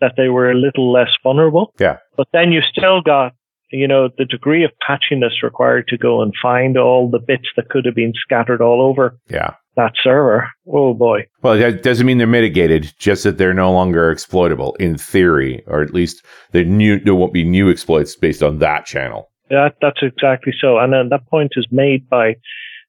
that 0.00 0.12
they 0.16 0.28
were 0.28 0.50
a 0.50 0.54
little 0.54 0.92
less 0.92 1.10
vulnerable. 1.22 1.72
Yeah. 1.78 1.98
But 2.16 2.28
then 2.32 2.52
you 2.52 2.60
still 2.62 3.00
got, 3.00 3.32
you 3.70 3.88
know, 3.88 4.08
the 4.18 4.24
degree 4.24 4.64
of 4.64 4.70
patchiness 4.88 5.42
required 5.42 5.88
to 5.88 5.98
go 5.98 6.22
and 6.22 6.32
find 6.40 6.76
all 6.76 7.10
the 7.10 7.18
bits 7.18 7.48
that 7.56 7.68
could 7.68 7.84
have 7.84 7.94
been 7.94 8.12
scattered 8.16 8.60
all 8.60 8.80
over 8.82 9.18
Yeah. 9.28 9.54
that 9.76 9.92
server. 10.02 10.48
Oh 10.72 10.94
boy. 10.94 11.26
Well, 11.42 11.56
that 11.58 11.82
doesn't 11.82 12.06
mean 12.06 12.18
they're 12.18 12.26
mitigated, 12.26 12.92
just 12.98 13.24
that 13.24 13.38
they're 13.38 13.54
no 13.54 13.72
longer 13.72 14.10
exploitable 14.10 14.74
in 14.80 14.96
theory, 14.98 15.62
or 15.66 15.82
at 15.82 15.92
least 15.94 16.24
the 16.52 16.64
new, 16.64 16.98
there 17.00 17.14
won't 17.14 17.32
be 17.32 17.44
new 17.44 17.70
exploits 17.70 18.14
based 18.16 18.42
on 18.42 18.58
that 18.58 18.86
channel. 18.86 19.30
That, 19.50 19.74
that's 19.80 20.00
exactly 20.02 20.52
so. 20.60 20.78
And 20.78 20.92
then 20.92 21.08
that 21.10 21.26
point 21.28 21.52
is 21.56 21.66
made 21.70 22.08
by 22.08 22.36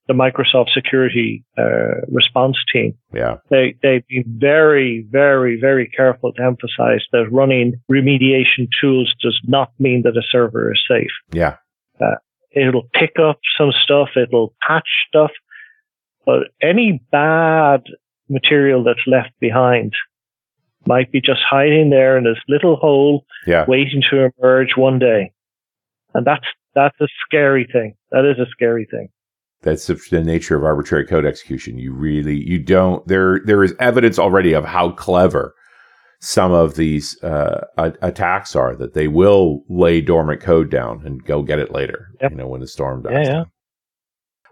the 0.08 0.14
Microsoft 0.14 0.70
security 0.70 1.44
uh, 1.58 2.00
response 2.10 2.56
team. 2.72 2.96
Yeah. 3.14 3.36
They, 3.50 3.74
they've 3.82 4.06
been 4.08 4.24
very, 4.26 5.06
very, 5.10 5.60
very 5.60 5.86
careful 5.86 6.32
to 6.32 6.42
emphasize 6.42 7.02
that 7.12 7.28
running 7.30 7.74
remediation 7.90 8.68
tools 8.80 9.14
does 9.22 9.38
not 9.46 9.70
mean 9.78 10.02
that 10.02 10.16
a 10.16 10.22
server 10.32 10.72
is 10.72 10.80
safe. 10.90 11.10
Yeah. 11.32 11.56
It'll 12.52 12.88
pick 12.94 13.16
up 13.22 13.38
some 13.58 13.70
stuff. 13.84 14.08
It'll 14.16 14.54
patch 14.66 14.88
stuff. 15.08 15.30
But 16.24 16.48
any 16.62 17.02
bad 17.12 17.82
material 18.28 18.82
that's 18.84 19.06
left 19.06 19.30
behind 19.40 19.92
might 20.86 21.12
be 21.12 21.20
just 21.20 21.40
hiding 21.48 21.90
there 21.90 22.16
in 22.16 22.24
this 22.24 22.38
little 22.48 22.76
hole, 22.76 23.26
Yeah. 23.46 23.66
waiting 23.68 24.02
to 24.10 24.30
emerge 24.38 24.70
one 24.76 24.98
day. 24.98 25.32
And 26.14 26.26
that's 26.26 26.46
that's 26.74 26.98
a 27.00 27.08
scary 27.26 27.68
thing. 27.70 27.94
That 28.10 28.24
is 28.24 28.38
a 28.38 28.48
scary 28.50 28.86
thing. 28.90 29.08
That's 29.62 29.86
the, 29.86 30.22
nature 30.22 30.56
of 30.56 30.64
arbitrary 30.64 31.04
code 31.06 31.26
execution. 31.26 31.78
You 31.78 31.92
really 31.92 32.36
you 32.36 32.58
don't 32.58 33.06
there 33.08 33.40
there 33.44 33.64
is 33.64 33.74
evidence 33.80 34.18
already 34.18 34.52
of 34.52 34.64
how 34.64 34.90
clever 34.92 35.54
some 36.20 36.52
of 36.52 36.74
these 36.74 37.20
uh, 37.22 37.64
attacks 37.76 38.56
are 38.56 38.74
that 38.76 38.94
they 38.94 39.08
will 39.08 39.62
lay 39.68 40.00
dormant 40.00 40.40
code 40.40 40.70
down 40.70 41.02
and 41.04 41.24
go 41.24 41.42
get 41.42 41.58
it 41.58 41.72
later. 41.72 42.08
Yep. 42.20 42.30
You 42.32 42.36
know 42.36 42.48
when 42.48 42.60
the 42.60 42.66
storm 42.66 43.02
dies. 43.02 43.26
Yeah, 43.26 43.32
yeah. 43.32 43.44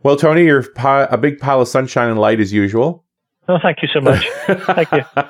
Well, 0.02 0.16
Tony, 0.16 0.44
you're 0.44 0.62
pi- 0.74 1.09
a 1.11 1.16
big 1.16 1.38
pile 1.38 1.61
of 1.61 1.68
sunshine 1.68 2.11
and 2.11 2.20
light 2.20 2.38
as 2.38 2.52
usual. 2.52 3.04
Oh, 3.48 3.59
thank 3.62 3.78
you 3.80 3.88
so 3.92 4.00
much. 4.00 4.26
Thank 4.46 4.90
you. 4.90 5.02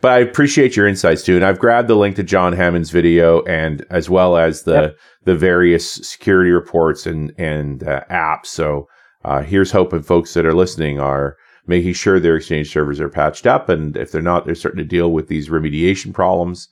but 0.00 0.12
I 0.12 0.18
appreciate 0.18 0.76
your 0.76 0.86
insights 0.86 1.24
too, 1.24 1.34
and 1.34 1.44
I've 1.44 1.58
grabbed 1.58 1.88
the 1.88 1.96
link 1.96 2.14
to 2.16 2.22
John 2.22 2.52
Hammond's 2.52 2.90
video, 2.90 3.42
and 3.42 3.84
as 3.90 4.08
well 4.08 4.36
as 4.36 4.62
the 4.62 4.72
Yep. 4.74 4.96
the 5.24 5.34
various 5.36 5.92
security 5.92 6.50
reports 6.50 7.04
and 7.06 7.32
and 7.36 7.82
uh, 7.82 8.02
apps. 8.10 8.46
So 8.46 8.88
uh, 9.24 9.42
here's 9.42 9.70
hoping 9.72 10.02
folks 10.02 10.34
that 10.34 10.46
are 10.46 10.54
listening 10.54 11.00
are 11.00 11.36
making 11.66 11.94
sure 11.94 12.20
their 12.20 12.36
Exchange 12.36 12.70
servers 12.70 13.00
are 13.00 13.08
patched 13.08 13.46
up, 13.46 13.68
and 13.68 13.96
if 13.96 14.12
they're 14.12 14.20
not, 14.22 14.44
they're 14.46 14.54
starting 14.54 14.78
to 14.78 14.84
deal 14.84 15.12
with 15.12 15.28
these 15.28 15.48
remediation 15.48 16.12
problems. 16.12 16.68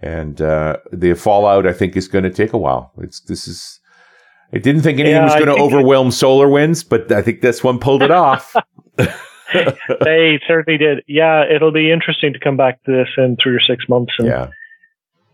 And 0.00 0.40
uh, 0.40 0.76
the 0.92 1.14
fallout, 1.14 1.66
I 1.66 1.72
think, 1.72 1.96
is 1.96 2.06
going 2.08 2.24
to 2.24 2.30
take 2.30 2.52
a 2.52 2.58
while. 2.58 2.92
It's 2.98 3.20
this 3.20 3.48
is. 3.48 3.80
I 4.52 4.58
didn't 4.58 4.80
think 4.82 4.98
anything 4.98 5.16
Yeah, 5.16 5.24
was 5.24 5.34
going 5.44 5.54
to 5.54 5.62
overwhelm 5.62 6.08
SolarWinds, 6.08 6.88
but 6.88 7.12
I 7.12 7.20
think 7.20 7.40
this 7.42 7.62
one 7.64 7.78
pulled 7.78 8.02
it 8.02 8.10
off. 8.10 8.54
they 10.04 10.40
certainly 10.46 10.78
did. 10.78 11.02
Yeah, 11.06 11.44
it'll 11.44 11.72
be 11.72 11.90
interesting 11.90 12.32
to 12.32 12.38
come 12.38 12.56
back 12.56 12.82
to 12.84 12.90
this 12.92 13.08
in 13.16 13.36
three 13.42 13.54
or 13.54 13.60
six 13.60 13.88
months 13.88 14.12
and 14.18 14.28
yeah, 14.28 14.48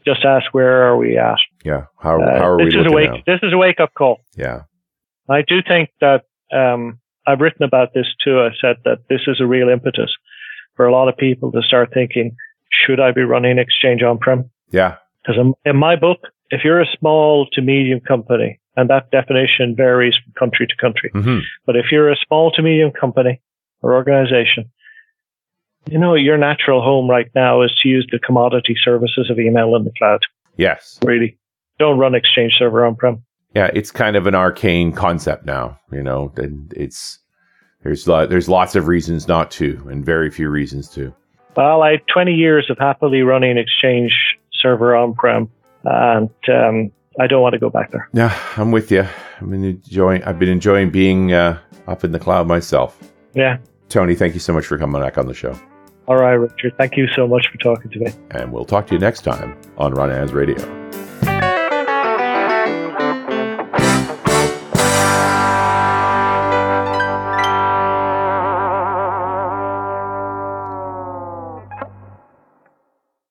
just 0.07 0.25
ask 0.25 0.53
where 0.53 0.85
are 0.89 0.97
we 0.97 1.17
at. 1.19 1.39
yeah. 1.65 1.85
How, 2.01 2.21
Uh, 2.21 2.39
how 2.39 2.47
are 2.49 2.57
we 2.59 2.67
this 2.67 2.75
is 2.75 2.87
a 2.87 2.91
wake. 2.93 3.11
now? 3.11 3.19
This 3.27 3.41
is 3.43 3.53
a 3.53 3.57
wake 3.57 3.81
up 3.81 3.93
call. 3.95 4.19
Yeah, 4.37 4.63
I 5.29 5.43
do 5.43 5.63
think 5.67 5.91
that 6.01 6.25
um, 6.55 6.99
I've 7.27 7.41
written 7.41 7.63
about 7.65 7.95
this 7.95 8.07
too. 8.23 8.41
I 8.41 8.51
said 8.61 8.77
that 8.85 8.99
this 9.09 9.23
is 9.27 9.41
a 9.41 9.47
real 9.47 9.69
impetus 9.69 10.11
for 10.77 10.87
a 10.87 10.93
lot 10.93 11.09
of 11.09 11.17
people 11.17 11.51
to 11.53 11.63
start 11.63 11.91
thinking, 11.95 12.37
should 12.71 13.01
I 13.01 13.13
be 13.13 13.23
running 13.23 13.59
Exchange 13.59 14.03
on 14.03 14.19
prem? 14.19 14.51
yeah, 14.71 14.97
Because 15.23 15.55
in, 15.65 15.77
my 15.77 15.97
book, 15.97 16.19
if 16.51 16.63
you're 16.65 16.81
a 16.81 16.87
small 16.99 17.47
to 17.53 17.63
medium 17.63 18.01
company, 18.01 18.61
and 18.77 18.91
that 18.91 19.11
definition 19.13 19.75
varies 19.77 20.15
from 20.23 20.33
country 20.39 20.67
to 20.67 20.77
country, 20.77 21.11
hmm 21.13 21.39
but 21.67 21.77
if 21.77 21.87
you're 21.93 22.11
a 22.11 22.17
small 22.27 22.51
to 22.53 22.63
medium 22.63 22.91
company 22.91 23.41
or 23.83 23.95
organization, 23.95 24.71
you 25.89 25.99
know, 25.99 26.15
your 26.15 26.37
natural 26.39 26.83
home 26.83 27.09
right 27.09 27.31
now 27.35 27.63
is 27.63 27.73
to 27.83 27.89
use 27.89 28.07
the 28.11 28.19
commodity 28.19 28.75
services 28.83 29.31
of 29.31 29.39
email 29.39 29.77
in 29.77 29.85
the 29.85 29.93
cloud. 29.99 30.21
yes. 30.57 30.99
Really. 31.05 31.39
Don't 31.79 31.99
run 31.99 32.15
Exchange 32.15 32.55
Server 32.59 32.85
on 32.87 32.95
prem. 32.97 33.23
Yeah, 33.55 33.71
it's 33.75 33.91
kind 33.91 34.17
of 34.17 34.27
an 34.27 34.35
arcane 34.35 34.93
concept 34.93 35.45
now, 35.47 35.79
you 35.93 36.03
know, 36.03 36.33
and 36.37 36.73
it's 36.77 37.19
there's 37.83 38.09
lo- 38.09 38.27
there's 38.27 38.49
lots 38.49 38.75
of 38.75 38.89
reasons 38.89 39.29
not 39.29 39.51
to, 39.53 39.87
and 39.91 40.05
very 40.05 40.31
few 40.31 40.49
reasons 40.49 40.89
to. 40.91 41.15
Well, 41.57 41.83
I 41.83 41.93
had 41.93 42.01
20 42.13 42.33
years 42.33 42.69
of 42.71 42.79
happily 42.79 43.23
running 43.23 43.57
Exchange 43.59 44.13
Server 44.53 44.97
on 44.97 45.15
prem, 45.15 45.49
and 45.85 46.31
um, 46.49 46.91
I 47.21 47.27
don't 47.29 47.43
want 47.43 47.53
to 47.53 47.59
go 47.61 47.71
back 47.71 47.93
there. 47.93 48.09
Yeah, 48.13 48.37
I'm 48.57 48.73
with 48.73 48.91
you. 48.91 49.07
I've 49.41 49.51
been 49.51 49.65
enjoying. 49.65 50.25
I've 50.25 50.39
been 50.39 50.49
enjoying 50.49 50.91
being 50.91 51.33
uh, 51.33 51.59
up 51.87 52.03
in 52.03 52.11
the 52.13 52.19
cloud 52.19 52.49
myself. 52.49 52.99
Yeah. 53.35 53.59
Tony, 53.89 54.15
thank 54.17 54.35
you 54.35 54.41
so 54.41 54.53
much 54.53 54.67
for 54.67 54.79
coming 54.79 55.01
back 55.01 55.19
on 55.19 55.27
the 55.27 55.35
show, 55.35 55.55
All 56.09 56.17
right, 56.17 56.33
Richard. 56.33 56.73
Thank 56.79 56.97
you 56.97 57.07
so 57.09 57.29
much 57.29 57.47
for 57.53 57.59
talking 57.59 57.91
to 57.91 57.99
me. 58.01 58.13
and 58.31 58.51
we'll 58.51 58.65
talk 58.65 58.87
to 58.89 58.95
you 58.95 58.99
next 58.99 59.23
time 59.23 59.57
on 59.77 59.93
Run 59.95 60.11
As 60.11 60.33
Radio. 60.33 60.84